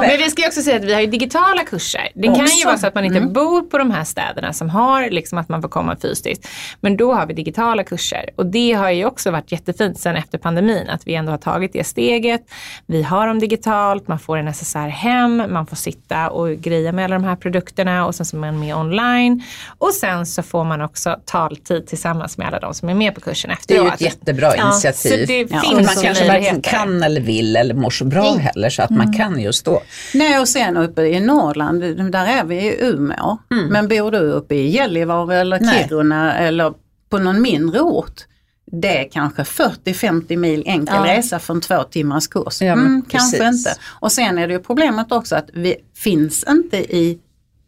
Men 0.08 0.18
vi 0.18 0.30
ska 0.30 0.42
ju 0.42 0.48
också 0.48 0.62
säga 0.62 0.76
att 0.76 0.84
vi 0.84 0.94
har 0.94 1.00
ju 1.00 1.06
digitala 1.06 1.64
kurser. 1.64 2.08
Det 2.14 2.26
kan 2.26 2.36
ju 2.36 2.42
Också. 2.42 2.66
vara 2.66 2.78
så 2.78 2.86
att 2.86 2.94
man 2.94 3.04
inte 3.04 3.20
bor 3.20 3.62
på 3.62 3.78
de 3.78 3.90
här 3.90 4.04
städerna 4.04 4.52
som 4.52 4.70
har 4.70 5.10
liksom 5.10 5.38
att 5.38 5.48
man 5.48 5.62
får 5.62 5.68
komma 5.68 5.96
fysiskt. 6.02 6.48
Men 6.80 6.96
då 6.96 7.14
har 7.14 7.26
vi 7.26 7.34
digitala 7.34 7.84
kurser. 7.84 8.30
Och 8.36 8.46
det 8.46 8.72
har 8.72 8.90
ju 8.90 9.04
också 9.04 9.30
varit 9.30 9.52
jättefint 9.52 9.98
sen 10.00 10.16
efter 10.16 10.38
pandemin 10.38 10.88
att 10.90 11.06
vi 11.06 11.14
ändå 11.14 11.32
har 11.32 11.38
tagit 11.38 11.72
det 11.72 11.84
steget. 11.84 12.42
Vi 12.86 13.02
har 13.02 13.26
dem 13.26 13.38
digitalt, 13.38 14.08
man 14.08 14.18
får 14.18 14.36
en 14.36 14.54
SSR 14.54 14.88
hem, 14.88 15.36
man 15.52 15.66
får 15.66 15.76
sitta 15.76 16.30
och 16.30 16.50
greja 16.50 16.92
med 16.92 17.04
alla 17.04 17.14
de 17.14 17.24
här 17.24 17.36
produkterna 17.36 18.06
och 18.06 18.14
sen 18.14 18.26
så 18.26 18.36
är 18.36 18.40
man 18.40 18.60
med 18.60 18.76
online. 18.76 19.42
Och 19.78 19.92
sen 19.94 20.26
så 20.26 20.42
får 20.42 20.64
man 20.64 20.80
också 20.80 21.16
taltid 21.24 21.86
tillsammans 21.86 22.38
med 22.38 22.46
alla 22.48 22.60
de 22.60 22.74
som 22.74 22.88
är 22.88 22.94
med 22.94 23.14
på 23.14 23.20
kursen 23.20 23.50
Det 23.68 23.74
är 23.74 23.82
ju 23.82 23.88
efteråt. 23.88 23.94
ett 23.94 24.00
jättebra 24.00 24.49
Så 24.50 24.66
initiativ. 24.66 25.26
det 25.26 25.40
Ja, 25.54 25.60
finns 25.60 25.72
man 25.74 25.84
så 25.84 26.00
kanske 26.02 26.28
varken 26.28 26.60
kan 26.62 27.02
eller 27.02 27.20
vill 27.20 27.56
eller 27.56 27.74
mår 27.74 27.90
så 27.90 28.04
bra 28.04 28.34
heller 28.34 28.70
så 28.70 28.82
att 28.82 28.90
man 28.90 29.12
kan 29.12 29.40
just 29.40 29.64
då. 29.64 29.82
Nej 30.14 30.38
och 30.40 30.48
sen 30.48 30.76
uppe 30.76 31.02
i 31.02 31.20
Norrland, 31.20 31.80
där 32.12 32.26
är 32.26 32.44
vi 32.44 32.56
i 32.56 32.76
Umeå. 32.80 33.38
Men 33.70 33.88
bor 33.88 34.10
du 34.10 34.18
uppe 34.18 34.54
i 34.54 34.68
Gällivare 34.68 35.36
eller 35.40 35.60
Nej. 35.60 35.84
Kiruna 35.88 36.38
eller 36.38 36.72
på 37.10 37.18
någon 37.18 37.42
mindre 37.42 37.80
ort. 37.80 38.26
Det 38.72 38.98
är 39.04 39.10
kanske 39.10 39.42
40-50 39.42 40.36
mil 40.36 40.62
enkel 40.66 40.94
Ja. 41.06 41.16
resa 41.16 41.38
för 41.38 41.54
en 41.54 41.60
två 41.60 41.82
timmars 41.82 42.28
kurs. 42.28 42.62
Ja, 42.62 42.72
mm, 42.72 43.02
kanske 43.08 43.48
inte. 43.48 43.74
Och 44.00 44.12
sen 44.12 44.38
är 44.38 44.48
det 44.48 44.52
ju 44.54 44.60
problemet 44.60 45.12
också 45.12 45.36
att 45.36 45.48
vi 45.54 45.76
finns 45.96 46.44
inte 46.48 46.76
i 46.76 47.18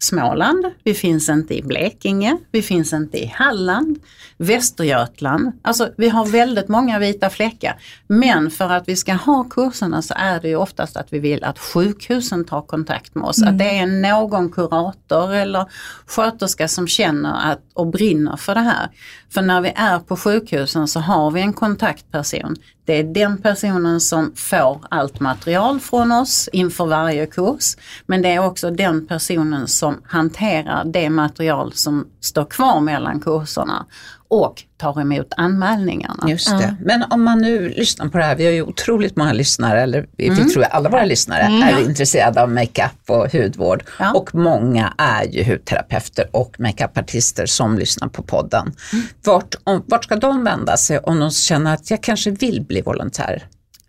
Småland, 0.03 0.65
vi 0.85 0.95
finns 0.95 1.29
inte 1.29 1.59
i 1.59 1.63
Blekinge, 1.63 2.37
vi 2.51 2.63
finns 2.63 2.93
inte 2.93 3.19
i 3.19 3.27
Halland, 3.27 3.99
Västergötland. 4.37 5.53
Alltså 5.63 5.89
vi 5.97 6.09
har 6.09 6.27
väldigt 6.27 6.69
många 6.69 6.99
vita 6.99 7.31
fläckar. 7.31 7.81
Men 8.07 8.51
för 8.51 8.71
att 8.71 8.89
vi 8.89 8.97
ska 8.97 9.13
ha 9.13 9.45
kurserna 9.45 10.03
så 10.03 10.15
är 10.17 10.41
det 10.41 10.49
ju 10.49 10.57
oftast 10.57 10.97
att 10.97 11.13
vi 11.13 11.19
vill 11.19 11.45
att 11.45 11.59
sjukhusen 11.59 12.45
tar 12.45 12.63
kontakt 12.63 13.15
med 13.15 13.25
oss. 13.25 13.43
Att 13.43 13.59
det 13.59 13.79
är 13.79 13.87
någon 13.87 14.51
kurator 14.53 15.35
eller 15.35 15.67
sköterska 16.07 16.69
som 16.69 16.87
känner 16.87 17.53
att, 17.53 17.61
och 17.75 17.87
brinner 17.87 18.37
för 18.37 18.55
det 18.55 18.61
här. 18.61 18.89
För 19.31 19.43
när 19.43 19.61
vi 19.61 19.73
är 19.77 19.99
på 19.99 20.17
sjukhusen 20.17 20.89
så 20.89 21.01
har 21.01 21.31
vi 21.31 21.41
en 21.41 21.53
kontaktperson. 21.53 22.57
Det 22.85 22.93
är 22.93 23.05
den 23.05 23.43
personen 23.43 24.01
som 24.01 24.33
får 24.37 24.81
allt 24.91 25.21
material 25.21 25.81
från 25.81 26.13
oss 26.13 26.49
inför 26.53 26.87
varje 26.87 27.27
kurs. 27.27 27.77
Men 28.07 28.23
det 28.23 28.29
är 28.29 28.47
också 28.47 28.71
den 28.71 29.07
personen 29.07 29.69
som 29.69 30.01
hanterar 30.05 30.85
det 30.85 31.11
material 31.11 31.73
som 31.73 32.07
står 32.21 32.45
kvar 32.45 32.81
mellan 32.81 33.21
kurserna 33.21 33.87
och 34.33 34.63
tar 34.77 35.01
emot 35.01 35.33
anmälningarna. 35.37 36.25
Just 36.29 36.49
det. 36.51 36.77
Men 36.85 37.05
om 37.11 37.23
man 37.23 37.39
nu 37.39 37.69
lyssnar 37.69 38.09
på 38.09 38.19
det 38.19 38.25
här, 38.25 38.37
vi 38.37 38.45
har 38.45 38.53
ju 38.53 38.63
otroligt 38.63 39.17
många 39.17 39.33
lyssnare, 39.33 39.83
eller 39.83 40.07
vi 40.17 40.29
Mm. 40.29 40.49
tror 40.51 40.65
att 40.65 40.73
alla 40.73 40.89
våra 40.89 41.05
lyssnare 41.05 41.43
är 41.43 41.81
intresserade 41.89 42.43
av 42.43 42.51
makeup 42.51 42.93
och 43.09 43.33
hudvård. 43.33 43.85
Ja. 43.99 44.13
Och 44.13 44.35
många 44.35 44.95
är 44.99 45.25
ju 45.25 45.45
hudterapeuter 45.45 46.29
och 46.33 46.61
makeupartister 46.61 47.47
som 47.47 47.79
lyssnar 47.79 48.09
på 48.09 48.23
podden. 48.23 48.73
Mm. 48.93 49.05
Vart, 49.25 49.55
om, 49.65 49.83
vart 49.87 50.05
ska 50.05 50.17
de 50.17 50.45
vända 50.45 50.77
sig 50.77 50.99
om 50.99 51.21
de 51.21 51.31
känner 51.31 51.75
att 51.75 51.91
jag 51.91 52.03
kanske 52.03 52.31
vill 52.31 52.63
bli 52.69 52.81
volontär? 52.83 53.43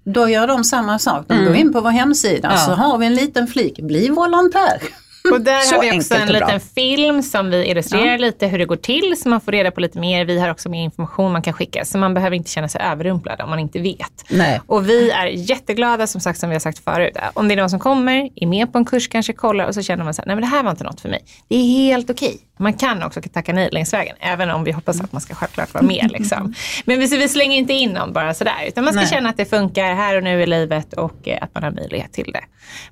Då 0.05 0.29
gör 0.29 0.47
de 0.47 0.63
samma 0.63 0.99
sak. 0.99 1.25
De 1.27 1.45
går 1.45 1.55
in 1.55 1.73
på 1.73 1.81
vår 1.81 1.89
hemsida 1.89 2.49
Ja. 2.51 2.57
så 2.57 2.71
har 2.71 2.97
vi 2.97 3.05
en 3.05 3.15
liten 3.15 3.47
flik, 3.47 3.79
bli 3.81 4.09
volontär. 4.09 4.83
Och 5.31 5.41
där 5.41 5.59
Så 5.61 5.75
har 5.75 5.81
vi 5.81 5.99
också 5.99 6.15
en 6.15 6.27
liten 6.27 6.59
film 6.59 7.23
som 7.23 7.49
vi 7.49 7.65
illustrerar 7.65 8.17
lite 8.17 8.47
hur 8.47 8.59
det 8.59 8.65
går 8.65 8.75
till 8.75 9.15
så 9.17 9.29
man 9.29 9.41
får 9.41 9.51
reda 9.51 9.71
på 9.71 9.79
lite 9.79 9.99
mer. 9.99 10.25
Vi 10.25 10.39
har 10.39 10.49
också 10.49 10.69
mer 10.69 10.83
information 10.83 11.31
man 11.31 11.41
kan 11.41 11.53
skicka 11.53 11.85
så 11.85 11.97
man 11.97 12.13
behöver 12.13 12.35
inte 12.35 12.49
känna 12.49 12.67
sig 12.69 12.81
överrumplad 12.81 13.41
om 13.41 13.49
man 13.49 13.59
inte 13.59 13.79
vet. 13.79 14.25
Nej. 14.29 14.61
Och 14.67 14.89
vi 14.89 15.11
är 15.11 15.25
jätteglada 15.25 16.07
som 16.07 16.21
sagt 16.21 16.39
som 16.39 16.49
vi 16.49 16.55
har 16.55 16.59
sagt 16.59 16.79
förut. 16.83 17.17
Om 17.33 17.47
det 17.47 17.53
är 17.53 17.55
någon 17.55 17.69
som 17.69 17.79
kommer, 17.79 18.29
är 18.35 18.47
med 18.47 18.71
på 18.71 18.77
en 18.77 18.85
kurs, 18.85 19.07
kanske 19.07 19.33
kollar 19.33 19.65
och 19.65 19.73
så 19.73 19.81
känner 19.81 20.03
man 20.03 20.13
så 20.13 20.21
här, 20.21 20.27
nej 20.27 20.35
men 20.35 20.41
det 20.41 20.49
här 20.49 20.63
var 20.63 20.71
inte 20.71 20.83
något 20.83 21.01
för 21.01 21.09
mig. 21.09 21.23
Det 21.47 21.55
är 21.55 21.63
helt 21.63 22.09
okej. 22.09 22.39
Man 22.59 22.73
kan 22.73 23.03
också 23.03 23.21
tacka 23.21 23.53
nej 23.53 23.69
längs 23.71 23.93
vägen, 23.93 24.15
även 24.19 24.49
om 24.49 24.63
vi 24.63 24.71
hoppas 24.71 25.01
att 25.01 25.11
man 25.11 25.21
ska 25.21 25.35
självklart 25.35 25.73
vara 25.73 25.83
med. 25.83 26.11
Liksom. 26.11 26.53
Men 26.85 26.99
vi, 26.99 27.07
vi 27.17 27.29
slänger 27.29 27.57
inte 27.57 27.73
in 27.73 27.89
någon 27.89 28.13
bara 28.13 28.33
sådär, 28.33 28.65
utan 28.67 28.83
man 28.83 28.93
ska 28.93 29.01
Nej. 29.01 29.09
känna 29.09 29.29
att 29.29 29.37
det 29.37 29.45
funkar 29.45 29.93
här 29.93 30.17
och 30.17 30.23
nu 30.23 30.41
i 30.41 30.45
livet 30.45 30.93
och 30.93 31.27
eh, 31.27 31.37
att 31.41 31.53
man 31.53 31.63
har 31.63 31.71
möjlighet 31.71 32.13
till 32.13 32.31
det. 32.33 32.43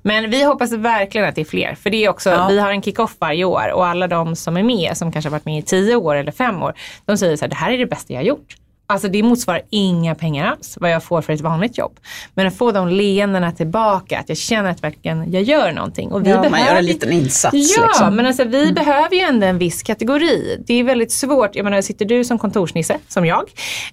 Men 0.02 0.30
vi 0.30 0.44
hoppas 0.44 0.72
verkligen 0.72 1.28
att 1.28 1.34
det 1.34 1.40
är 1.40 1.44
fler, 1.44 1.74
för 1.74 1.90
det 1.90 2.04
är 2.04 2.08
också, 2.08 2.30
Ja. 2.30 2.48
vi 2.48 2.58
har 2.60 2.70
en 2.70 2.82
kick-off 2.82 3.16
varje 3.18 3.44
år 3.44 3.72
och 3.72 3.86
alla 3.86 4.06
de 4.08 4.36
som 4.36 4.56
är 4.56 4.62
med, 4.62 4.96
som 4.96 5.12
kanske 5.12 5.28
har 5.28 5.32
varit 5.32 5.44
med 5.44 5.58
i 5.58 5.62
tio 5.62 5.96
år 5.96 6.14
eller 6.14 6.32
fem 6.32 6.62
år, 6.62 6.74
de 7.04 7.18
säger 7.18 7.36
så 7.36 7.44
här, 7.44 7.50
det 7.50 7.56
här 7.56 7.70
är 7.72 7.78
det 7.78 7.86
bästa 7.86 8.12
jag 8.12 8.20
har 8.20 8.24
gjort. 8.24 8.56
Alltså 8.86 9.08
det 9.08 9.22
motsvarar 9.22 9.62
inga 9.70 10.14
pengar 10.14 10.46
alls 10.46 10.78
vad 10.80 10.90
jag 10.90 11.02
får 11.02 11.22
för 11.22 11.32
ett 11.32 11.40
vanligt 11.40 11.78
jobb. 11.78 12.00
Men 12.34 12.46
att 12.46 12.56
få 12.56 12.72
de 12.72 12.88
leendena 12.88 13.52
tillbaka, 13.52 14.18
att 14.18 14.28
jag 14.28 14.38
känner 14.38 14.70
att 14.70 14.82
verkligen 14.82 15.32
jag 15.32 15.42
gör 15.42 15.72
någonting. 15.72 16.12
Och 16.12 16.26
vi 16.26 16.30
Ja, 16.30 16.42
man 16.42 16.50
behöver 16.50 16.70
gör 16.70 16.78
en 16.78 16.86
liten 16.86 17.12
insats. 17.12 17.76
Ja, 17.76 17.86
liksom. 17.86 18.16
men 18.16 18.26
alltså, 18.26 18.44
vi 18.44 18.72
behöver 18.72 19.14
ju 19.14 19.20
ändå 19.20 19.46
en 19.46 19.58
viss 19.58 19.82
kategori. 19.82 20.62
Det 20.66 20.74
är 20.74 20.84
väldigt 20.84 21.12
svårt. 21.12 21.56
Jag 21.56 21.64
menar, 21.64 21.80
sitter 21.80 22.04
du 22.04 22.24
som 22.24 22.38
kontorsnisse, 22.38 22.98
som 23.08 23.26
jag. 23.26 23.44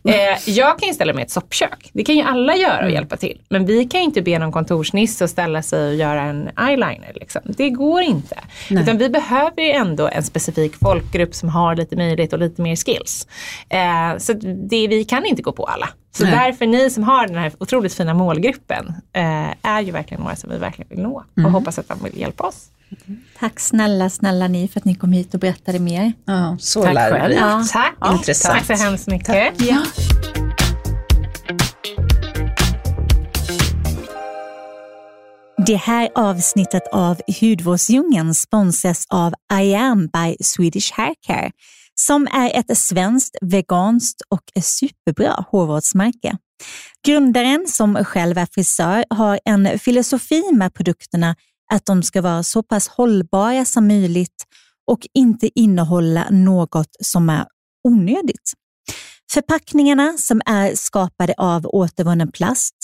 Eh, 0.04 0.14
jag 0.46 0.80
kan 0.80 0.88
ju 0.88 0.94
ställa 0.94 1.14
mig 1.14 1.22
i 1.22 1.26
ett 1.26 1.32
soppkök. 1.32 1.90
Det 1.94 2.04
kan 2.04 2.16
ju 2.16 2.22
alla 2.22 2.56
göra 2.56 2.86
och 2.86 2.92
hjälpa 2.92 3.18
till. 3.18 3.42
Men 3.50 3.66
vi 3.66 3.86
kan 3.86 4.00
ju 4.00 4.06
inte 4.06 4.22
be 4.22 4.40
någon 4.40 4.52
kontorsnisse 4.52 5.24
att 5.24 5.30
ställa 5.32 5.62
sig 5.62 5.88
och 5.88 5.96
göra 5.96 6.22
en 6.22 6.50
eyeliner. 6.70 7.12
Liksom. 7.16 7.42
Det 7.46 7.70
går 7.70 8.02
inte. 8.02 8.38
Utan 8.70 8.98
vi 8.98 9.10
behöver 9.10 9.62
ju 9.62 9.72
ändå 9.72 10.08
en 10.08 10.24
specifik 10.24 10.76
folkgrupp 10.76 11.36
som 11.36 11.50
har 11.50 11.76
lite 11.76 11.96
möjlighet 11.96 12.34
och 12.34 12.40
lite 12.40 12.62
mer 12.62 12.76
skills. 12.76 13.28
Eh, 13.70 14.18
så 14.18 14.34
det, 14.70 14.89
vi 14.90 15.06
kan 15.06 15.26
inte 15.26 15.42
gå 15.42 15.52
på 15.52 15.66
alla. 15.66 15.90
Så 16.12 16.24
Nej. 16.24 16.32
därför 16.32 16.66
ni 16.66 16.90
som 16.90 17.04
har 17.04 17.28
den 17.28 17.36
här 17.36 17.52
otroligt 17.60 17.94
fina 17.94 18.14
målgruppen 18.14 18.94
eh, 19.14 19.50
är 19.62 19.82
ju 19.82 19.92
verkligen 19.92 20.24
några 20.24 20.36
som 20.36 20.50
vi 20.50 20.58
verkligen 20.58 20.90
vill 20.90 21.00
nå. 21.00 21.24
Och 21.46 21.52
hoppas 21.52 21.80
att 21.80 21.88
de 21.88 22.04
vill 22.04 22.18
hjälpa 22.20 22.44
oss. 22.44 22.70
Tack 23.40 23.60
snälla, 23.60 24.10
snälla 24.10 24.48
ni 24.48 24.68
för 24.68 24.80
att 24.80 24.86
ni 24.86 24.96
kom 24.96 25.12
hit 25.12 25.34
och 25.34 25.40
berättade 25.40 25.80
mer. 25.80 26.14
Ja, 26.26 26.58
så 26.60 26.84
Tack 26.84 26.94
lärorikt. 26.94 27.42
Ja. 27.42 27.64
Tack. 27.72 28.14
Intressant. 28.14 28.68
Tack 28.68 28.78
så 28.78 28.84
hemskt 28.84 29.08
mycket. 29.08 29.62
Ja. 29.62 29.84
Det 35.66 35.76
här 35.76 36.10
avsnittet 36.16 36.84
av 36.92 37.22
Hudvårdsdjungeln 37.42 38.34
sponsras 38.34 39.06
av 39.10 39.34
I 39.62 39.76
am 39.76 40.08
by 40.08 40.36
Swedish 40.44 40.94
Hair 40.94 41.16
Care 41.28 41.52
som 42.08 42.28
är 42.28 42.60
ett 42.60 42.78
svenskt, 42.78 43.38
veganskt 43.42 44.22
och 44.30 44.64
superbra 44.64 45.46
hårvårdsmärke. 45.52 46.38
Grundaren, 47.06 47.66
som 47.68 47.96
själv 47.96 48.38
är 48.38 48.48
frisör, 48.52 49.06
har 49.10 49.40
en 49.46 49.80
filosofi 49.80 50.44
med 50.54 50.74
produkterna 50.74 51.36
att 51.72 51.86
de 51.86 52.04
ska 52.04 52.22
vara 52.22 52.44
så 52.44 52.64
pass 52.64 52.88
hållbara 52.88 53.66
som 53.66 53.88
möjligt 53.88 54.44
och 54.88 55.08
inte 55.14 55.60
innehålla 55.60 56.28
något 56.30 56.96
som 57.04 57.30
är 57.30 57.46
onödigt. 57.88 58.54
Förpackningarna 59.32 60.18
som 60.18 60.42
är 60.46 60.76
skapade 60.76 61.34
av 61.38 61.66
återvunnen 61.66 62.32
plast 62.32 62.76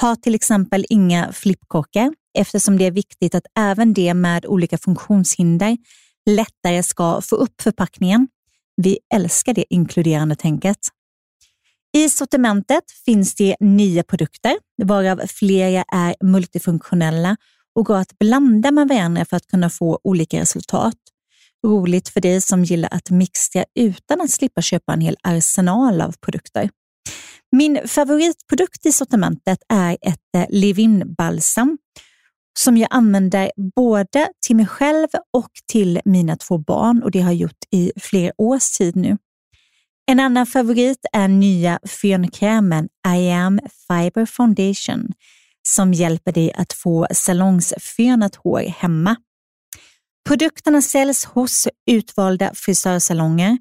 har 0.00 0.16
till 0.16 0.34
exempel 0.34 0.86
inga 0.88 1.32
flippkorkar 1.32 2.14
eftersom 2.38 2.78
det 2.78 2.84
är 2.84 2.90
viktigt 2.90 3.34
att 3.34 3.46
även 3.58 3.92
de 3.92 4.14
med 4.14 4.46
olika 4.46 4.78
funktionshinder 4.78 5.76
lättare 6.30 6.82
ska 6.82 7.20
få 7.20 7.36
upp 7.36 7.62
förpackningen. 7.62 8.28
Vi 8.76 8.98
älskar 9.14 9.54
det 9.54 9.64
inkluderande 9.70 10.36
tänket. 10.36 10.78
I 11.96 12.08
sortimentet 12.08 12.84
finns 13.04 13.34
det 13.34 13.56
nio 13.60 14.02
produkter, 14.02 14.56
varav 14.82 15.20
flera 15.26 15.84
är 15.92 16.14
multifunktionella 16.24 17.36
och 17.74 17.84
går 17.84 17.96
att 17.96 18.18
blanda 18.18 18.70
med 18.70 18.88
varandra 18.88 19.24
för 19.24 19.36
att 19.36 19.46
kunna 19.46 19.70
få 19.70 20.00
olika 20.04 20.40
resultat. 20.40 20.94
Roligt 21.66 22.08
för 22.08 22.20
dig 22.20 22.40
som 22.40 22.64
gillar 22.64 22.88
att 22.92 23.10
mixtra 23.10 23.64
utan 23.74 24.20
att 24.20 24.30
slippa 24.30 24.62
köpa 24.62 24.92
en 24.92 25.00
hel 25.00 25.16
arsenal 25.22 26.00
av 26.00 26.12
produkter. 26.12 26.70
Min 27.52 27.80
favoritprodukt 27.88 28.86
i 28.86 28.92
sortimentet 28.92 29.58
är 29.68 29.98
ett 30.00 30.20
eh, 30.36 30.46
Livin 30.48 31.14
balsam 31.18 31.78
som 32.58 32.76
jag 32.76 32.88
använder 32.90 33.50
både 33.76 34.28
till 34.46 34.56
mig 34.56 34.66
själv 34.66 35.08
och 35.32 35.50
till 35.72 36.00
mina 36.04 36.36
två 36.36 36.58
barn 36.58 37.02
och 37.02 37.10
det 37.10 37.20
har 37.20 37.30
jag 37.30 37.40
gjort 37.40 37.64
i 37.70 37.92
flera 37.96 38.32
års 38.38 38.70
tid 38.70 38.96
nu. 38.96 39.18
En 40.06 40.20
annan 40.20 40.46
favorit 40.46 41.06
är 41.12 41.28
nya 41.28 41.78
fönkrämen 41.86 42.88
I 43.16 43.30
am 43.30 43.60
Fiber 43.88 44.26
Foundation 44.26 45.12
som 45.68 45.92
hjälper 45.92 46.32
dig 46.32 46.52
att 46.52 46.72
få 46.72 47.06
salongsfönat 47.10 48.34
hår 48.34 48.60
hemma. 48.60 49.16
Produkterna 50.28 50.82
säljs 50.82 51.24
hos 51.24 51.68
utvalda 51.90 52.50
frisörsalonger 52.54 53.58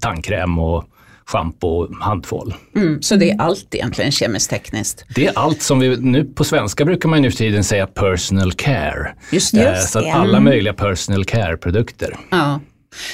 tandkräm 0.00 0.58
och 0.58 0.84
schampo 1.26 1.68
och 1.68 1.96
handtvål. 2.00 2.54
Mm, 2.76 3.02
så 3.02 3.16
det 3.16 3.30
är 3.30 3.40
allt 3.40 3.74
egentligen 3.74 4.12
kemiskt 4.12 4.50
tekniskt. 4.50 5.04
Det 5.14 5.26
är 5.26 5.32
allt 5.38 5.62
som 5.62 5.78
vi, 5.78 5.96
nu 5.96 6.24
på 6.24 6.44
svenska 6.44 6.84
brukar 6.84 7.08
man 7.08 7.22
nu 7.22 7.30
för 7.30 7.38
tiden 7.38 7.64
säga 7.64 7.86
personal 7.86 8.52
care. 8.52 9.14
Just 9.32 9.54
det. 9.54 9.66
Eh, 9.66 9.72
Just 9.74 9.90
Så 9.90 9.98
att 9.98 10.04
det. 10.04 10.12
alla 10.12 10.40
möjliga 10.40 10.72
personal 10.74 11.24
care-produkter. 11.24 12.16
Ja. 12.30 12.60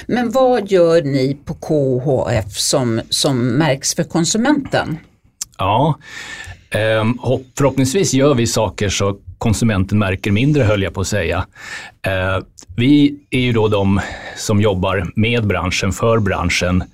Men 0.07 0.31
vad 0.31 0.71
gör 0.71 1.03
ni 1.03 1.39
på 1.45 1.55
KHF 1.55 2.53
som, 2.59 3.01
som 3.11 3.39
märks 3.49 3.95
för 3.95 4.05
konsumenten? 4.05 4.99
Ja, 5.59 5.99
Ehm, 6.73 7.19
förhoppningsvis 7.59 8.15
gör 8.15 8.35
vi 8.35 8.47
saker 8.47 8.89
så 8.89 9.17
konsumenten 9.39 9.99
märker 9.99 10.31
mindre 10.31 10.63
höll 10.63 10.83
jag 10.83 10.95
på 10.95 11.01
att 11.01 11.07
säga. 11.07 11.47
Eh, 12.07 12.45
vi 12.77 13.19
är 13.31 13.41
ju 13.41 13.53
då 13.53 13.69
de 13.69 14.01
som 14.37 14.61
jobbar 14.61 15.13
med 15.17 15.47
branschen, 15.47 15.93
för 15.93 16.19
branschen, 16.19 16.85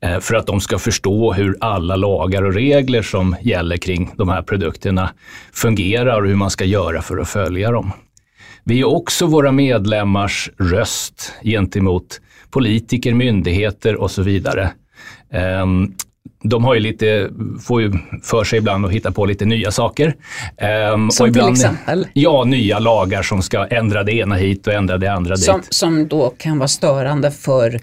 eh, 0.00 0.20
för 0.20 0.34
att 0.34 0.46
de 0.46 0.60
ska 0.60 0.78
förstå 0.78 1.32
hur 1.32 1.56
alla 1.60 1.96
lagar 1.96 2.42
och 2.42 2.54
regler 2.54 3.02
som 3.02 3.36
gäller 3.42 3.76
kring 3.76 4.10
de 4.16 4.28
här 4.28 4.42
produkterna 4.42 5.10
fungerar 5.52 6.20
och 6.20 6.28
hur 6.28 6.36
man 6.36 6.50
ska 6.50 6.64
göra 6.64 7.02
för 7.02 7.18
att 7.18 7.28
följa 7.28 7.70
dem. 7.70 7.92
Vi 8.64 8.80
är 8.80 8.84
också 8.84 9.26
våra 9.26 9.52
medlemmars 9.52 10.50
röst 10.58 11.32
gentemot 11.42 12.20
politiker, 12.50 13.14
myndigheter 13.14 13.96
och 13.96 14.10
så 14.10 14.22
vidare. 14.22 14.70
Ehm, 15.32 15.94
de 16.42 16.64
har 16.64 16.74
ju 16.74 16.80
lite, 16.80 17.30
får 17.62 17.82
ju 17.82 17.92
för 18.22 18.44
sig 18.44 18.58
ibland 18.58 18.86
att 18.86 18.92
hitta 18.92 19.12
på 19.12 19.26
lite 19.26 19.44
nya 19.44 19.70
saker. 19.70 20.14
Ehm, 20.58 21.10
Som 21.10 21.24
och 21.24 21.34
till 21.34 21.40
ibland, 21.40 21.52
exempel? 21.56 22.06
Ja, 22.12 22.44
nya 22.44 22.78
lagar 22.78 23.22
som 23.22 23.42
ska 23.42 23.66
ändra 23.66 24.02
det 24.02 24.12
ena 24.12 24.34
hit 24.34 24.66
och 24.66 24.72
ändra 24.72 24.98
det 24.98 25.12
andra 25.12 25.36
Som, 25.36 25.60
dit. 25.60 25.74
som 25.74 26.08
då 26.08 26.34
kan 26.38 26.58
vara 26.58 26.68
störande 26.68 27.30
för, 27.30 27.80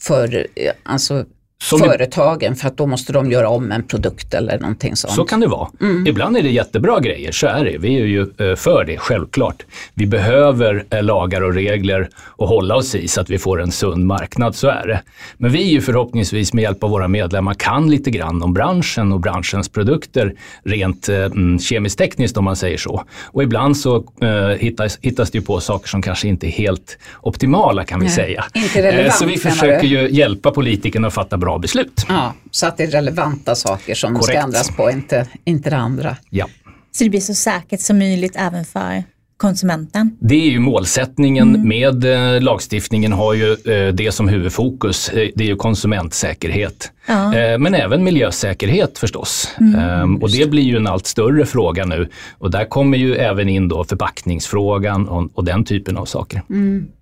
för 0.00 0.34
eh, 0.34 0.72
alltså, 0.82 1.24
Som 1.64 1.78
företagen 1.78 2.56
för 2.56 2.68
att 2.68 2.76
då 2.76 2.86
måste 2.86 3.12
de 3.12 3.30
göra 3.30 3.48
om 3.48 3.72
en 3.72 3.82
produkt 3.82 4.34
eller 4.34 4.58
någonting 4.58 4.96
sånt. 4.96 5.14
Så 5.14 5.24
kan 5.24 5.40
det 5.40 5.46
vara. 5.46 5.68
Mm. 5.80 6.06
Ibland 6.06 6.36
är 6.36 6.42
det 6.42 6.50
jättebra 6.50 7.00
grejer, 7.00 7.32
så 7.32 7.46
är 7.46 7.64
det. 7.64 7.78
Vi 7.78 8.00
är 8.00 8.04
ju 8.06 8.20
eh, 8.20 8.56
för 8.56 8.84
det, 8.84 8.98
självklart. 8.98 9.62
Vi 9.94 10.06
behöver 10.06 10.84
eh, 10.90 11.02
lagar 11.02 11.40
och 11.40 11.54
regler 11.54 12.08
att 12.38 12.48
hålla 12.48 12.76
oss 12.76 12.94
i 12.94 13.08
så 13.08 13.20
att 13.20 13.30
vi 13.30 13.38
får 13.38 13.62
en 13.62 13.72
sund 13.72 14.06
marknad, 14.06 14.54
så 14.54 14.68
är 14.68 14.86
det. 14.86 15.02
Men 15.36 15.52
vi 15.52 15.62
är 15.62 15.72
ju 15.72 15.80
förhoppningsvis 15.80 16.52
med 16.52 16.62
hjälp 16.62 16.84
av 16.84 16.90
våra 16.90 17.08
medlemmar 17.08 17.54
kan 17.54 17.90
lite 17.90 18.10
grann 18.10 18.42
om 18.42 18.54
branschen 18.54 19.12
och 19.12 19.20
branschens 19.20 19.68
produkter 19.68 20.34
rent 20.64 21.08
eh, 21.08 21.16
mm, 21.16 21.58
kemiskt-tekniskt 21.58 22.36
om 22.36 22.44
man 22.44 22.56
säger 22.56 22.78
så. 22.78 23.04
Och 23.24 23.42
ibland 23.42 23.76
så 23.76 23.96
eh, 24.20 24.28
hittas, 24.58 24.98
hittas 25.02 25.30
det 25.30 25.38
ju 25.38 25.44
på 25.44 25.60
saker 25.60 25.88
som 25.88 26.02
kanske 26.02 26.28
inte 26.28 26.46
är 26.46 26.50
helt 26.50 26.98
optimala 27.20 27.84
kan 27.84 28.00
vi 28.00 28.06
Nej, 28.06 28.14
säga. 28.14 28.44
inte 28.54 28.82
relevant, 28.82 29.04
Eh, 29.04 29.12
så 29.12 29.26
vi 29.26 29.36
försöker 29.36 29.86
ju 29.86 30.10
hjälpa 30.10 30.50
politikerna 30.50 31.06
att 31.06 31.14
fatta 31.14 31.36
bra 31.36 31.53
beslut. 31.58 32.04
Ja, 32.08 32.34
så 32.50 32.66
att 32.66 32.76
det 32.76 32.82
är 32.84 32.90
relevanta 32.90 33.54
saker 33.54 33.94
som 33.94 34.14
ska 34.14 34.20
Korrekt. 34.26 34.44
ändras 34.44 34.76
på, 34.76 34.90
inte, 34.90 35.26
inte 35.44 35.70
det 35.70 35.76
andra. 35.76 36.16
Ja. 36.30 36.46
Så 36.92 37.04
det 37.04 37.10
blir 37.10 37.20
så 37.20 37.34
säkert 37.34 37.80
som 37.80 37.98
möjligt 37.98 38.32
även 38.36 38.64
för 38.64 39.04
konsumenten. 39.36 40.16
Det 40.20 40.34
är 40.34 40.50
ju 40.50 40.58
målsättningen 40.60 41.48
Mm. 41.54 41.68
med 41.68 42.04
eh, 42.34 42.42
lagstiftningen 42.42 43.12
har 43.12 43.34
ju 43.34 43.52
eh, 43.52 43.94
det 43.94 44.12
som 44.14 44.28
huvudfokus. 44.28 45.08
Eh, 45.08 45.28
det 45.34 45.44
är 45.44 45.48
ju 45.48 45.56
konsumentsäkerhet. 45.56 46.90
Ja. 47.06 47.34
Eh, 47.36 47.58
men 47.58 47.74
även 47.74 48.04
miljösäkerhet 48.04 48.98
förstås. 48.98 49.48
Mm. 49.60 49.74
Ehm, 49.80 50.16
och 50.22 50.30
det 50.30 50.50
blir 50.50 50.62
ju 50.62 50.76
en 50.76 50.86
allt 50.86 51.06
större 51.06 51.46
fråga 51.46 51.84
nu. 51.84 52.08
Och 52.38 52.50
där 52.50 52.64
kommer 52.64 52.98
ju 52.98 53.14
även 53.14 53.48
in 53.48 53.68
då 53.68 53.84
förpackningsfrågan 53.84 55.08
och, 55.08 55.30
och 55.34 55.44
den 55.44 55.64
typen 55.64 55.96
av 55.96 56.04
saker. 56.04 56.42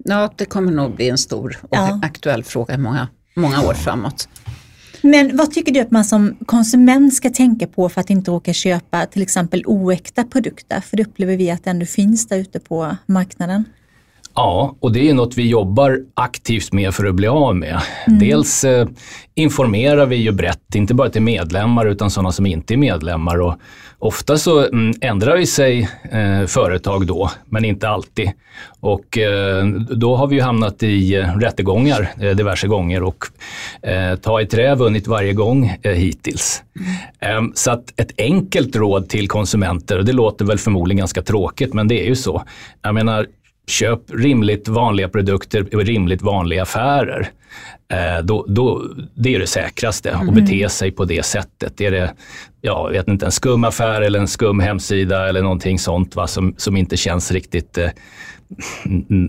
Ja, 0.04 0.32
det 0.36 0.44
kommer 0.44 0.72
nog 0.72 0.94
bli 0.96 1.08
en 1.08 1.18
stor 1.18 1.56
och 1.62 1.68
Ja. 1.70 2.00
aktuell 2.02 2.44
fråga 2.44 2.74
i 2.74 2.78
många, 2.78 3.08
många 3.34 3.62
år 3.62 3.74
framåt. 3.74 4.28
Men 5.02 5.36
vad 5.36 5.50
tycker 5.50 5.72
du 5.72 5.80
att 5.80 5.90
man 5.90 6.04
som 6.04 6.36
konsument 6.46 7.14
ska 7.14 7.30
tänka 7.30 7.66
på 7.66 7.88
för 7.88 8.00
att 8.00 8.10
inte 8.10 8.30
råka 8.30 8.52
köpa 8.52 9.06
till 9.06 9.22
exempel 9.22 9.62
oäkta 9.66 10.24
produkter? 10.24 10.80
För 10.80 10.96
det 10.96 11.02
upplever 11.02 11.36
vi 11.36 11.50
att 11.50 11.64
det 11.64 11.70
ändå 11.70 11.86
finns 11.86 12.26
där 12.28 12.36
ute 12.36 12.60
på 12.60 12.96
marknaden. 13.06 13.64
Ja, 14.34 14.76
och 14.80 14.92
det 14.92 15.10
är 15.10 15.14
något 15.14 15.38
vi 15.38 15.48
jobbar 15.48 15.98
aktivt 16.14 16.72
med 16.72 16.94
för 16.94 17.04
att 17.04 17.14
bli 17.14 17.26
av 17.26 17.56
med. 17.56 17.80
Mm. 18.06 18.18
Dels 18.18 18.64
eh, 18.64 18.86
informerar 19.34 20.06
vi 20.06 20.16
ju 20.16 20.32
brett, 20.32 20.74
inte 20.74 20.94
bara 20.94 21.10
till 21.10 21.22
medlemmar 21.22 21.86
utan 21.86 22.10
sådana 22.10 22.32
som 22.32 22.46
inte 22.46 22.74
är 22.74 22.78
medlemmar. 22.78 23.40
Och 23.40 23.54
ofta 23.98 24.38
så 24.38 24.66
mm, 24.66 24.94
ändrar 25.00 25.36
vi 25.36 25.46
sig 25.46 25.88
eh, 26.12 26.46
företag 26.46 27.06
då, 27.06 27.30
men 27.48 27.64
inte 27.64 27.88
alltid. 27.88 28.30
Och 28.80 29.18
eh, 29.18 29.66
då 29.90 30.16
har 30.16 30.26
vi 30.26 30.36
ju 30.36 30.42
hamnat 30.42 30.82
i 30.82 31.14
eh, 31.14 31.36
rättegångar 31.36 32.10
eh, 32.20 32.30
diverse 32.30 32.66
gånger 32.66 33.02
och 33.02 33.24
eh, 33.82 34.16
ta 34.16 34.40
i 34.40 34.46
trä 34.46 34.74
vunnit 34.74 35.06
varje 35.06 35.32
gång 35.32 35.76
eh, 35.82 35.92
hittills. 35.92 36.62
Eh, 37.20 37.42
så 37.54 37.70
att 37.70 38.00
ett 38.00 38.12
enkelt 38.18 38.76
råd 38.76 39.08
till 39.08 39.28
konsumenter, 39.28 39.98
och 39.98 40.04
det 40.04 40.12
låter 40.12 40.44
väl 40.44 40.58
förmodligen 40.58 40.98
ganska 40.98 41.22
tråkigt, 41.22 41.74
men 41.74 41.88
det 41.88 42.04
är 42.04 42.06
ju 42.06 42.16
så. 42.16 42.42
Jag 42.82 42.94
menar, 42.94 43.26
köp 43.66 44.00
rimligt 44.08 44.68
vanliga 44.68 45.08
produkter 45.08 45.74
i 45.74 45.76
rimligt 45.76 46.22
vanliga 46.22 46.62
affärer. 46.62 47.30
Eh, 47.92 48.24
då, 48.24 48.46
då, 48.48 48.82
det 49.14 49.34
är 49.34 49.38
det 49.38 49.46
säkraste, 49.46 50.14
att 50.14 50.34
bete 50.34 50.68
sig 50.68 50.90
på 50.90 51.04
det 51.04 51.22
sättet. 51.22 51.80
Är 51.80 51.90
det 51.90 52.14
ja, 52.60 52.86
jag 52.86 52.92
vet 52.92 53.08
inte, 53.08 53.26
en 53.26 53.32
skum 53.32 53.64
affär 53.64 54.02
eller 54.02 54.18
en 54.18 54.28
skum 54.28 54.60
hemsida 54.60 55.28
eller 55.28 55.42
någonting 55.42 55.78
sånt 55.78 56.16
va, 56.16 56.26
som, 56.26 56.54
som 56.56 56.76
inte 56.76 56.96
känns 56.96 57.32
riktigt 57.32 57.78
eh, 57.78 57.90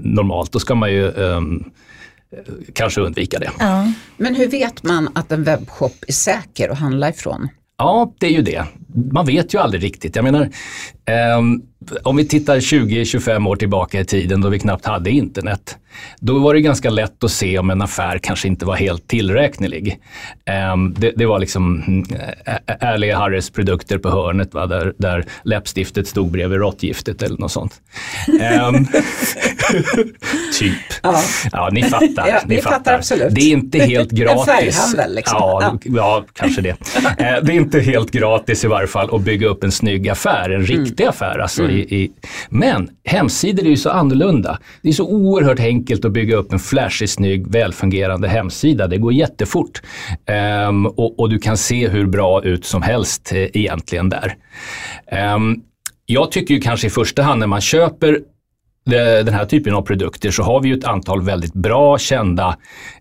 normalt, 0.03 0.51
då 0.51 0.59
ska 0.59 0.75
man 0.75 0.91
ju 0.91 1.11
ehm, 1.11 1.63
kanske 2.73 3.01
undvika 3.01 3.39
det. 3.39 3.51
Ja. 3.59 3.93
Men 4.17 4.35
hur 4.35 4.47
vet 4.47 4.83
man 4.83 5.09
att 5.15 5.31
en 5.31 5.43
webbshop 5.43 5.95
är 6.07 6.13
säker 6.13 6.69
att 6.69 6.79
handla 6.79 7.09
ifrån? 7.09 7.49
Ja, 7.77 8.13
det 8.19 8.25
är 8.25 8.31
ju 8.31 8.41
det. 8.41 8.65
Man 9.11 9.25
vet 9.25 9.53
ju 9.53 9.59
aldrig 9.59 9.83
riktigt. 9.83 10.15
Jag 10.15 10.23
menar, 10.23 10.49
ehm, 11.05 11.61
om 12.03 12.15
vi 12.15 12.27
tittar 12.27 12.55
20-25 12.57 13.47
år 13.49 13.55
tillbaka 13.55 13.99
i 13.99 14.05
tiden 14.05 14.41
då 14.41 14.49
vi 14.49 14.59
knappt 14.59 14.85
hade 14.85 15.11
internet. 15.11 15.77
Då 16.19 16.39
var 16.39 16.53
det 16.53 16.61
ganska 16.61 16.89
lätt 16.89 17.23
att 17.23 17.31
se 17.31 17.59
om 17.59 17.69
en 17.69 17.81
affär 17.81 18.17
kanske 18.23 18.47
inte 18.47 18.65
var 18.65 18.75
helt 18.75 19.07
tillräknelig. 19.07 19.99
Ehm, 20.45 20.93
det, 20.93 21.11
det 21.15 21.25
var 21.25 21.39
liksom 21.39 21.83
mm, 21.87 22.03
ä- 22.45 22.59
ärliga 22.79 23.17
Harrys 23.17 23.49
produkter 23.49 23.97
på 23.97 24.09
hörnet 24.09 24.53
va? 24.53 24.65
Där, 24.67 24.93
där 24.97 25.25
läppstiftet 25.43 26.07
stod 26.07 26.31
bredvid 26.31 26.59
råttgiftet 26.59 27.21
eller 27.21 27.37
något 27.37 27.51
sånt. 27.51 27.73
Ehm, 28.41 28.85
typ. 30.59 30.73
Ja. 31.03 31.21
Ja, 31.51 31.69
ni 31.71 31.83
fattar. 31.83 32.27
Ja, 32.27 32.39
ni 32.45 32.55
vi 32.55 32.61
fattar 32.61 32.93
absolut. 32.93 33.35
Det 33.35 33.41
är 33.41 33.51
inte 33.51 33.79
helt 33.83 34.11
En 34.11 34.17
gratis. 34.17 34.45
färghandel, 34.45 35.15
liksom. 35.15 35.37
Ja, 35.39 35.77
ja, 35.83 36.25
kanske 36.33 36.61
det. 36.61 36.69
Eh, 36.69 36.75
Det 37.17 37.51
är 37.51 37.51
inte 37.51 37.79
helt 37.79 38.11
gratis 38.11 38.63
i 38.63 38.67
varje 38.67 38.87
fall 38.87 39.15
att 39.15 39.21
bygga 39.21 39.47
upp 39.47 39.63
en 39.63 39.71
snygg 39.71 40.09
affär, 40.09 40.49
en 40.49 40.65
riktig 40.65 41.03
affär. 41.03 41.39
Alltså 41.39 41.63
i, 41.73 41.95
i, 41.95 42.11
men 42.49 42.89
hemsidor 43.03 43.65
är 43.65 43.69
ju 43.69 43.77
så 43.77 43.89
annorlunda. 43.89 44.59
Det 44.81 44.89
är 44.89 44.93
så 44.93 45.07
oerhört 45.07 45.59
enkelt 45.59 46.05
att 46.05 46.11
bygga 46.11 46.35
upp 46.35 46.53
en 46.53 46.59
flashig, 46.59 47.09
snygg, 47.09 47.47
välfungerande 47.47 48.27
hemsida. 48.27 48.87
Det 48.87 48.97
går 48.97 49.13
jättefort. 49.13 49.81
um, 50.67 50.85
och, 50.85 51.19
och 51.19 51.29
du 51.29 51.39
kan 51.39 51.57
se 51.57 51.87
hur 51.87 52.05
bra 52.05 52.43
ut 52.43 52.65
som 52.65 52.81
helst 52.81 53.31
eh, 53.33 53.41
egentligen 53.53 54.09
där. 54.09 54.35
Um, 55.35 55.61
jag 56.05 56.31
tycker 56.31 56.53
ju 56.53 56.61
kanske 56.61 56.87
i 56.87 56.89
första 56.89 57.21
hand 57.23 57.39
när 57.39 57.47
man 57.47 57.61
köper 57.61 58.19
den 58.85 59.33
här 59.33 59.45
typen 59.45 59.73
av 59.73 59.81
produkter 59.81 60.31
så 60.31 60.43
har 60.43 60.61
vi 60.61 60.69
ju 60.69 60.77
ett 60.77 60.85
antal 60.85 61.21
väldigt 61.21 61.53
bra 61.53 61.97
kända 61.97 62.57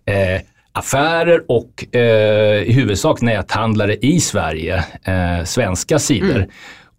eh, 0.07 0.41
affärer 0.73 1.43
och 1.49 1.97
eh, 1.97 2.63
i 2.63 2.73
huvudsak 2.73 3.21
näthandlare 3.21 3.97
i 3.97 4.21
Sverige, 4.21 4.85
eh, 5.05 5.45
svenska 5.45 5.99
sidor. 5.99 6.37
Mm. 6.37 6.51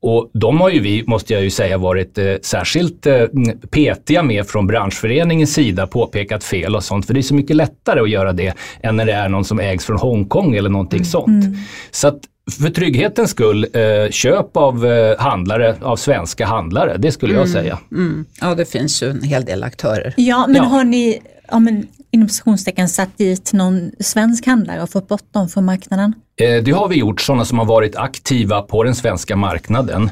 Och 0.04 0.30
de 0.34 0.62
har 0.62 0.70
ju 0.70 0.80
vi, 0.80 1.04
måste 1.08 1.34
jag 1.34 1.44
ju 1.44 1.50
säga, 1.50 1.78
varit 1.78 2.18
eh, 2.18 2.34
särskilt 2.42 3.06
eh, 3.06 3.16
mm, 3.16 3.60
petiga 3.72 4.24
med 4.24 4.48
från 4.48 4.68
branschföreningens 4.68 5.54
sida, 5.54 5.88
påpekat 5.88 6.44
fel 6.44 6.76
och 6.76 6.84
sånt. 6.84 7.06
För 7.08 7.14
det 7.14 7.20
är 7.20 7.22
så 7.22 7.36
mycket 7.36 7.56
lättare 7.56 8.00
att 8.00 8.10
göra 8.10 8.34
det 8.34 8.54
än 8.82 8.96
när 8.96 9.06
det 9.06 9.14
är 9.14 9.30
någon 9.30 9.46
som 9.46 9.60
ägs 9.60 9.86
från 9.86 9.98
Hongkong 9.98 10.56
eller 10.56 10.70
någonting 10.70 11.06
sånt. 11.06 11.46
Så 11.92 12.08
att 12.08 12.20
för 12.52 12.70
trygghetens 12.70 13.30
skull, 13.30 13.68
eh, 13.74 14.12
köp 14.12 14.58
av 14.58 14.86
eh, 14.86 15.20
handlare, 15.20 15.76
av 15.82 15.96
svenska 15.96 16.46
handlare, 16.46 16.98
det 16.98 17.12
skulle 17.12 17.34
jag 17.34 17.50
säga. 17.50 17.80
Mm. 17.92 18.26
Ja, 18.42 18.56
det 18.56 18.66
finns 18.66 19.04
ju 19.04 19.10
en 19.10 19.24
hel 19.24 19.46
del 19.46 19.64
aktörer. 19.64 20.14
Ja, 20.18 20.46
men 20.48 20.56
Ja. 20.56 20.64
har 20.64 20.84
ni 20.84 21.22
ja, 21.52 21.60
men, 21.60 21.88
inom 22.14 22.30
citationstecken 22.30 22.90
satt 22.90 23.18
dit 23.18 23.54
någon 23.54 23.92
svensk 24.00 24.46
handlare 24.46 24.82
och 24.82 24.90
fått 24.90 25.08
bort 25.08 25.34
dem 25.34 25.50
från 25.50 25.66
marknaden? 25.66 26.14
Eh, 26.42 26.64
Det 26.64 26.72
har 26.72 26.88
vi 26.88 26.96
gjort, 26.96 27.22
sådana 27.22 27.46
som 27.46 27.60
har 27.60 27.66
varit 27.66 27.96
aktiva 27.96 28.62
på 28.62 28.84
den 28.84 28.96
svenska 28.96 29.36
marknaden. 29.36 30.04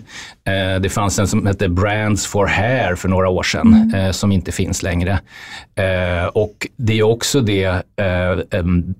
Eh, 0.47 0.81
Det 0.81 0.89
fanns 0.89 1.19
en 1.19 1.27
som 1.27 1.45
hette 1.45 1.69
Brands 1.69 2.25
for 2.25 2.45
Hair 2.45 2.95
för 2.95 3.09
några 3.09 3.29
år 3.29 3.43
sedan, 3.43 3.93
eh, 3.95 4.11
som 4.11 4.31
inte 4.31 4.51
finns 4.51 4.83
längre. 4.83 5.19
Och 6.33 6.67
det 6.77 6.99
är 6.99 7.03
också 7.03 7.41
det, 7.41 7.81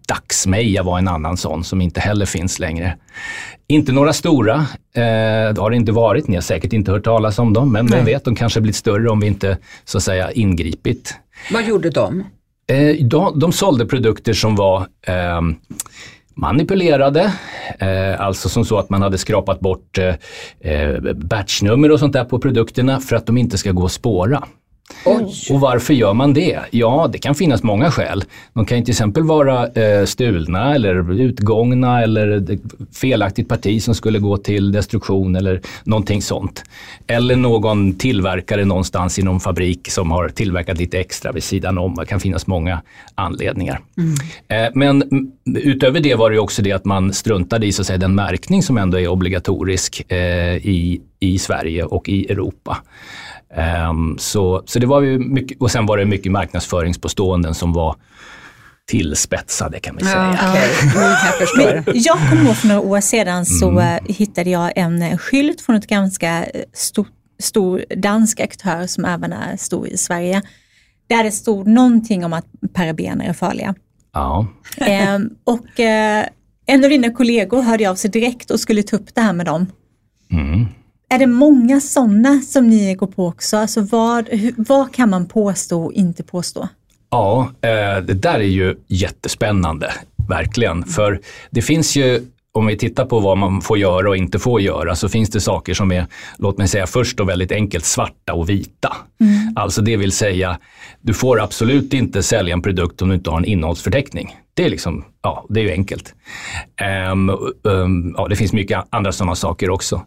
Dagsmeja 0.07 0.83
var 0.83 0.97
en 0.97 1.07
annan 1.07 1.37
sån 1.37 1.63
som 1.63 1.81
inte 1.81 1.99
heller 1.99 2.25
finns 2.25 2.59
längre. 2.59 2.97
Inte 3.67 3.91
några 3.91 4.13
stora, 4.13 4.65
det 4.93 5.57
har 5.57 5.69
det 5.69 5.75
inte 5.75 5.91
varit, 5.91 6.27
ni 6.27 6.35
har 6.35 6.41
säkert 6.41 6.73
inte 6.73 6.91
hört 6.91 7.03
talas 7.03 7.39
om 7.39 7.53
dem, 7.53 7.71
men 7.71 7.87
vem 7.87 8.05
vet, 8.05 8.25
de 8.25 8.35
kanske 8.35 8.61
blivit 8.61 8.75
större 8.75 9.09
om 9.09 9.19
vi 9.19 9.27
inte 9.27 9.57
så 9.85 9.97
att 9.97 10.03
säga 10.03 10.31
ingripit. 10.31 11.15
Vad 11.53 11.63
gjorde 11.67 11.89
de? 11.89 12.23
Eh, 12.67 13.05
de, 13.05 13.39
de 13.39 13.51
sålde 13.51 13.85
produkter 13.85 14.33
som 14.33 14.55
var 14.55 14.87
eh, 15.07 15.41
manipulerade, 16.35 17.33
eh, 17.79 18.21
alltså 18.21 18.49
som 18.49 18.65
så 18.65 18.77
att 18.77 18.89
man 18.89 19.01
hade 19.01 19.17
skrapat 19.17 19.59
bort 19.59 19.97
eh, 19.97 20.15
eh, 20.71 21.13
batchnummer 21.15 21.91
och 21.91 21.99
sånt 21.99 22.13
där 22.13 22.25
på 22.25 22.39
produkterna 22.39 22.99
för 22.99 23.15
att 23.15 23.25
de 23.25 23.37
inte 23.37 23.57
ska 23.57 23.71
gå 23.71 23.85
att 23.85 23.91
spåra. 23.91 24.43
Och 25.49 25.59
varför 25.59 25.93
gör 25.93 26.13
man 26.13 26.33
det? 26.33 26.59
Ja, 26.71 27.09
det 27.11 27.17
kan 27.17 27.35
finnas 27.35 27.63
många 27.63 27.91
skäl. 27.91 28.23
De 28.53 28.65
kan 28.65 28.83
till 28.83 28.91
exempel 28.91 29.23
vara 29.23 29.67
eh, 29.67 30.05
stulna 30.05 30.75
eller 30.75 31.21
utgångna 31.21 32.01
eller 32.01 32.57
felaktigt 32.95 33.49
parti 33.49 33.83
som 33.83 33.95
skulle 33.95 34.19
gå 34.19 34.37
till 34.37 34.71
destruktion 34.71 35.35
eller 35.35 35.61
någonting 35.83 36.21
sånt. 36.21 36.63
Eller 37.07 37.35
någon 37.35 37.93
tillverkare 37.93 38.65
någonstans 38.65 39.19
i 39.19 39.23
någon 39.23 39.39
fabrik 39.39 39.91
som 39.91 40.11
har 40.11 40.29
tillverkat 40.29 40.77
lite 40.77 40.99
extra 40.99 41.31
vid 41.31 41.43
sidan 41.43 41.77
om. 41.77 41.95
Det 41.95 42.05
kan 42.05 42.19
finnas 42.19 42.47
många 42.47 42.81
anledningar. 43.15 43.79
Eh, 44.47 44.69
men 44.73 45.01
mm, 45.01 45.31
utöver 45.45 45.99
det 45.99 46.15
var 46.15 46.31
det 46.31 46.39
också 46.39 46.61
det 46.61 46.71
att 46.71 46.85
man 46.85 47.13
struntade 47.13 47.65
i 47.65 47.71
så 47.71 47.81
att 47.81 47.87
säga, 47.87 47.97
den 47.97 48.15
märkning 48.15 48.63
som 48.63 48.77
ändå 48.77 48.99
är 48.99 49.07
obligatorisk 49.07 50.11
eh, 50.11 50.55
i, 50.55 51.01
i 51.19 51.39
Sverige 51.39 51.83
och 51.83 52.09
i 52.09 52.25
Europa. 52.31 52.77
Ehm, 53.55 54.17
så, 54.17 54.63
så 54.65 54.79
det 54.79 54.85
var 54.85 55.01
ju 55.01 55.19
mycket, 55.19 55.61
och 55.61 55.71
sen 55.71 55.85
var 55.85 55.97
det 55.97 56.05
mycket 56.05 56.31
marknadsföringspåståenden 56.31 57.53
som 57.53 57.73
var 57.73 57.95
tillspetsade 58.87 59.79
kan 59.79 59.95
vi 59.95 60.03
säga. 60.03 60.37
ja, 60.41 60.49
okej. 60.49 60.69
Mm, 60.95 61.11
jag 61.25 61.37
förstår. 61.37 61.95
Jag 61.95 62.29
kommer 62.29 62.45
ihåg 62.45 62.55
för 62.55 62.67
några 62.67 62.81
år 62.81 63.01
sedan 63.01 63.45
så 63.45 63.79
eh, 63.79 63.99
hittade 64.05 64.49
jag 64.49 64.71
en 64.75 65.17
skylt 65.17 65.61
från 65.61 65.75
ett 65.75 65.87
ganska 65.87 66.43
eh, 66.43 66.61
stor, 66.73 67.07
stor 67.39 67.83
dansk 67.95 68.39
aktör 68.39 68.87
som 68.87 69.05
även 69.05 69.33
är 69.33 69.57
stor 69.57 69.87
i 69.87 69.97
Sverige. 69.97 70.41
Där 71.07 71.23
det 71.23 71.31
stod 71.31 71.67
någonting 71.67 72.25
om 72.25 72.33
att 72.33 72.45
parabener 72.73 73.29
är 73.29 73.33
farliga. 73.33 73.75
Ja. 74.13 74.47
Ehm, 74.77 75.29
och 75.43 75.79
eh, 75.79 76.25
en 76.65 76.83
av 76.83 76.89
dina 76.89 77.13
kollegor 77.13 77.61
hörde 77.61 77.89
av 77.89 77.95
sig 77.95 78.11
direkt 78.11 78.51
och 78.51 78.59
skulle 78.59 78.83
ta 78.83 78.95
upp 78.95 79.15
det 79.15 79.21
här 79.21 79.33
med 79.33 79.45
dem. 79.45 79.65
Mm. 80.31 80.65
Är 81.11 81.19
det 81.19 81.27
många 81.27 81.81
sådana 81.81 82.41
som 82.41 82.67
ni 82.67 82.95
går 82.95 83.07
på 83.07 83.27
också? 83.27 83.57
Alltså 83.57 83.81
vad, 83.81 84.29
vad 84.57 84.93
kan 84.93 85.09
man 85.09 85.27
påstå 85.27 85.83
och 85.83 85.93
inte 85.93 86.23
påstå? 86.23 86.67
Ja, 87.09 87.51
eh, 87.61 88.03
det 88.03 88.13
där 88.13 88.39
är 88.39 88.43
ju 88.43 88.75
jättespännande, 88.87 89.91
verkligen. 90.29 90.83
För 90.83 91.21
det 91.49 91.61
finns 91.61 91.95
ju, 91.95 92.21
om 92.51 92.65
vi 92.65 92.77
tittar 92.77 93.05
på 93.05 93.19
vad 93.19 93.37
man 93.37 93.61
får 93.61 93.77
göra 93.77 94.09
och 94.09 94.17
inte 94.17 94.39
får 94.39 94.61
göra, 94.61 94.95
så 94.95 95.09
finns 95.09 95.29
det 95.29 95.41
saker 95.41 95.73
som 95.73 95.91
är, 95.91 96.05
låt 96.37 96.57
mig 96.57 96.67
säga 96.67 96.87
först 96.87 97.19
och 97.19 97.29
väldigt 97.29 97.51
enkelt, 97.51 97.85
svarta 97.85 98.33
och 98.33 98.49
vita. 98.49 98.95
Alltså 99.55 99.81
det 99.81 99.97
vill 99.97 100.11
säga, 100.11 100.59
du 101.01 101.13
får 101.13 101.41
absolut 101.41 101.93
inte 101.93 102.23
sälja 102.23 102.53
en 102.53 102.61
produkt 102.61 103.01
om 103.01 103.09
du 103.09 103.15
inte 103.15 103.29
har 103.29 103.37
en 103.37 103.45
innehållsförteckning. 103.45 104.35
Det 104.53 104.65
är 104.65 104.69
liksom, 104.69 105.05
ja, 105.21 105.45
det 105.49 105.59
är 105.59 105.63
ju 105.63 105.71
enkelt. 105.71 106.15
Um, 107.11 107.29
um, 107.63 108.15
ja, 108.17 108.27
det 108.27 108.35
finns 108.35 108.53
mycket 108.53 108.83
andra 108.89 109.11
sådana 109.11 109.35
saker 109.35 109.69
också. 109.69 110.01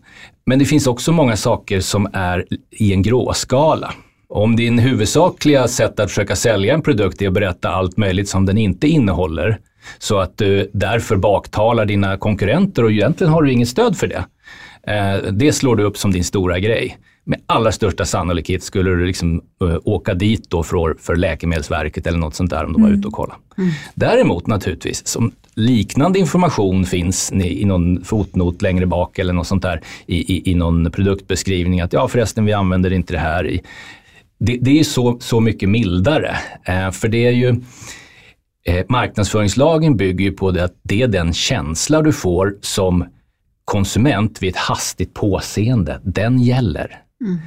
Men 0.47 0.59
det 0.59 0.65
finns 0.65 0.87
också 0.87 1.13
många 1.13 1.37
saker 1.37 1.81
som 1.81 2.09
är 2.13 2.45
i 2.71 2.93
en 2.93 3.03
gråskala. 3.03 3.93
Om 4.29 4.57
din 4.57 4.79
huvudsakliga 4.79 5.69
sätt 5.69 6.01
att 6.01 6.09
försöka 6.09 6.37
sälja 6.37 6.75
en 6.75 6.83
produkt 6.83 7.23
är 7.23 7.27
att 7.27 7.33
berätta 7.33 7.69
allt 7.69 7.97
möjligt 7.97 8.29
som 8.29 8.47
den 8.47 8.59
inte 8.59 8.89
innehåller, 8.89 9.59
så 9.99 10.19
att 10.19 10.39
du 10.39 10.71
därför 10.73 11.17
baktalar 11.17 11.87
dina 11.87 12.17
konkurrenter 12.17 12.85
och 12.85 12.91
egentligen 12.91 13.33
har 13.33 13.43
du 13.43 13.53
inget 13.53 13.69
stöd 13.69 13.97
för 13.97 14.07
det. 14.07 14.25
Eh, 14.93 15.33
det 15.33 15.53
slår 15.53 15.77
du 15.77 15.85
upp 15.85 15.97
som 15.97 16.13
din 16.13 16.25
stora 16.25 16.59
grej. 16.59 16.99
Med 17.27 17.41
allra 17.47 17.73
största 17.73 18.05
sannolikhet 18.05 18.63
skulle 18.63 18.91
du 18.91 19.07
liksom, 19.07 19.43
eh, 19.63 19.77
åka 19.85 20.15
dit 20.15 20.51
då 20.51 20.63
för, 20.63 20.97
för 21.01 21.17
Läkemedelsverket 21.17 22.07
eller 22.07 22.19
något 22.19 22.35
sånt 22.35 22.51
där 22.51 22.65
om 22.65 22.73
du 22.73 22.83
var 22.83 22.91
ute 22.91 23.09
och 23.09 23.15
kollade. 23.15 23.41
Däremot 23.95 24.47
naturligtvis, 24.47 25.07
som 25.07 25.33
liknande 25.55 26.19
information 26.19 26.87
finns 26.87 27.33
i, 27.33 27.63
i 27.63 27.65
någon 27.65 28.05
fotnot 28.05 28.63
längre 28.63 28.87
bak 28.87 29.19
eller 29.19 29.33
något 29.33 29.47
sånt 29.47 29.63
där 29.63 29.81
i, 30.07 30.35
i, 30.35 30.51
i 30.51 30.55
någon 30.55 30.91
produktbeskrivning 30.91 31.81
att 31.81 31.93
ja 31.93 32.09
förresten 32.09 32.45
vi 32.45 32.53
använder 32.53 32.93
inte 32.93 33.13
det 33.13 33.19
här 33.19 33.47
i. 33.47 33.63
Det, 34.39 34.59
det 34.61 34.81
är 34.81 34.85
så, 34.85 35.19
så 35.21 35.41
mycket 35.41 35.69
mildare. 35.69 36.37
Eh, 36.65 36.91
för 36.91 37.09
det 37.09 37.27
är 37.27 37.33
ju 37.33 37.49
eh, 38.67 38.85
marknadsföringslagen 38.89 39.97
bygger 39.97 40.25
ju 40.25 40.33
på 40.33 40.51
det 40.51 40.65
att 40.65 40.77
det 40.83 41.03
är 41.03 41.09
den 41.09 41.33
känsla 41.33 42.03
du 42.03 42.13
får 42.13 42.57
som 42.61 43.05
konsument 43.65 44.43
vid 44.43 44.51
ett 44.51 44.57
hastigt 44.57 45.15
påseende, 45.15 46.01
den 46.03 46.39
gäller. 46.39 47.04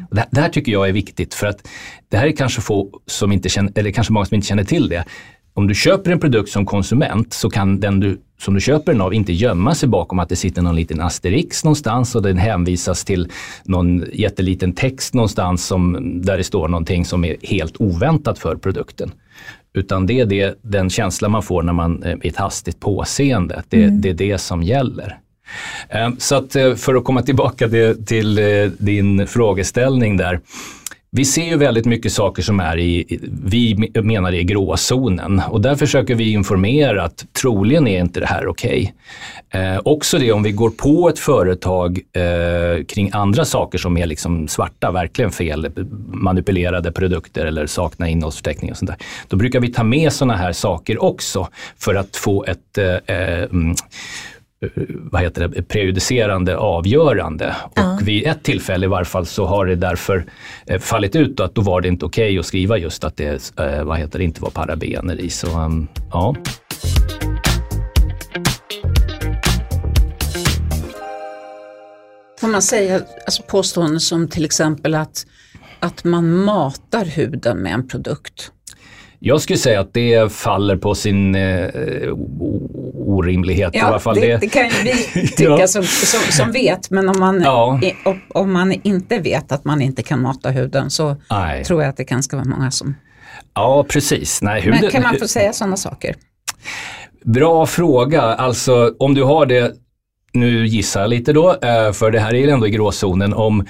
Och 0.09 0.15
Det, 0.15 0.27
det 0.31 0.41
här 0.41 0.49
tycker 0.49 0.71
jag 0.71 0.89
är 0.89 0.93
viktigt 0.93 1.33
för 1.33 1.47
att 1.47 1.67
det 2.09 2.17
här 2.17 2.27
är 2.27 2.31
kanske 2.31 2.61
få 2.61 2.89
som 3.05 3.31
inte 3.31 3.49
känner, 3.49 3.71
eller 3.75 3.91
kanske 3.91 4.13
många 4.13 4.25
som 4.25 4.35
inte 4.35 4.47
känner 4.47 4.63
till 4.63 4.89
det. 4.89 5.05
Om 5.53 5.67
du 5.67 5.75
köper 5.75 6.11
en 6.11 6.19
produkt 6.19 6.49
som 6.49 6.65
konsument 6.65 7.33
så 7.33 7.49
kan 7.49 7.79
den 7.79 7.99
du, 7.99 8.21
som 8.39 8.53
du 8.53 8.61
köper 8.61 8.91
den 8.91 9.01
av 9.01 9.13
inte 9.13 9.33
gömma 9.33 9.75
sig 9.75 9.89
bakom 9.89 10.19
att 10.19 10.29
det 10.29 10.35
sitter 10.35 10.61
någon 10.61 10.75
liten 10.75 11.01
asterix 11.01 11.63
någonstans 11.63 12.15
och 12.15 12.21
den 12.21 12.37
hänvisas 12.37 13.05
till 13.05 13.31
någon 13.63 14.05
jätteliten 14.13 14.73
text 14.73 15.13
någonstans 15.13 15.65
som, 15.65 16.11
där 16.21 16.37
det 16.37 16.43
står 16.43 16.67
någonting 16.67 17.05
som 17.05 17.25
är 17.25 17.35
helt 17.41 17.81
oväntat 17.81 18.39
för 18.39 18.55
produkten. 18.55 19.11
Utan 19.73 20.05
det 20.05 20.19
är 20.19 20.25
det, 20.25 20.59
den 20.61 20.89
känsla 20.89 21.29
man 21.29 21.43
får 21.43 21.63
när 21.63 21.73
man 21.73 22.03
eh, 22.03 22.15
i 22.23 22.27
ett 22.27 22.37
hastigt 22.37 22.79
påseende. 22.79 23.63
Det, 23.69 23.89
det 23.89 24.09
är 24.09 24.13
det 24.13 24.37
som 24.37 24.63
gäller. 24.63 25.19
Ehm, 25.89 26.19
så 26.19 26.35
att 26.35 26.55
eh, 26.55 26.75
för 26.75 26.95
att 26.95 27.03
komma 27.03 27.21
tillbaka 27.21 27.69
till, 28.05 28.37
eh, 28.37 28.71
din 28.77 29.27
frågeställning 29.27 30.17
där. 30.17 30.39
Vi 31.11 31.25
ser 31.25 31.45
ju 31.45 31.57
väldigt 31.57 31.85
mycket 31.85 32.11
saker 32.11 32.43
som 32.43 32.59
är 32.59 32.77
i, 32.77 33.19
vi 33.43 33.91
menar 34.03 34.33
i 34.33 34.43
gråzonen 34.43 35.41
och 35.49 35.61
där 35.61 35.75
försöker 35.75 36.15
vi 36.15 36.31
informera 36.31 37.03
att 37.03 37.25
troligen 37.41 37.87
är 37.87 37.99
inte 37.99 38.19
det 38.19 38.25
här 38.25 38.47
okej. 38.47 38.93
Eh, 39.49 39.79
också 39.85 40.17
det 40.17 40.31
om 40.31 40.43
vi 40.43 40.51
går 40.51 40.69
på 40.69 41.09
ett 41.09 41.19
företag 41.19 41.99
eh, 42.13 42.83
kring 42.85 43.09
andra 43.13 43.45
saker 43.45 43.77
som 43.77 43.97
är 43.97 44.05
liksom 44.05 44.47
svarta, 44.47 44.91
verkligen 44.91 45.31
fel, 45.31 45.65
eh, 45.65 45.71
manipulerade 46.07 46.91
produkter 46.91 47.45
eller 47.45 47.67
saknar 47.67 48.07
innehållsförteckning 48.07 48.71
och 48.71 48.77
sånt 48.77 48.91
där. 48.91 48.97
Då 49.27 49.37
brukar 49.37 49.59
vi 49.59 49.73
ta 49.73 49.83
med 49.83 50.13
sådana 50.13 50.35
här 50.35 50.53
saker 50.53 51.03
också 51.03 51.47
för 51.77 51.95
att 51.95 52.15
få 52.15 52.45
ett 52.45 52.77
eh, 52.77 53.15
eh, 53.15 53.43
mm, 53.43 53.75
vad 55.11 55.21
heter 55.21 55.47
det, 55.47 55.61
prejudicerande 55.61 56.57
avgörande. 56.57 57.55
Ja. 57.75 57.93
Och 57.93 58.07
vid 58.07 58.27
ett 58.27 58.43
tillfälle 58.43 58.85
i 58.85 58.89
varje 58.89 59.05
fall 59.05 59.25
så 59.25 59.45
har 59.45 59.65
det 59.65 59.75
därför 59.75 60.25
eh, 60.65 60.79
fallit 60.79 61.15
ut 61.15 61.39
att 61.39 61.55
då 61.55 61.61
var 61.61 61.81
det 61.81 61.87
inte 61.87 62.05
okej 62.05 62.39
att 62.39 62.45
skriva 62.45 62.77
just 62.77 63.03
att 63.03 63.17
det 63.17 63.59
eh, 63.59 63.83
vad 63.83 63.97
heter 63.97 64.19
det, 64.19 64.25
inte 64.25 64.41
var 64.41 64.49
parabener 64.49 65.21
i. 65.21 65.29
Så 65.29 65.47
um, 65.47 65.87
ja. 66.11 66.35
Får 72.39 72.47
man 72.47 72.61
säga 72.61 73.01
alltså 73.25 73.43
påståenden 73.43 73.99
som 73.99 74.27
till 74.27 74.45
exempel 74.45 74.95
att, 74.95 75.25
att 75.79 76.03
man 76.03 76.43
matar 76.43 77.05
huden 77.05 77.57
med 77.57 77.73
en 77.73 77.87
produkt? 77.87 78.51
Jag 79.19 79.41
skulle 79.41 79.57
säga 79.59 79.79
att 79.79 79.93
det 79.93 80.31
faller 80.31 80.77
på 80.77 80.95
sin 80.95 81.35
eh, 81.35 81.67
orimlighet. 82.95 83.75
I 83.75 83.79
alla 83.79 83.99
fall 83.99 84.15
det, 84.15 84.27
det, 84.27 84.37
det 84.37 84.47
kan 84.49 84.63
ju 84.63 84.71
vi 84.83 85.27
tycka 85.27 85.43
Ja. 85.43 85.67
som, 85.67 85.83
som, 85.83 86.19
som 86.31 86.51
vet, 86.51 86.89
men 86.91 87.09
om 87.09 87.19
man, 87.19 87.41
Ja. 87.41 87.79
i- 87.83 87.95
om, 88.05 88.19
om 88.29 88.53
man 88.53 88.71
inte 88.83 89.19
vet 89.19 89.51
att 89.51 89.65
man 89.65 89.81
inte 89.81 90.03
kan 90.03 90.21
mata 90.21 90.49
huden 90.49 90.89
så 90.89 91.15
Nej. 91.29 91.63
tror 91.63 91.81
jag 91.81 91.89
att 91.89 91.97
det 91.97 92.05
kan 92.05 92.23
ska 92.23 92.37
vara 92.37 92.47
många 92.47 92.71
som... 92.71 92.95
Ja, 93.53 93.85
precis. 93.89 94.41
Nej, 94.41 94.61
Men 94.65 94.73
huden, 94.73 94.91
kan 94.91 95.03
man 95.03 95.15
få 95.17 95.27
säga 95.27 95.53
sådana 95.53 95.77
saker? 95.77 96.15
Bra 97.25 97.65
fråga. 97.65 98.21
Alltså 98.21 98.93
om 98.99 99.13
du 99.13 99.23
har 99.23 99.45
det, 99.45 99.73
nu 100.33 100.67
gissar 100.67 101.01
jag 101.01 101.09
lite 101.09 101.33
då, 101.33 101.49
eh, 101.51 101.91
för 101.91 102.11
det 102.11 102.19
här 102.19 102.33
är 102.33 102.37
ju 102.39 102.49
ändå 102.49 102.67
i 102.67 102.71
gråzonen, 102.71 103.33
om 103.33 103.65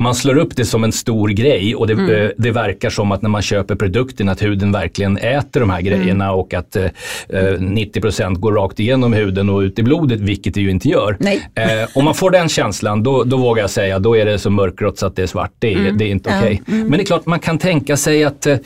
man 0.00 0.14
slår 0.14 0.38
upp 0.38 0.56
det 0.56 0.64
som 0.64 0.84
en 0.84 0.92
stor 0.92 1.28
grej 1.28 1.74
och 1.74 1.86
det, 1.86 2.22
eh, 2.22 2.30
det 2.38 2.50
verkar 2.50 2.90
som 2.90 3.12
att 3.12 3.22
när 3.22 3.30
man 3.30 3.42
köper 3.42 3.74
produkten 3.74 4.28
att 4.28 4.42
huden 4.42 4.72
verkligen 4.72 5.16
äter 5.16 5.60
de 5.60 5.70
här 5.70 5.80
grejerna 5.80 6.32
och 6.32 6.54
att 6.54 6.76
eh, 6.76 6.84
eh, 7.28 7.58
90% 7.58 8.34
går 8.34 8.52
rakt 8.52 8.80
igenom 8.80 9.12
huden 9.12 9.50
och 9.50 9.60
ut 9.60 9.78
i 9.78 9.82
blodet, 9.82 10.20
vilket 10.20 10.54
det 10.54 10.60
ju 10.60 10.70
inte 10.70 10.88
gör. 10.88 11.16
Eh, 11.54 11.88
om 11.94 12.04
man 12.04 12.14
får 12.14 12.30
den 12.30 12.48
känslan, 12.48 13.02
då, 13.02 13.24
då 13.24 13.36
vågar 13.36 13.62
jag 13.62 13.70
säga, 13.70 13.98
då 13.98 14.16
är 14.16 14.26
det 14.26 14.38
så 14.38 14.50
mörkgrått 14.50 14.98
så 14.98 15.06
att 15.06 15.16
det 15.16 15.22
är 15.22 15.26
svart. 15.26 15.52
Det 15.58 15.74
är, 15.74 15.92
det 15.92 16.04
är 16.04 16.10
inte 16.10 16.30
okej. 16.38 16.62
Men 16.66 16.90
det 16.90 17.00
är 17.00 17.06
klart, 17.06 17.26
man 17.26 17.38
kan 17.38 17.58
tänka 17.58 17.96
sig 17.96 18.24
att 18.24 18.46
eh, 18.46 18.56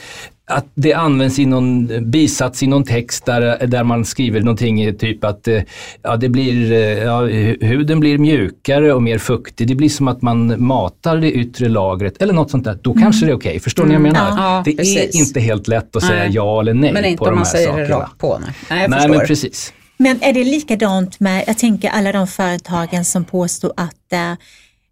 att 0.47 0.67
det 0.75 0.93
används 0.93 1.39
i 1.39 1.47
någon 1.47 1.89
bisats 2.11 2.63
i 2.63 2.67
någon 2.67 2.85
text 2.85 3.27
där, 3.27 3.67
där 3.67 3.85
man 3.85 4.05
skriver 4.05 4.41
någonting 4.41 4.83
i 4.85 4.93
typ 4.93 5.25
att 5.25 5.49
eh, 5.49 5.63
ja, 6.03 6.17
det 6.17 6.29
blir, 6.29 6.73
eh, 6.73 6.79
ja, 6.79 7.23
hu- 7.23 7.65
huden 7.65 8.01
blir 8.01 8.19
mjukare 8.19 8.93
och 8.93 9.03
mer 9.03 9.19
fuktig. 9.19 9.69
Det 9.69 9.75
blir 9.75 9.89
som 9.89 10.09
att 10.09 10.23
man 10.23 10.65
matar 10.67 11.17
det 11.17 11.33
yttre 11.33 11.69
lagret 11.69 12.23
eller 12.23 12.33
något 12.33 12.51
sånt 12.51 12.65
där. 12.65 12.79
Då 12.83 12.95
kanske 12.95 13.27
det 13.27 13.33
är 13.33 13.37
okej. 13.37 13.61
Förstår 13.61 13.83
ni 13.85 13.89
vad 13.89 13.95
jag 13.95 14.03
menar? 14.03 14.29
Mm. 14.31 14.43
Ja, 14.45 14.63
det 14.65 14.73
precis. 14.77 15.15
är 15.15 15.19
inte 15.21 15.41
helt 15.41 15.69
lätt 15.69 15.97
att 15.97 16.03
säga 16.03 16.19
Nej. 16.23 16.31
ja 16.33 16.61
eller 16.61 16.75
nej 16.75 16.93
Men 16.93 17.05
inte 17.05 17.19
på 17.19 17.25
om 17.25 17.31
de 17.31 17.35
man 17.35 17.45
här 17.47 17.53
säger 17.53 17.67
sakerna. 17.69 17.89
det 17.89 17.95
rakt 17.95 18.19
på. 18.19 18.39
Nej, 18.39 18.51
nej 18.71 18.81
jag 18.83 18.91
Nej, 18.91 18.99
förstår. 19.01 19.17
men 19.19 19.27
precis. 19.27 19.73
Men 19.97 20.23
är 20.23 20.33
det 20.33 20.45
likadant 20.45 21.21
med, 21.21 21.45
jag 21.47 21.59
tänker 21.59 21.89
alla 21.89 22.13
de 22.13 22.27
företagen 22.27 23.05
som 23.05 23.25
påstår 23.25 23.73
att 23.77 24.13
eh, 24.13 24.19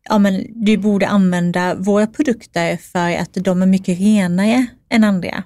ja, 0.09 0.19
men 0.19 0.45
du 0.65 0.77
borde 0.77 1.07
använda 1.09 1.75
våra 1.75 2.07
produkter 2.07 2.77
för 2.93 3.17
att 3.17 3.35
de 3.35 3.63
är 3.63 3.67
mycket 3.67 4.01
renare 4.01 4.67
än 4.93 5.05
andra. 5.05 5.43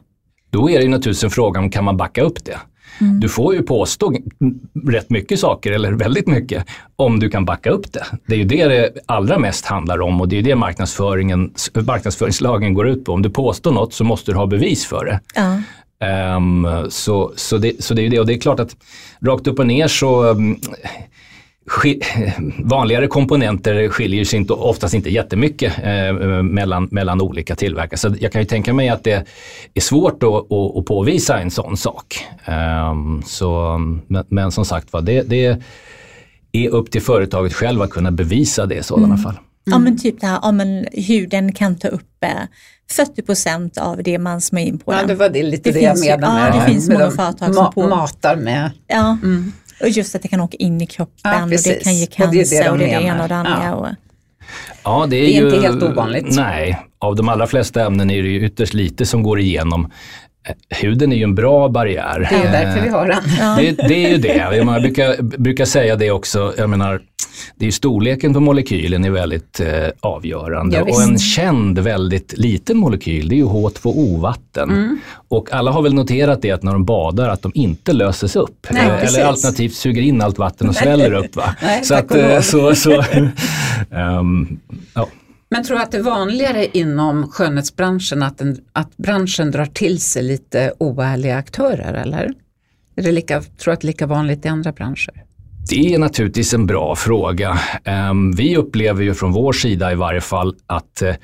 Då 0.50 0.70
är 0.70 0.78
det 0.78 0.82
ju 0.82 0.88
naturligtvis 0.88 1.24
en 1.24 1.30
fråga 1.30 1.60
om 1.60 1.70
kan 1.70 1.84
man 1.84 1.96
backa 1.96 2.22
upp 2.22 2.44
det. 2.44 2.58
Du 2.98 3.28
får 3.28 3.54
ju 3.54 3.62
påstå 3.62 4.14
rätt 4.88 5.10
mycket 5.10 5.40
saker, 5.40 5.72
eller 5.72 5.92
väldigt 5.92 6.26
mycket, 6.26 6.64
om 6.96 7.20
du 7.20 7.30
kan 7.30 7.44
backa 7.44 7.70
upp 7.70 7.92
det. 7.92 8.04
Det 8.26 8.34
är 8.34 8.38
ju 8.38 8.44
det 8.44 8.68
det 8.68 8.92
allra 9.06 9.38
mest 9.38 9.66
handlar 9.66 10.00
om 10.00 10.20
och 10.20 10.28
det 10.28 10.38
är 10.38 10.42
det 10.42 10.54
marknadsföringen, 10.54 11.54
marknadsföringslagen 11.86 12.74
går 12.74 12.88
ut 12.88 13.04
på. 13.04 13.12
Om 13.12 13.22
du 13.22 13.30
påstår 13.30 13.72
något 13.72 13.94
så 13.94 14.04
måste 14.04 14.32
du 14.32 14.38
ha 14.38 14.46
bevis 14.46 14.86
för 14.86 15.04
det. 15.04 15.20
Ja. 15.34 15.62
Ehm, 16.06 16.66
så, 16.88 17.32
så, 17.36 17.58
det, 17.58 17.84
så 17.84 17.94
det 17.94 18.00
är 18.00 18.04
ju 18.04 18.08
det. 18.08 18.20
Och 18.20 18.26
det 18.26 18.34
är 18.34 18.38
klart 18.38 18.60
att 18.60 18.76
rakt 19.20 19.46
upp 19.46 19.58
och 19.58 19.66
ner 19.66 19.88
så 19.88 20.24
um, 20.24 20.60
vanligare 22.64 23.06
komponenter 23.06 23.88
skiljer 23.88 24.24
sig 24.24 24.38
inte, 24.38 24.52
oftast 24.52 24.94
inte 24.94 25.10
jättemycket 25.10 25.72
eh, 25.82 26.42
mellan, 26.42 26.88
mellan 26.90 27.20
olika 27.20 27.56
tillverkare. 27.56 27.98
Så 27.98 28.14
jag 28.20 28.32
kan 28.32 28.40
ju 28.40 28.46
tänka 28.46 28.72
mig 28.74 28.88
att 28.88 29.04
det 29.04 29.26
är 29.74 29.80
svårt 29.80 30.22
att, 30.22 30.28
att, 30.52 30.76
att 30.76 30.84
påvisa 30.86 31.38
en 31.38 31.50
sån 31.50 31.76
sak. 31.76 32.18
Ehm, 32.44 33.22
så, 33.26 33.78
men, 34.06 34.24
men 34.28 34.52
som 34.52 34.64
sagt 34.64 34.92
var, 34.92 35.00
det, 35.02 35.22
det 35.22 35.58
är 36.52 36.68
upp 36.68 36.90
till 36.90 37.02
företaget 37.02 37.52
själv 37.54 37.82
att 37.82 37.90
kunna 37.90 38.10
bevisa 38.10 38.66
det 38.66 38.74
i 38.74 38.82
sådana 38.82 39.16
fall. 39.16 39.34
ja, 39.64 39.78
men 39.78 39.98
typ 39.98 40.20
det 40.20 40.26
här, 40.26 40.38
ja, 40.42 40.52
men 40.52 40.86
huden 40.92 41.52
kan 41.52 41.76
ta 41.78 41.88
upp 41.88 42.24
eh, 42.24 42.30
40 42.90 43.22
procent 43.22 43.78
av 43.78 44.02
det 44.02 44.18
man 44.18 44.40
smår 44.40 44.60
in 44.60 44.78
på 44.78 44.92
Ja, 44.92 44.98
den. 44.98 45.08
det 45.08 45.14
var 45.14 45.28
det, 45.28 45.42
lite 45.42 45.70
Det 45.70 45.78
det, 45.78 45.84
jag 45.84 45.98
menade 46.00 46.26
ja, 46.26 46.32
med 46.50 46.52
det 46.60 46.72
finns 46.72 46.88
med 46.88 46.98
många 46.98 47.10
företag 47.10 47.54
som 47.54 47.72
på- 47.72 47.88
matar 47.88 48.36
med. 48.36 48.70
Ja. 48.86 49.18
Och 49.80 49.88
just 49.88 50.14
att 50.14 50.22
det 50.22 50.28
kan 50.28 50.40
åka 50.40 50.56
in 50.56 50.80
i 50.80 50.86
kroppen 50.86 51.14
Ja, 51.24 51.42
och 51.42 51.50
det 51.50 51.84
kan 51.84 51.94
ge 51.96 52.06
Och 52.06 52.10
det 52.18 52.24
är 52.24 52.30
det 52.30 52.36
cancer 52.36 52.64
de 52.64 52.70
och 52.70 52.78
det 52.78 52.84
är 52.84 53.00
det 53.00 53.06
ena 53.06 53.22
och 53.22 53.28
det 53.28 53.36
andra. 53.36 53.60
Ja. 53.64 53.74
Och, 53.74 53.88
Ja, 54.84 55.06
det 55.10 55.16
är, 55.16 55.20
Det 55.20 55.36
är 55.36 55.40
ju, 55.40 55.46
inte 55.46 55.60
helt 55.60 55.82
ovanligt. 55.82 56.36
Nej, 56.36 56.78
av 56.98 57.16
de 57.16 57.28
allra 57.28 57.46
flesta 57.46 57.86
ämnen 57.86 58.10
är 58.10 58.22
det 58.22 58.28
ju 58.28 58.46
ytterst 58.46 58.74
lite 58.74 59.06
som 59.06 59.22
går 59.22 59.40
igenom 59.40 59.92
huden 60.68 61.12
är 61.12 61.16
ju 61.16 61.22
en 61.22 61.34
bra 61.34 61.68
barriär. 61.68 62.28
Det 62.30 62.36
är 62.36 62.52
därför 62.52 62.82
vi 62.82 62.88
har 62.88 63.06
den. 63.06 63.56
Det, 63.56 63.88
det 63.88 64.04
är 64.04 64.10
ju 64.10 64.18
det. 64.18 64.56
Jag, 64.56 64.82
brukar, 64.82 65.22
brukar 65.22 65.64
säga 65.64 65.96
det 65.96 66.10
också. 66.10 66.54
Jag 66.58 66.70
menar, 66.70 67.00
det 67.56 67.64
är 67.64 67.66
ju 67.66 67.72
storleken 67.72 68.34
på 68.34 68.40
molekylen 68.40 69.04
är 69.04 69.10
väldigt 69.10 69.60
eh, 69.60 69.88
avgörande. 70.00 70.76
Ja, 70.76 70.82
och 70.82 71.02
en 71.02 71.18
känd 71.18 71.78
väldigt 71.78 72.38
liten 72.38 72.76
molekyl 72.76 73.28
det 73.28 73.34
är 73.34 73.36
ju 73.36 73.44
H2O-vatten. 73.44 74.70
Mm. 74.70 74.98
Och 75.28 75.52
alla 75.52 75.70
har 75.70 75.82
väl 75.82 75.94
noterat 75.94 76.42
det 76.42 76.50
att 76.50 76.62
när 76.62 76.72
de 76.72 76.84
badar 76.84 77.28
att 77.28 77.42
de 77.42 77.52
inte 77.54 77.92
löses 77.92 78.36
upp. 78.36 78.66
Nej, 78.70 78.86
Eh. 78.86 79.02
Eller 79.02 79.24
alternativt 79.24 79.74
suger 79.74 80.02
in 80.02 80.22
allt 80.22 80.38
vatten 80.38 80.68
och 80.68 80.74
sväller 80.74 81.12
upp. 81.12 81.36
Va? 81.36 81.56
Nej, 81.62 81.84
så 81.84 81.94
att, 81.94 82.14
eh, 82.14 82.40
så, 82.40 82.74
så, 82.74 82.90
ehm, 83.90 84.58
ja. 84.94 85.08
Men 85.48 85.64
tror 85.64 85.76
du 85.76 85.82
att 85.82 85.90
det 85.90 85.98
är 85.98 86.02
vanligare 86.02 86.66
inom 86.66 87.28
skönhetsbranschen 87.30 88.22
att, 88.22 88.38
den, 88.38 88.56
att 88.72 88.96
branschen 88.96 89.50
drar 89.50 89.66
till 89.66 90.00
sig 90.00 90.22
lite 90.22 90.72
oärliga 90.78 91.36
aktörer 91.36 91.94
eller? 91.94 92.32
Är 92.96 93.02
det 93.02 93.12
lika, 93.12 93.42
tror 93.42 93.50
du 93.64 93.72
att 93.72 93.80
det 93.80 93.84
är 93.84 93.86
lika 93.86 94.06
vanligt 94.06 94.44
i 94.44 94.48
andra 94.48 94.72
branscher? 94.72 95.24
Det 95.68 95.94
är 95.94 95.98
naturligtvis 95.98 96.54
en 96.54 96.66
bra 96.66 96.96
fråga. 96.96 97.58
Ehm, 97.84 98.32
vi 98.32 98.56
upplever 98.56 99.02
ju 99.02 99.14
från 99.14 99.32
vår 99.32 99.52
sida 99.52 99.92
i 99.92 99.94
varje 99.94 100.20
fall 100.20 100.54
att 100.66 101.02
eh, 101.02 101.14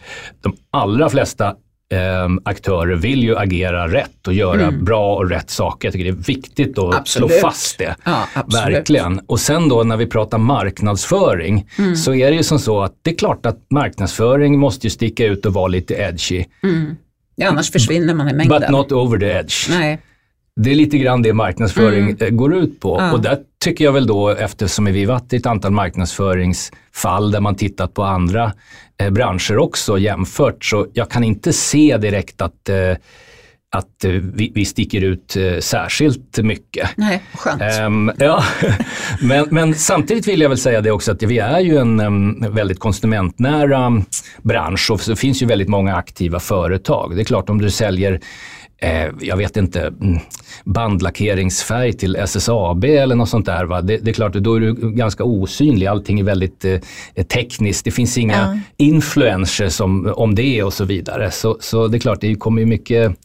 de 0.40 0.56
allra 0.70 1.08
flesta 1.08 1.54
ehm, 1.92 2.40
aktörer 2.44 2.94
vill 2.94 3.22
ju 3.22 3.36
agera 3.36 3.88
rätt 3.88 4.26
och 4.26 4.34
göra 4.34 4.70
bra 4.70 5.14
och 5.16 5.30
rätt 5.30 5.50
saker. 5.50 5.88
Jag 5.88 5.92
tycker 5.92 6.04
det 6.04 6.10
är 6.18 6.24
viktigt 6.24 6.78
att 6.78 6.94
Absolut. 6.94 7.30
slå 7.30 7.40
fast 7.40 7.78
det. 7.78 7.96
Ja. 8.04 8.26
Verkligen. 8.52 9.18
Och 9.26 9.40
sen 9.40 9.68
då 9.68 9.82
när 9.82 9.96
vi 9.96 10.06
pratar 10.06 10.38
marknadsföring 10.38 11.68
så 11.96 12.14
är 12.14 12.30
det 12.30 12.36
ju 12.36 12.42
som 12.42 12.58
så 12.58 12.82
att 12.82 12.92
det 13.02 13.10
är 13.10 13.14
klart 13.14 13.46
att 13.46 13.58
marknadsföring 13.70 14.58
måste 14.58 14.86
ju 14.86 14.90
sticka 14.90 15.26
ut 15.26 15.46
och 15.46 15.52
vara 15.54 15.68
lite 15.68 15.94
edgy. 15.94 16.44
Ja, 17.34 17.48
annars 17.48 17.70
försvinner 17.70 18.14
man 18.14 18.28
i 18.28 18.34
mängden. 18.34 18.60
But 18.60 18.70
not 18.70 18.92
over 18.92 19.18
the 19.18 19.26
edge. 19.26 19.70
Nej. 19.70 20.00
Det 20.60 20.70
är 20.70 20.74
lite 20.74 20.98
grann 20.98 21.22
det 21.22 21.32
marknadsföring 21.32 22.16
eh, 22.20 22.30
går 22.30 22.54
ut 22.54 22.80
på. 22.80 22.96
Ja. 23.00 23.12
Och 23.12 23.20
där 23.20 23.38
tycker 23.64 23.84
jag 23.84 23.92
väl 23.92 24.06
då, 24.06 24.28
eftersom 24.28 24.84
vi 24.84 25.04
varit 25.04 25.32
i 25.32 25.36
ett 25.36 25.46
antal 25.46 25.72
marknadsföringsfall 25.72 27.30
där 27.30 27.40
man 27.40 27.54
tittat 27.54 27.94
på 27.94 28.02
andra 28.02 28.52
eh, 28.98 29.10
branscher 29.10 29.58
också 29.58 29.98
jämfört, 29.98 30.64
så 30.64 30.86
jag 30.92 31.10
kan 31.10 31.24
inte 31.24 31.52
se 31.52 31.96
direkt 31.96 32.40
att, 32.40 32.68
eh, 32.68 32.96
att 33.70 34.04
eh, 34.04 34.10
vi, 34.10 34.52
vi 34.54 34.64
sticker 34.64 35.00
ut 35.00 35.36
eh, 35.36 35.58
särskilt 35.58 36.38
mycket. 36.38 36.88
Nej, 36.96 37.22
skönt. 37.34 37.62
Ehm, 37.62 38.12
ja. 38.18 38.44
men, 39.22 39.46
men 39.50 39.74
samtidigt 39.74 40.28
vill 40.28 40.40
jag 40.40 40.48
väl 40.48 40.58
säga 40.58 40.80
det 40.80 40.90
också 40.90 41.12
att 41.12 41.22
vi 41.22 41.38
är 41.38 41.60
ju 41.60 41.76
en 41.76 42.00
em, 42.00 42.54
väldigt 42.54 42.78
konsumentnära 42.78 44.02
bransch 44.42 44.90
och 44.90 45.00
så 45.00 45.16
finns 45.16 45.42
ju 45.42 45.46
väldigt 45.46 45.68
många 45.68 45.96
aktiva 45.96 46.40
företag. 46.40 47.16
Det 47.16 47.22
är 47.22 47.24
klart 47.24 47.50
om 47.50 47.60
du 47.60 47.70
säljer 47.70 48.20
eh, 48.82 49.08
jag 49.20 49.36
vet 49.36 49.56
inte, 49.56 49.80
mm, 49.80 50.18
bandlackeringsfärg 50.64 51.92
till 51.92 52.16
SSAB 52.16 52.84
eller 52.84 53.14
något 53.14 53.28
sånt 53.28 53.46
där. 53.46 53.64
Va? 53.64 53.80
Det, 53.82 53.98
det 53.98 54.10
är 54.10 54.14
klart, 54.14 54.32
då 54.32 54.54
är 54.54 54.60
du 54.60 54.74
ganska 54.92 55.24
osynlig. 55.24 55.86
Allting 55.86 56.20
är 56.20 56.24
väldigt 56.24 56.64
eh, 56.64 57.24
tekniskt. 57.26 57.84
Det 57.84 57.90
finns 57.90 58.18
inga 58.18 58.32
Ja. 58.36 58.58
influencers 58.76 59.80
om, 59.80 60.12
om 60.16 60.34
det 60.34 60.62
och 60.62 60.72
så 60.72 60.84
vidare. 60.84 61.30
Så, 61.30 61.56
så 61.60 61.88
det 61.88 61.96
är 61.96 62.00
klart, 62.00 62.20
det 62.20 62.34
kommer 62.34 62.60
ju 62.60 62.66
mycket 62.66 63.16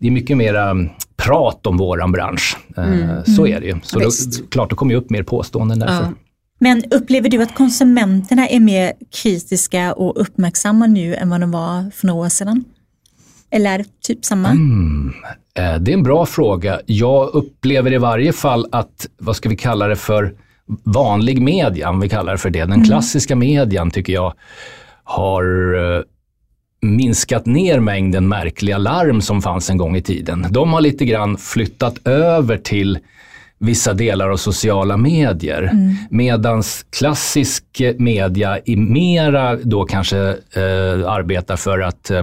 det 0.00 0.06
är 0.06 0.10
mycket 0.10 0.36
mera 0.36 0.70
mm, 0.70 0.88
prat 1.16 1.66
om 1.66 1.76
våran 1.76 2.12
bransch. 2.12 2.56
Eh, 2.76 3.24
Så 3.36 3.46
är 3.46 3.60
det 3.60 3.66
ju. 3.66 3.76
Så 3.82 3.98
då, 3.98 4.10
klart, 4.50 4.70
det 4.70 4.76
kommer 4.76 4.92
ju 4.94 4.98
upp 5.00 5.10
mer 5.10 5.22
påståenden 5.22 5.78
därför. 5.78 5.94
Ja. 6.04 6.12
Men 6.58 6.82
upplever 6.90 7.28
du 7.28 7.42
att 7.42 7.54
konsumenterna 7.54 8.48
är 8.48 8.60
mer 8.60 8.92
kritiska 9.22 9.92
och 9.92 10.20
uppmärksamma 10.20 10.86
nu 10.86 11.14
än 11.14 11.30
vad 11.30 11.40
de 11.40 11.50
var 11.50 11.90
för 11.90 12.06
några 12.06 12.20
år 12.24 12.28
sedan? 12.28 12.64
Eller 13.50 13.84
typ 14.06 14.24
samma? 14.24 14.48
Eh, 15.54 15.78
Det 15.80 15.90
är 15.92 15.94
en 15.94 16.02
bra 16.02 16.26
fråga. 16.26 16.80
Jag 16.86 17.28
upplever 17.34 17.92
i 17.92 17.98
varje 17.98 18.32
fall 18.32 18.66
att, 18.72 19.06
vad 19.18 19.36
ska 19.36 19.48
vi 19.48 19.56
kalla 19.56 19.86
det 19.88 19.96
för, 19.96 20.34
vanlig 20.84 21.42
media, 21.42 21.90
om 21.90 22.00
vi 22.00 22.08
kallar 22.08 22.32
det 22.32 22.38
för 22.38 22.50
det. 22.50 22.64
Den 22.64 22.84
klassiska 22.84 23.36
median 23.36 23.90
tycker 23.90 24.12
jag 24.12 24.34
har 25.04 25.44
eh, 25.96 26.02
minskat 26.82 27.46
ner 27.46 27.80
mängden 27.80 28.28
märkliga 28.28 28.78
larm 28.78 29.20
som 29.20 29.42
fanns 29.42 29.70
en 29.70 29.76
gång 29.76 29.96
i 29.96 30.02
tiden. 30.02 30.46
De 30.50 30.72
har 30.72 30.80
lite 30.80 31.04
grann 31.04 31.36
flyttat 31.36 32.06
över 32.06 32.56
till 32.56 32.98
vissa 33.58 33.92
delar 33.94 34.28
av 34.30 34.36
sociala 34.36 34.96
medier. 34.96 35.70
Medans 36.10 36.86
klassisk 36.90 37.80
eh, 37.80 37.94
media 37.98 38.58
i 38.64 38.76
mera 38.76 39.56
då 39.56 39.84
kanske 39.84 40.18
eh, 40.54 41.06
arbetar 41.06 41.56
för 41.56 41.78
att 41.80 42.10
eh, 42.10 42.22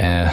eh, 0.00 0.28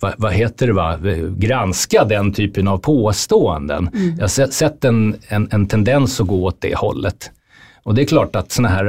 vad, 0.00 0.14
vad 0.18 0.32
heter 0.32 0.66
det, 0.66 0.72
va? 0.72 0.98
granska 1.36 2.04
den 2.04 2.32
typen 2.32 2.68
av 2.68 2.78
påståenden. 2.78 3.90
Jag 4.16 4.22
har 4.22 4.28
sett, 4.28 4.52
sett 4.52 4.84
en, 4.84 5.16
en, 5.28 5.48
en 5.52 5.66
tendens 5.68 6.20
att 6.20 6.26
gå 6.26 6.44
åt 6.44 6.56
det 6.60 6.74
hållet. 6.76 7.30
Och 7.82 7.94
det 7.94 8.02
är 8.02 8.06
klart 8.06 8.36
att 8.36 8.52
sådana 8.52 8.74
här 8.74 8.86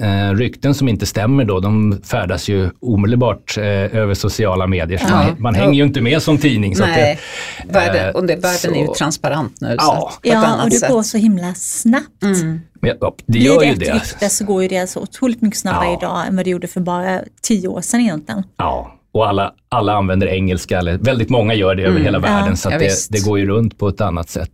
eh, 0.00 0.34
rykten 0.36 0.74
som 0.74 0.88
inte 0.88 1.06
stämmer 1.06 1.44
då, 1.44 1.60
de 1.60 2.00
färdas 2.04 2.48
ju 2.48 2.70
omedelbart 2.80 3.56
eh, 3.58 3.64
över 3.64 4.14
sociala 4.14 4.66
medier. 4.66 4.98
Så 4.98 5.04
Ja. 5.08 5.14
man, 5.16 5.36
man 5.38 5.54
hänger 5.54 5.74
ju 5.74 5.82
inte 5.84 6.00
med 6.00 6.22
som 6.22 6.38
tidning. 6.38 6.76
Så 6.76 6.82
att 6.82 6.88
Nej, 6.88 7.18
det, 7.66 7.72
världen, 7.72 8.08
eh, 8.08 8.14
och 8.14 8.24
det, 8.26 8.36
världen 8.36 8.74
är 8.74 8.80
ju 8.80 8.86
så- 8.86 8.94
transparent 8.94 9.60
nu. 9.60 9.74
Ja. 9.78 10.10
så 10.12 10.28
Ja, 10.28 10.62
och 10.64 10.70
det 10.70 10.76
sätt. 10.76 10.90
går 10.90 11.02
så 11.02 11.18
himla 11.18 11.54
snabbt. 11.54 12.22
Mm. 12.22 12.60
men, 12.80 12.96
ja, 13.00 13.14
det 13.26 13.32
Blir 13.32 13.42
gör 13.42 13.58
det 13.60 13.66
ju 13.66 13.72
ett 13.72 13.80
det. 13.80 13.92
rykte 13.94 14.28
så 14.28 14.44
går 14.44 14.62
ju 14.62 14.68
det 14.68 14.86
så 14.90 15.00
otroligt 15.00 15.42
mycket 15.42 15.58
snabbare 15.60 15.86
Ja. 15.86 15.98
idag 15.98 16.26
än 16.26 16.36
vad 16.36 16.46
det 16.46 16.50
gjorde 16.50 16.66
för 16.68 16.80
bara 16.80 17.20
tio 17.42 17.68
år 17.68 17.80
sedan 17.80 18.00
egentligen. 18.00 18.42
Ja, 18.56 18.94
och 19.12 19.28
alla, 19.28 19.52
alla 19.68 19.94
använder 19.94 20.26
engelska, 20.26 20.78
eller 20.78 20.98
väldigt 20.98 21.30
många 21.30 21.54
gör 21.54 21.74
det 21.74 21.82
över 21.82 22.00
hela 22.00 22.18
världen, 22.18 22.48
Ja. 22.50 22.56
så 22.56 22.70
Ja, 22.70 22.78
det, 22.78 22.90
det 23.10 23.24
går 23.26 23.38
ju 23.38 23.46
runt 23.46 23.78
på 23.78 23.88
ett 23.88 24.00
annat 24.00 24.28
sätt. 24.28 24.50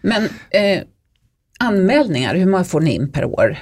Men 0.00 0.22
eh, 0.50 0.82
anmälningar, 1.60 2.34
hur 2.34 2.46
många 2.46 2.64
får 2.64 2.80
ni 2.80 2.94
in 2.94 3.12
per 3.12 3.24
år 3.24 3.58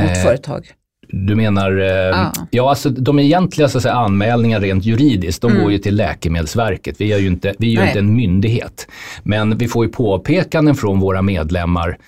mot 0.00 0.10
Eh, 0.10 0.22
företag? 0.24 0.66
Du 1.08 1.34
menar, 1.34 1.78
eh, 1.80 1.86
Ja. 1.86 2.32
ja. 2.50 2.70
alltså 2.70 2.90
de 2.90 3.18
egentliga 3.18 3.68
så 3.68 3.78
att 3.78 3.82
säga, 3.82 3.94
anmälningar 3.94 4.60
rent 4.60 4.84
juridiskt, 4.84 5.42
de 5.42 5.54
går 5.54 5.72
ju 5.72 5.78
till 5.78 5.96
Läkemedelsverket. 5.96 7.00
Vi 7.00 7.12
är 7.12 7.18
ju 7.18 7.26
inte, 7.26 7.54
vi 7.58 7.66
är 7.66 7.70
ju 7.70 7.78
Nej. 7.78 7.86
inte 7.88 7.98
en 7.98 8.14
myndighet. 8.16 8.88
Men 9.22 9.58
vi 9.58 9.68
får 9.68 9.84
ju 9.86 9.92
påpekanden 9.92 10.74
från 10.74 11.00
våra 11.00 11.22
medlemmar. 11.22 11.98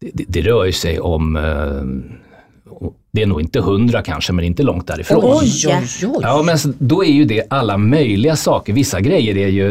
Det, 0.00 0.10
det, 0.14 0.24
det 0.28 0.40
rör 0.40 0.64
ju 0.64 0.72
sig 0.72 1.00
om, 1.00 1.36
eh, 1.36 2.82
det 3.12 3.22
är 3.22 3.26
nog 3.26 3.40
inte 3.40 3.60
hundra 3.60 4.02
kanske, 4.02 4.32
men 4.32 4.44
inte 4.44 4.62
långt 4.62 4.86
därifrån. 4.86 5.20
Oj. 5.24 5.66
oj, 5.66 5.84
oj. 6.02 6.18
Ja, 6.22 6.42
men 6.42 6.58
då 6.78 7.04
är 7.04 7.12
ju 7.12 7.24
det 7.24 7.42
alla 7.50 7.76
möjliga 7.76 8.36
saker. 8.36 8.72
Vissa 8.72 9.00
grejer 9.00 9.36
är 9.36 9.48
ju 9.48 9.68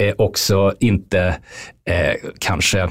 eh, 0.00 0.14
också 0.18 0.74
inte 0.80 1.36
eh, 1.84 2.14
kanske, 2.38 2.88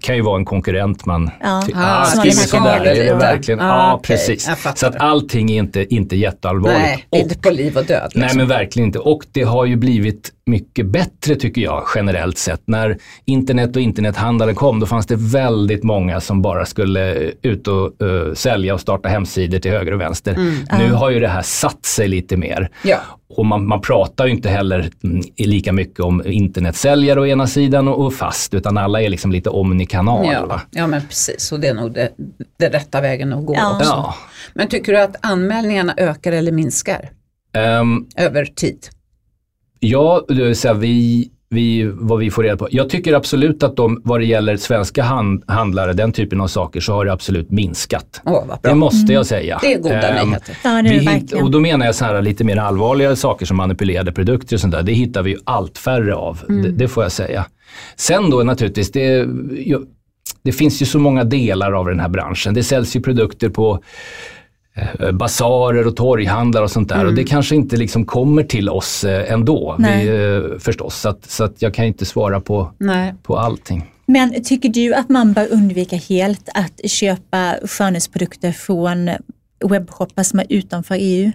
kan 0.00 0.16
ju 0.16 0.22
vara 0.22 0.36
en 0.38 0.44
konkurrent 0.44 1.06
man 1.06 1.30
Ja. 1.40 1.62
ty- 1.66 1.72
Ah, 1.76 2.04
skriver 2.04 2.24
det 2.24 2.28
är 2.30 2.32
sådär. 2.32 2.62
farligt, 2.78 2.98
Är 2.98 3.04
det 3.04 3.14
verkligen? 3.14 3.60
Ah, 3.60 3.94
okej, 3.94 4.16
precis. 4.16 4.50
Så 4.74 4.86
att 4.86 4.96
allting 5.00 5.50
är 5.50 5.58
inte, 5.58 5.94
inte 5.94 6.16
jätteallvarligt. 6.16 6.80
Nej, 6.80 7.06
Och- 7.10 7.18
inte 7.18 7.38
på 7.38 7.50
liv 7.50 7.76
och 7.76 7.84
död. 7.84 8.10
Nej 8.14 8.22
liksom. 8.22 8.38
men 8.38 8.48
verkligen 8.48 8.86
inte. 8.86 8.98
Och 8.98 9.22
det 9.32 9.42
har 9.42 9.64
ju 9.64 9.76
blivit 9.76 10.32
mycket 10.46 10.86
bättre 10.86 11.34
tycker 11.34 11.62
jag 11.62 11.84
generellt 11.94 12.38
sett. 12.38 12.60
När 12.64 12.96
internet 13.24 13.76
och 13.76 13.82
internethandeln 13.82 14.54
kom 14.54 14.80
då 14.80 14.86
fanns 14.86 15.06
det 15.06 15.16
väldigt 15.18 15.82
många 15.82 16.20
som 16.20 16.42
bara 16.42 16.66
skulle 16.66 17.14
ut 17.42 17.68
och 17.68 18.02
eh, 18.06 18.34
sälja 18.34 18.74
och 18.74 18.80
starta 18.80 19.08
hemsidor 19.08 19.58
till 19.58 19.70
höger 19.70 19.92
och 19.94 20.00
vänster. 20.00 20.36
Nu 20.78 20.92
har 20.92 21.10
ju 21.10 21.20
det 21.20 21.28
här 21.28 21.42
satt 21.42 21.84
sig 21.86 22.08
lite 22.08 22.36
mer. 22.36 22.68
Ja. 22.82 22.98
Och 23.36 23.46
man, 23.46 23.66
man 23.66 23.80
pratar 23.80 24.26
ju 24.26 24.32
inte 24.32 24.48
heller 24.48 24.90
mm, 25.04 25.22
lika 25.36 25.72
mycket 25.72 26.00
om 26.00 26.22
internetsäljare 26.26 27.20
å 27.20 27.26
ena 27.26 27.46
sidan 27.46 27.88
och, 27.88 28.09
och 28.10 28.16
fast 28.16 28.54
utan 28.54 28.78
alla 28.78 29.02
är 29.02 29.08
liksom 29.08 29.32
lite 29.32 29.50
omnikanal. 29.50 30.26
Ja, 30.32 30.46
Va? 30.46 30.60
ja, 30.70 30.86
men 30.86 31.02
precis. 31.08 31.52
Och 31.52 31.60
det 31.60 31.68
är 31.68 31.74
nog 31.74 31.92
det, 31.92 32.10
det 32.56 32.68
rätta 32.68 33.00
vägen 33.00 33.32
att 33.32 33.46
gå 33.46 33.54
Ja. 33.54 33.76
också. 33.76 33.90
Ja. 33.90 34.14
Men 34.54 34.68
tycker 34.68 34.92
du 34.92 35.00
att 35.00 35.16
anmälningarna 35.20 35.94
ökar 35.96 36.32
eller 36.32 36.52
minskar 36.52 37.10
Ehm, 37.52 38.06
över 38.16 38.44
tid? 38.44 38.86
Ja, 39.78 40.24
det 40.28 40.34
vill 40.44 40.56
säga 40.56 40.74
vi, 40.74 41.30
vi, 41.54 41.90
vad 41.94 42.18
vi 42.18 42.30
får 42.30 42.42
reda 42.42 42.56
på. 42.56 42.68
Jag 42.70 42.88
tycker 42.90 43.12
absolut 43.12 43.62
att 43.62 43.76
de, 43.76 44.00
vad 44.04 44.20
det 44.20 44.24
gäller 44.26 44.56
svenska 44.56 45.02
hand, 45.02 45.44
handlare, 45.46 45.92
den 45.92 46.12
typen 46.12 46.40
av 46.40 46.46
saker, 46.46 46.80
så 46.80 46.92
har 46.92 47.04
det 47.04 47.12
absolut 47.12 47.50
minskat. 47.50 48.20
Vad 48.24 48.58
Det 48.62 48.74
måste 48.74 49.12
jag 49.12 49.26
säga. 49.26 49.58
Det 49.62 49.74
är 49.74 49.78
goda 49.78 50.08
Ehm, 50.08 50.28
nyheter. 50.28 50.56
Ja, 50.64 50.70
det 50.82 50.88
är 50.88 50.98
det 51.00 51.06
verkligen. 51.06 51.44
och 51.44 51.50
då 51.50 51.60
menar 51.60 51.86
jag 51.86 51.94
så 51.94 52.04
här 52.04 52.22
lite 52.22 52.44
mer 52.44 52.56
allvarligare 52.56 53.16
saker 53.16 53.46
som 53.46 53.56
manipulerade 53.56 54.12
produkter 54.12 54.56
och 54.56 54.60
sånt 54.60 54.72
där. 54.74 54.82
Det 54.82 54.92
hittar 54.92 55.22
vi 55.22 55.30
ju 55.30 55.38
allt 55.44 55.78
färre 55.78 56.14
av. 56.14 56.38
Mm. 56.48 56.62
Det, 56.62 56.70
det 56.70 56.88
får 56.88 57.02
jag 57.02 57.12
säga. 57.12 57.46
Sen 57.96 58.30
då 58.30 58.42
naturligtvis, 58.42 58.92
det, 58.92 59.26
det 60.42 60.52
finns 60.52 60.82
ju 60.82 60.86
så 60.86 60.98
många 60.98 61.24
delar 61.24 61.72
av 61.72 61.86
den 61.86 62.00
här 62.00 62.08
branschen. 62.08 62.54
Det 62.54 62.62
säljs 62.62 62.96
ju 62.96 63.00
produkter 63.00 63.48
på 63.48 63.82
basarer 65.12 65.86
och 65.86 65.96
torghandlar 65.96 66.62
och 66.62 66.70
sånt 66.70 66.88
där. 66.88 67.06
Och 67.06 67.14
det 67.14 67.24
kanske 67.24 67.54
inte 67.54 67.76
liksom 67.76 68.04
kommer 68.04 68.42
till 68.42 68.68
oss 68.68 69.04
eh, 69.04 69.32
ändå, 69.32 69.76
Nej. 69.78 70.08
vi, 70.08 70.34
eh, 70.34 70.58
förstås. 70.58 71.00
Så, 71.00 71.08
att, 71.08 71.30
så 71.30 71.44
att 71.44 71.62
jag 71.62 71.74
kan 71.74 71.84
inte 71.84 72.06
svara 72.06 72.40
på, 72.40 72.72
Nej. 72.78 73.14
på 73.22 73.38
allting. 73.38 73.90
Men 74.06 74.44
tycker 74.44 74.68
du 74.68 74.94
att 74.94 75.08
man 75.08 75.32
bör 75.32 75.52
undvika 75.52 75.96
helt 75.96 76.48
att 76.54 76.90
köpa 76.90 77.54
skönhetsprodukter 77.64 78.52
från 78.52 79.10
webbshoppar 79.64 80.22
som 80.22 80.38
är 80.38 80.46
utanför 80.48 80.96
EU? 80.98 81.32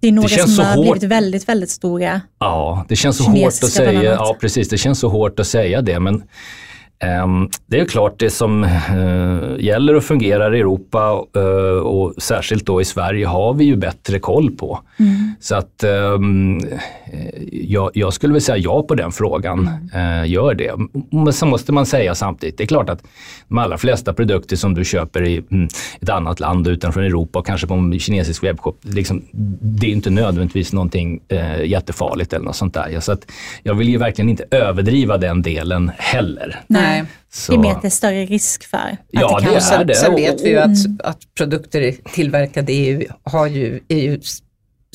Det 0.00 0.08
är 0.08 0.12
några 0.12 0.28
känns 0.28 0.56
som 0.56 0.64
har 0.64 0.76
hårt. 0.76 0.84
blivit 0.84 1.02
väldigt, 1.02 1.48
väldigt 1.48 1.70
stora. 1.70 2.20
Ja, 2.38 2.84
det 2.88 2.96
känns 2.96 3.16
så 3.16 3.24
hårt 3.24 3.46
att 3.46 3.54
säga, 3.54 4.02
ja 4.02 4.36
precis, 4.40 4.68
det 4.68 4.78
känns 4.78 4.98
så 4.98 5.08
hårt 5.08 5.40
att 5.40 5.46
säga 5.46 5.82
det 5.82 6.00
men 6.00 6.22
det 7.66 7.80
är 7.80 7.84
klart 7.84 8.18
det 8.18 8.30
som 8.30 8.64
eh, 8.64 9.64
gäller 9.64 9.94
och 9.94 10.04
fungerar 10.04 10.54
i 10.54 10.60
Europa 10.60 11.24
eh, 11.36 11.42
och 11.82 12.14
särskilt 12.18 12.66
då 12.66 12.80
i 12.80 12.84
Sverige 12.84 13.26
har 13.26 13.54
vi 13.54 13.64
ju 13.64 13.76
bättre 13.76 14.18
koll 14.18 14.50
på. 14.50 14.80
Mm. 14.98 15.34
Så 15.40 15.54
att 15.54 15.82
ehm, 15.84 16.58
eh, 16.58 17.42
jag, 17.52 17.90
jag 17.94 18.12
skulle 18.12 18.32
väl 18.32 18.42
säga 18.42 18.56
ja 18.56 18.82
på 18.82 18.94
den 18.94 19.12
frågan, 19.12 19.70
Mm. 19.92 20.26
gör 20.26 20.54
det. 20.54 20.72
Men 21.10 21.32
så 21.32 21.46
måste 21.46 21.72
man 21.72 21.86
säga 21.86 22.14
samtidigt, 22.14 22.58
det 22.58 22.64
är 22.64 22.68
klart 22.68 22.90
att 22.90 23.02
de 23.48 23.58
allra 23.58 23.78
flesta 23.78 24.12
produkter 24.12 24.56
som 24.56 24.74
du 24.74 24.84
köper 24.84 25.22
i 25.22 25.42
mm, 25.50 25.68
ett 26.00 26.08
annat 26.08 26.40
land 26.40 26.68
utanför 26.68 27.02
Europa 27.02 27.38
och 27.38 27.46
kanske 27.46 27.66
på 27.66 27.74
en 27.74 27.98
kinesisk 27.98 28.44
webbshop, 28.44 28.80
liksom, 28.82 29.22
det 29.60 29.86
är 29.86 29.90
inte 29.90 30.10
nödvändigtvis 30.10 30.72
någonting 30.72 31.20
jättefarligt 31.64 32.32
eller 32.32 32.44
något 32.44 32.56
sånt 32.56 32.74
där. 32.74 33.00
Så 33.00 33.12
att 33.12 33.30
jag 33.62 33.74
vill 33.74 33.88
ju 33.88 33.98
verkligen 33.98 34.28
inte 34.28 34.44
överdriva 34.50 35.18
den 35.18 35.42
delen 35.42 35.90
heller. 35.98 36.60
Nej. 36.66 36.87
Så, 37.30 37.52
Det 37.52 37.58
är 37.58 37.62
mer 37.62 37.70
att 37.72 37.82
det 37.82 37.88
är 37.88 37.90
större 37.90 38.24
risk 38.24 38.64
för 38.64 38.78
att 38.78 38.98
Ja, 39.10 39.38
det 39.38 39.44
kan 39.44 39.52
det 39.52 39.56
är 39.56 39.60
Sen, 39.60 39.86
det. 39.86 39.94
sen 39.94 40.14
vet 40.14 40.40
vi 40.44 40.48
ju 40.48 40.58
att, 40.58 40.76
att 41.04 41.18
produkter 41.38 41.94
tillverkade 42.14 42.72
i 42.72 42.76
EU 42.88 43.02
har 43.22 43.46
ju, 43.46 43.80
är 43.88 43.96
ju 43.98 44.20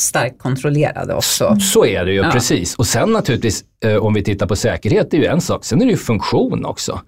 starkt 0.02 0.40
kontrollerade 0.40 1.14
också. 1.14 1.56
Så 1.60 1.86
är 1.86 2.06
det 2.06 2.12
ju, 2.12 2.18
Ja. 2.22 2.30
precis. 2.32 2.76
Och 2.76 2.88
sen 2.88 3.10
naturligtvis, 3.10 3.64
eh, 3.86 3.96
om 3.96 4.14
vi 4.14 4.24
tittar 4.24 4.48
på 4.48 4.56
säkerhet, 4.56 5.12
det 5.12 5.18
är 5.18 5.22
ju 5.22 5.28
en 5.28 5.42
sak. 5.42 5.66
Sen 5.66 5.82
är 5.82 5.86
det 5.86 5.92
ju 5.92 5.98
funktion 5.98 6.66
också. 6.66 7.02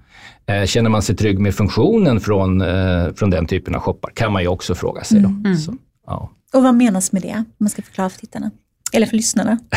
Eh, 0.47 0.65
känner 0.65 0.89
man 0.89 1.01
sig 1.01 1.15
trygg 1.15 1.39
med 1.39 1.55
funktionen 1.55 2.19
från, 2.19 2.61
eh, 2.61 3.13
från 3.15 3.29
den 3.29 3.45
typen 3.47 3.75
av 3.75 3.81
shoppar? 3.81 4.11
Kan 4.13 4.31
man 4.33 4.41
ju 4.41 4.47
också 4.47 4.75
fråga 4.75 5.03
sig 5.03 5.19
då. 5.19 5.27
Mm. 5.29 5.57
Så, 5.57 5.73
ja. 6.07 6.31
Och 6.53 6.63
vad 6.63 6.75
menas 6.75 7.11
med 7.11 7.21
det? 7.21 7.33
Om 7.33 7.45
man 7.57 7.69
ska 7.69 7.81
förklara 7.81 8.09
för 8.09 8.19
tittarna. 8.19 8.51
Eller 8.95 9.07
för 9.07 9.15
lyssnarna. 9.15 9.59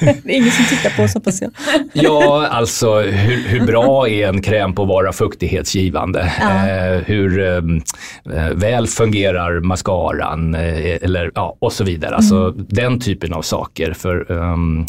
det 0.00 0.32
är 0.32 0.36
ingen 0.36 0.50
som 0.50 0.64
tittar 0.64 0.96
på 0.96 1.02
oss 1.02 1.14
hoppas 1.14 1.42
jag. 1.42 1.50
Ja, 1.92 2.46
alltså 2.46 3.00
hur, 3.00 3.48
hur 3.48 3.66
bra 3.66 4.08
är 4.08 4.28
en 4.28 4.42
kräm 4.42 4.74
på 4.74 4.82
att 4.82 4.88
vara 4.88 5.12
fuktighetsgivande? 5.12 6.32
Ja. 6.40 6.68
Eh, 6.68 7.02
hur 7.06 7.40
eh, 7.40 8.50
väl 8.54 8.86
fungerar 8.86 9.60
mascaran? 9.60 10.54
Eh, 10.54 10.98
eller, 11.02 11.30
ja, 11.34 11.56
och 11.58 11.72
så 11.72 11.84
vidare. 11.84 12.16
Alltså 12.16 12.50
den 12.50 13.00
typen 13.00 13.32
av 13.32 13.42
saker. 13.42 13.92
För 13.92 14.32
ehm, 14.32 14.86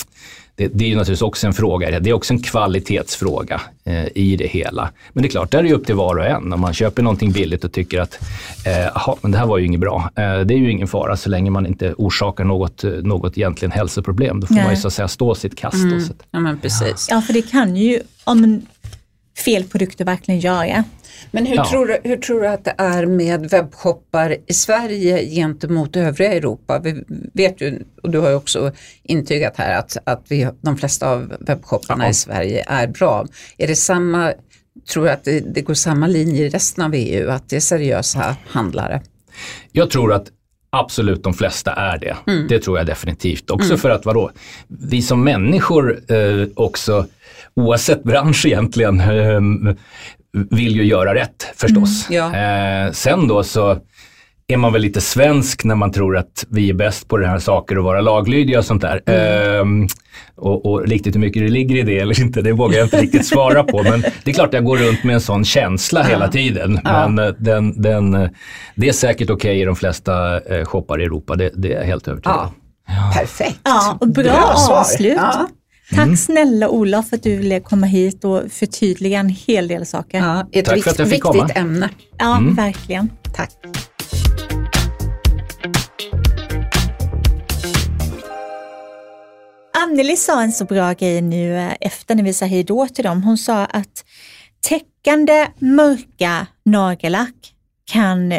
det, 0.62 0.68
det 0.74 0.86
är 0.86 0.89
ju 0.89 0.95
naturligtvis 0.95 1.22
också 1.22 1.47
en 1.47 1.53
fråga, 1.53 1.99
det 1.99 2.09
är 2.09 2.14
också 2.14 2.34
en 2.34 2.41
kvalitetsfråga 2.41 3.62
eh, 3.86 4.05
i 4.16 4.36
det 4.36 4.47
hela. 4.47 4.89
Men 5.14 5.22
det 5.24 5.28
är 5.28 5.32
klart, 5.32 5.51
där 5.51 5.59
är 5.59 5.64
det 5.64 5.74
upp 5.74 5.86
till 5.86 5.95
var 5.95 6.16
och 6.18 6.26
en. 6.26 6.53
Om 6.53 6.59
man 6.62 6.74
köper 6.74 7.03
någonting 7.03 7.32
billigt 7.32 7.64
och 7.64 7.72
tycker 7.72 8.01
att 8.01 8.20
eh, 8.66 8.72
"Jaha, 8.80 9.16
men 9.22 9.32
det 9.32 9.38
här 9.38 9.45
var 9.45 9.57
ju 9.57 9.66
inget 9.66 9.80
bra. 9.80 10.09
Eh, 10.16 10.39
det 10.39 10.53
är 10.53 10.57
ju 10.57 10.72
ingen 10.72 10.88
fara 10.88 11.18
så 11.18 11.30
länge 11.30 11.51
man 11.51 11.66
inte 11.68 11.93
orsakar 11.97 12.43
något, 12.43 12.84
eh, 12.84 12.91
något 12.91 13.38
egentligen 13.38 13.72
hälsoproblem. 13.72 14.39
Då 14.39 14.47
får 14.47 14.55
Nej. 14.55 14.64
man 14.64 14.74
ju 14.74 14.80
så 14.82 14.88
att 14.88 14.93
säga 14.93 15.07
stå 15.07 15.36
sitt 15.36 15.57
kast. 15.57 15.84
Då, 15.91 15.99
så 15.99 16.12
att, 16.12 16.24
Ja, 16.32 16.39
men 16.39 16.59
precis. 16.59 17.07
Ja, 17.09 17.22
för 17.22 17.34
det 17.34 17.41
kan 17.41 17.76
ju, 17.76 17.99
om 18.24 18.62
fel 19.45 19.64
produkter 19.64 20.05
verkligen 20.05 20.39
göra. 20.39 20.84
Men 21.32 21.45
hur, 21.45 21.55
Ja. 21.55 21.65
tror 21.69 21.86
du, 21.86 21.97
hur 22.03 22.17
tror 22.17 22.41
du 22.41 22.47
att 22.47 22.65
det 22.65 22.76
är 22.78 23.05
med 23.05 23.49
webbshoppar 23.49 24.36
i 24.47 24.53
Sverige 24.53 25.26
gentemot 25.30 25.95
övriga 25.95 26.34
Europa? 26.34 26.80
Vi 26.80 27.03
vet 27.34 27.61
ju, 27.61 27.84
och 28.03 28.09
du 28.09 28.19
har 28.19 28.30
ju 28.30 28.36
också 28.36 28.72
intygat 29.03 29.57
här 29.57 29.80
att, 29.80 29.97
att 30.03 30.26
vi, 30.30 30.47
de 30.61 30.78
flesta 30.78 31.09
av 31.09 31.34
webbshopparna 31.39 32.03
Ja. 32.03 32.09
i 32.09 32.13
Sverige 32.13 32.63
är 32.67 32.88
bra. 32.88 33.26
Är 33.57 33.67
det 33.67 33.76
samma, 33.76 34.34
tror 34.93 35.03
du 35.05 35.11
att 35.11 35.24
det, 35.24 35.39
det 35.39 35.61
går 35.61 35.74
samma 35.74 36.07
linje 36.07 36.45
i 36.45 36.49
resten 36.49 36.84
av 36.84 36.93
EU, 36.95 37.30
att 37.30 37.49
det 37.49 37.55
är 37.55 37.59
seriösa 37.59 38.36
handlare? 38.47 39.01
Jag 39.72 39.89
tror 39.89 40.13
att 40.13 40.28
absolut 40.69 41.24
de 41.24 41.34
flesta 41.34 41.72
är 41.74 41.97
det. 41.97 42.17
Det 42.49 42.59
tror 42.59 42.78
jag 42.78 42.88
definitivt. 42.88 43.49
Också 43.51 43.78
för 43.78 43.89
att 43.89 44.05
vadå, 44.05 44.32
vi 44.67 45.01
som 45.01 45.24
människor 45.24 45.99
eh, 46.11 46.47
också, 46.55 47.05
oavsett 47.53 48.03
bransch 48.03 48.45
egentligen, 48.45 48.99
eh, 48.99 49.76
vill 50.49 50.75
ju 50.75 50.84
göra 50.84 51.15
rätt 51.15 51.53
förstås. 51.55 52.07
ja. 52.09 52.36
eh, 52.36 52.91
sen 52.91 53.27
då 53.27 53.43
så 53.43 53.77
är 54.47 54.57
man 54.57 54.73
väl 54.73 54.82
lite 54.82 55.01
svensk 55.01 55.63
när 55.63 55.75
man 55.75 55.91
tror 55.91 56.17
att 56.17 56.45
vi 56.49 56.69
är 56.69 56.73
bäst 56.73 57.07
på 57.07 57.17
det 57.17 57.27
här 57.27 57.39
saker 57.39 57.77
och 57.77 57.84
vara 57.84 58.01
laglydiga 58.01 58.59
och 58.59 58.65
sånt 58.65 58.82
där. 58.82 59.01
Ehm, 59.05 59.88
och, 60.36 60.65
och 60.65 60.88
riktigt 60.88 61.15
hur 61.15 61.19
mycket 61.19 61.41
det 61.41 61.49
ligger 61.49 61.75
i 61.75 61.82
det 61.82 61.99
eller 61.99 62.21
inte, 62.21 62.41
det 62.41 62.51
vågar 62.51 62.77
jag 62.77 62.86
inte 62.86 63.01
riktigt 63.01 63.25
svara 63.25 63.63
på. 63.63 63.84
Men 63.84 64.01
det 64.01 64.32
är 64.32 64.34
klart 64.34 64.53
jag 64.53 64.65
går 64.65 64.77
runt 64.77 65.03
med 65.03 65.15
en 65.15 65.21
sån 65.21 65.45
känsla 65.45 66.03
hela 66.03 66.27
tiden. 66.27 66.79
Men 66.84 67.19
eh, 67.19 67.34
den, 67.38 67.82
den, 67.82 68.13
eh, 68.13 68.29
det 68.75 68.88
är 68.89 68.93
säkert 68.93 69.29
okej 69.29 69.61
i 69.61 69.65
de 69.65 69.75
flesta 69.75 70.39
eh, 70.39 70.65
shoppar 70.65 71.01
i 71.01 71.03
Europa, 71.03 71.36
det, 71.36 71.51
det 71.55 71.73
är 71.73 71.77
jag 71.77 71.86
helt 71.86 72.07
övertygad 72.07 72.38
om. 72.39 72.53
Ja, 72.88 73.11
perfekt. 73.19 73.59
Ja, 73.63 73.97
och 74.01 74.07
bra, 74.07 74.23
Bra 74.23 74.55
avslut. 74.69 75.17
Ja. 75.17 75.47
Tack 75.95 76.19
snälla 76.19 76.69
Olof 76.69 77.09
för 77.09 77.15
att 77.17 77.23
du 77.23 77.35
ville 77.37 77.59
komma 77.59 77.87
hit 77.87 78.23
och 78.23 78.51
förtydliga 78.51 79.19
en 79.19 79.29
hel 79.29 79.67
del 79.67 79.85
saker. 79.85 80.17
Ja, 80.17 80.47
Ja, 80.51 80.59
ett 80.59 80.65
Tack 80.65 80.73
för 80.73 80.75
vikt, 80.75 80.87
att 80.87 80.99
jag 80.99 81.07
fick 81.09 81.25
viktigt 81.25 81.31
komma. 81.31 81.49
ämne. 81.49 81.89
verkligen. 82.55 83.09
Tack. 83.35 83.51
Anneli 89.83 90.17
sa 90.17 90.41
en 90.41 90.51
så 90.51 90.65
bra 90.65 90.93
grej 90.93 91.21
nu 91.21 91.57
eh, 91.57 91.73
efter 91.81 92.15
när 92.15 92.23
vi 92.23 92.33
sa 92.33 92.45
hej 92.45 92.63
då 92.63 92.87
till 92.87 93.03
dem. 93.03 93.23
Hon 93.23 93.37
sa 93.37 93.65
att 93.65 94.05
täckande 94.61 95.47
mörka 95.59 96.47
nagellack 96.65 97.53
kan 97.91 98.33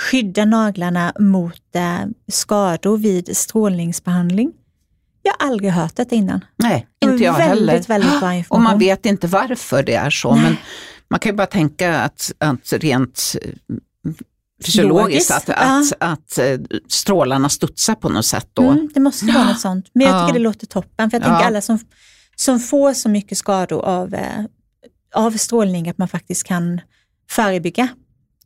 skydda 0.00 0.44
naglarna 0.44 1.12
mot 1.18 1.74
eh, 1.74 1.98
skador 2.32 2.98
vid 2.98 3.36
strålningsbehandling. 3.36 4.52
Jag 5.28 5.44
har 5.46 5.50
aldrig 5.52 5.70
hört 5.70 5.96
detta 5.96 6.14
innan. 6.14 6.44
Nej, 6.56 6.86
Det 6.98 7.06
inte 7.06 7.24
jag 7.24 7.32
väldigt, 7.38 7.48
heller. 7.70 7.82
väldigt 7.88 8.20
bra 8.20 8.28
Och 8.28 8.34
information. 8.34 8.62
man 8.62 8.78
vet 8.78 9.06
inte 9.06 9.26
varför 9.26 9.82
det 9.82 9.94
är 9.94 10.10
så, 10.10 10.36
men 10.36 10.56
man 11.10 11.20
kan 11.20 11.32
ju 11.32 11.36
bara 11.36 11.46
tänka 11.46 12.00
att, 12.00 12.32
att 12.38 12.72
rent 12.72 13.36
eh, 13.42 13.50
fysiologiskt 14.66 15.30
att, 15.30 15.48
Logiskt, 15.48 15.92
att, 16.00 16.12
att 16.12 16.38
eh, 16.38 16.78
strålarna 16.88 17.48
studsar 17.48 17.94
på 17.94 18.08
något 18.08 18.26
sätt 18.26 18.48
då. 18.52 18.62
Mm, 18.62 18.88
det 18.94 19.00
måste 19.00 19.26
vara 19.26 19.44
något 19.44 19.60
sånt. 19.68 19.86
Men 19.92 20.06
jag 20.06 20.16
Ja. 20.16 20.26
tycker 20.26 20.38
det 20.38 20.44
låter 20.44 20.66
toppen. 20.66 21.10
För 21.10 21.16
jag 21.18 21.26
Ja. 21.26 21.28
tänker 21.30 21.46
alla 21.46 21.60
som, 21.60 21.78
som 22.36 22.60
får 22.60 22.92
så 22.94 23.08
mycket 23.08 23.38
skador 23.38 23.84
av, 23.84 24.14
eh, 24.14 24.44
av 25.14 25.30
strålning 25.30 25.88
att 25.88 25.98
man 25.98 26.08
faktiskt 26.08 26.44
kan 26.44 26.80
förebygga. 27.30 27.88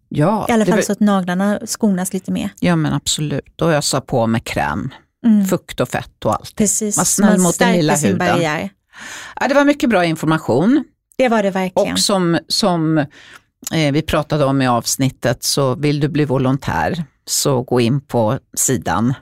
Ja, 0.09 0.47
I 0.49 0.53
alla 0.53 0.65
det 0.65 0.71
fall 0.71 0.79
var- 0.79 0.83
så 0.85 0.93
att 0.93 1.01
naglarna 1.01 1.59
skonas 1.65 2.13
lite 2.13 2.33
mer. 2.33 2.51
ja 2.61 2.77
men 2.77 2.93
absolut. 2.93 3.61
Och 3.61 3.73
jag 3.73 3.85
sa 3.85 4.01
på 4.01 4.27
med 4.27 4.45
kräm, 4.45 4.91
Mm. 5.27 5.45
fukt 5.47 5.81
och 5.81 5.89
fett 5.89 6.25
och 6.25 6.35
allt. 6.35 6.57
Precis, 6.57 6.97
Var 6.97 7.05
snäll 7.05 7.31
man 7.31 7.41
mot 7.41 7.59
den 7.59 7.73
lilla 7.73 7.97
sin 7.97 8.09
huden. 8.13 8.19
barriär. 8.29 8.71
Ja, 9.41 9.49
det 9.49 9.55
var 9.55 9.65
mycket 9.65 9.91
bra 9.91 10.05
information. 10.05 10.85
Det 11.17 11.29
var 11.29 11.43
det 11.43 11.51
verkligen. 11.51 11.93
Och 11.93 11.99
som, 11.99 12.39
som 12.49 12.99
eh, 12.99 13.93
vi 13.93 14.03
pratade 14.03 14.45
om 14.45 14.63
i 14.63 14.67
avsnittet, 14.67 15.43
så 15.43 15.75
vill 15.75 16.01
du 16.01 16.09
bli 16.09 16.25
volontär 16.25 17.05
så 17.27 17.63
gå 17.63 17.81
in 17.81 18.01
på 18.01 18.39
sidan. 18.57 19.15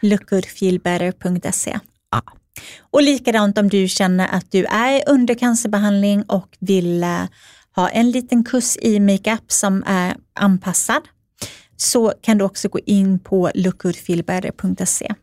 lookgoodfeelbetter.se. 0.00 1.78
Ja. 2.10 2.22
Och 2.90 3.02
likadant 3.02 3.58
om 3.58 3.68
du 3.68 3.88
känner 3.88 4.28
att 4.28 4.50
du 4.52 4.64
är 4.64 5.02
under 5.08 5.34
cancerbehandling 5.34 6.22
och 6.22 6.48
vill 6.60 7.02
eh, 7.02 7.22
ha 7.76 7.88
en 7.88 8.10
liten 8.10 8.44
kurs 8.44 8.76
i 8.82 9.00
makeup 9.00 9.52
som 9.52 9.82
är 9.86 10.16
anpassad 10.34 11.02
så 11.76 12.12
kan 12.22 12.38
du 12.38 12.44
också 12.44 12.68
gå 12.68 12.78
in 12.86 13.18
på 13.18 13.50
lookgoodfeelbetter.se. 13.54 15.14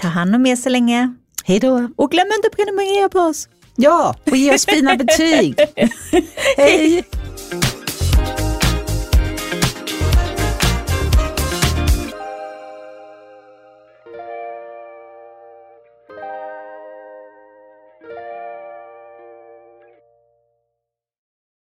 Ta 0.00 0.08
hand 0.08 0.34
om 0.34 0.46
er 0.46 0.56
så 0.56 0.68
länge 0.68 1.14
Hej 1.44 1.60
då! 1.60 1.88
och 1.96 2.10
glöm 2.10 2.26
inte 2.36 2.48
att 2.48 2.56
prenumerera 2.56 3.08
på 3.08 3.18
oss. 3.18 3.48
Ja, 3.76 4.14
och 4.30 4.36
ge 4.36 4.54
oss 4.54 4.66
fina 4.66 4.96
betyg. 4.96 5.58
Hej! 6.56 7.04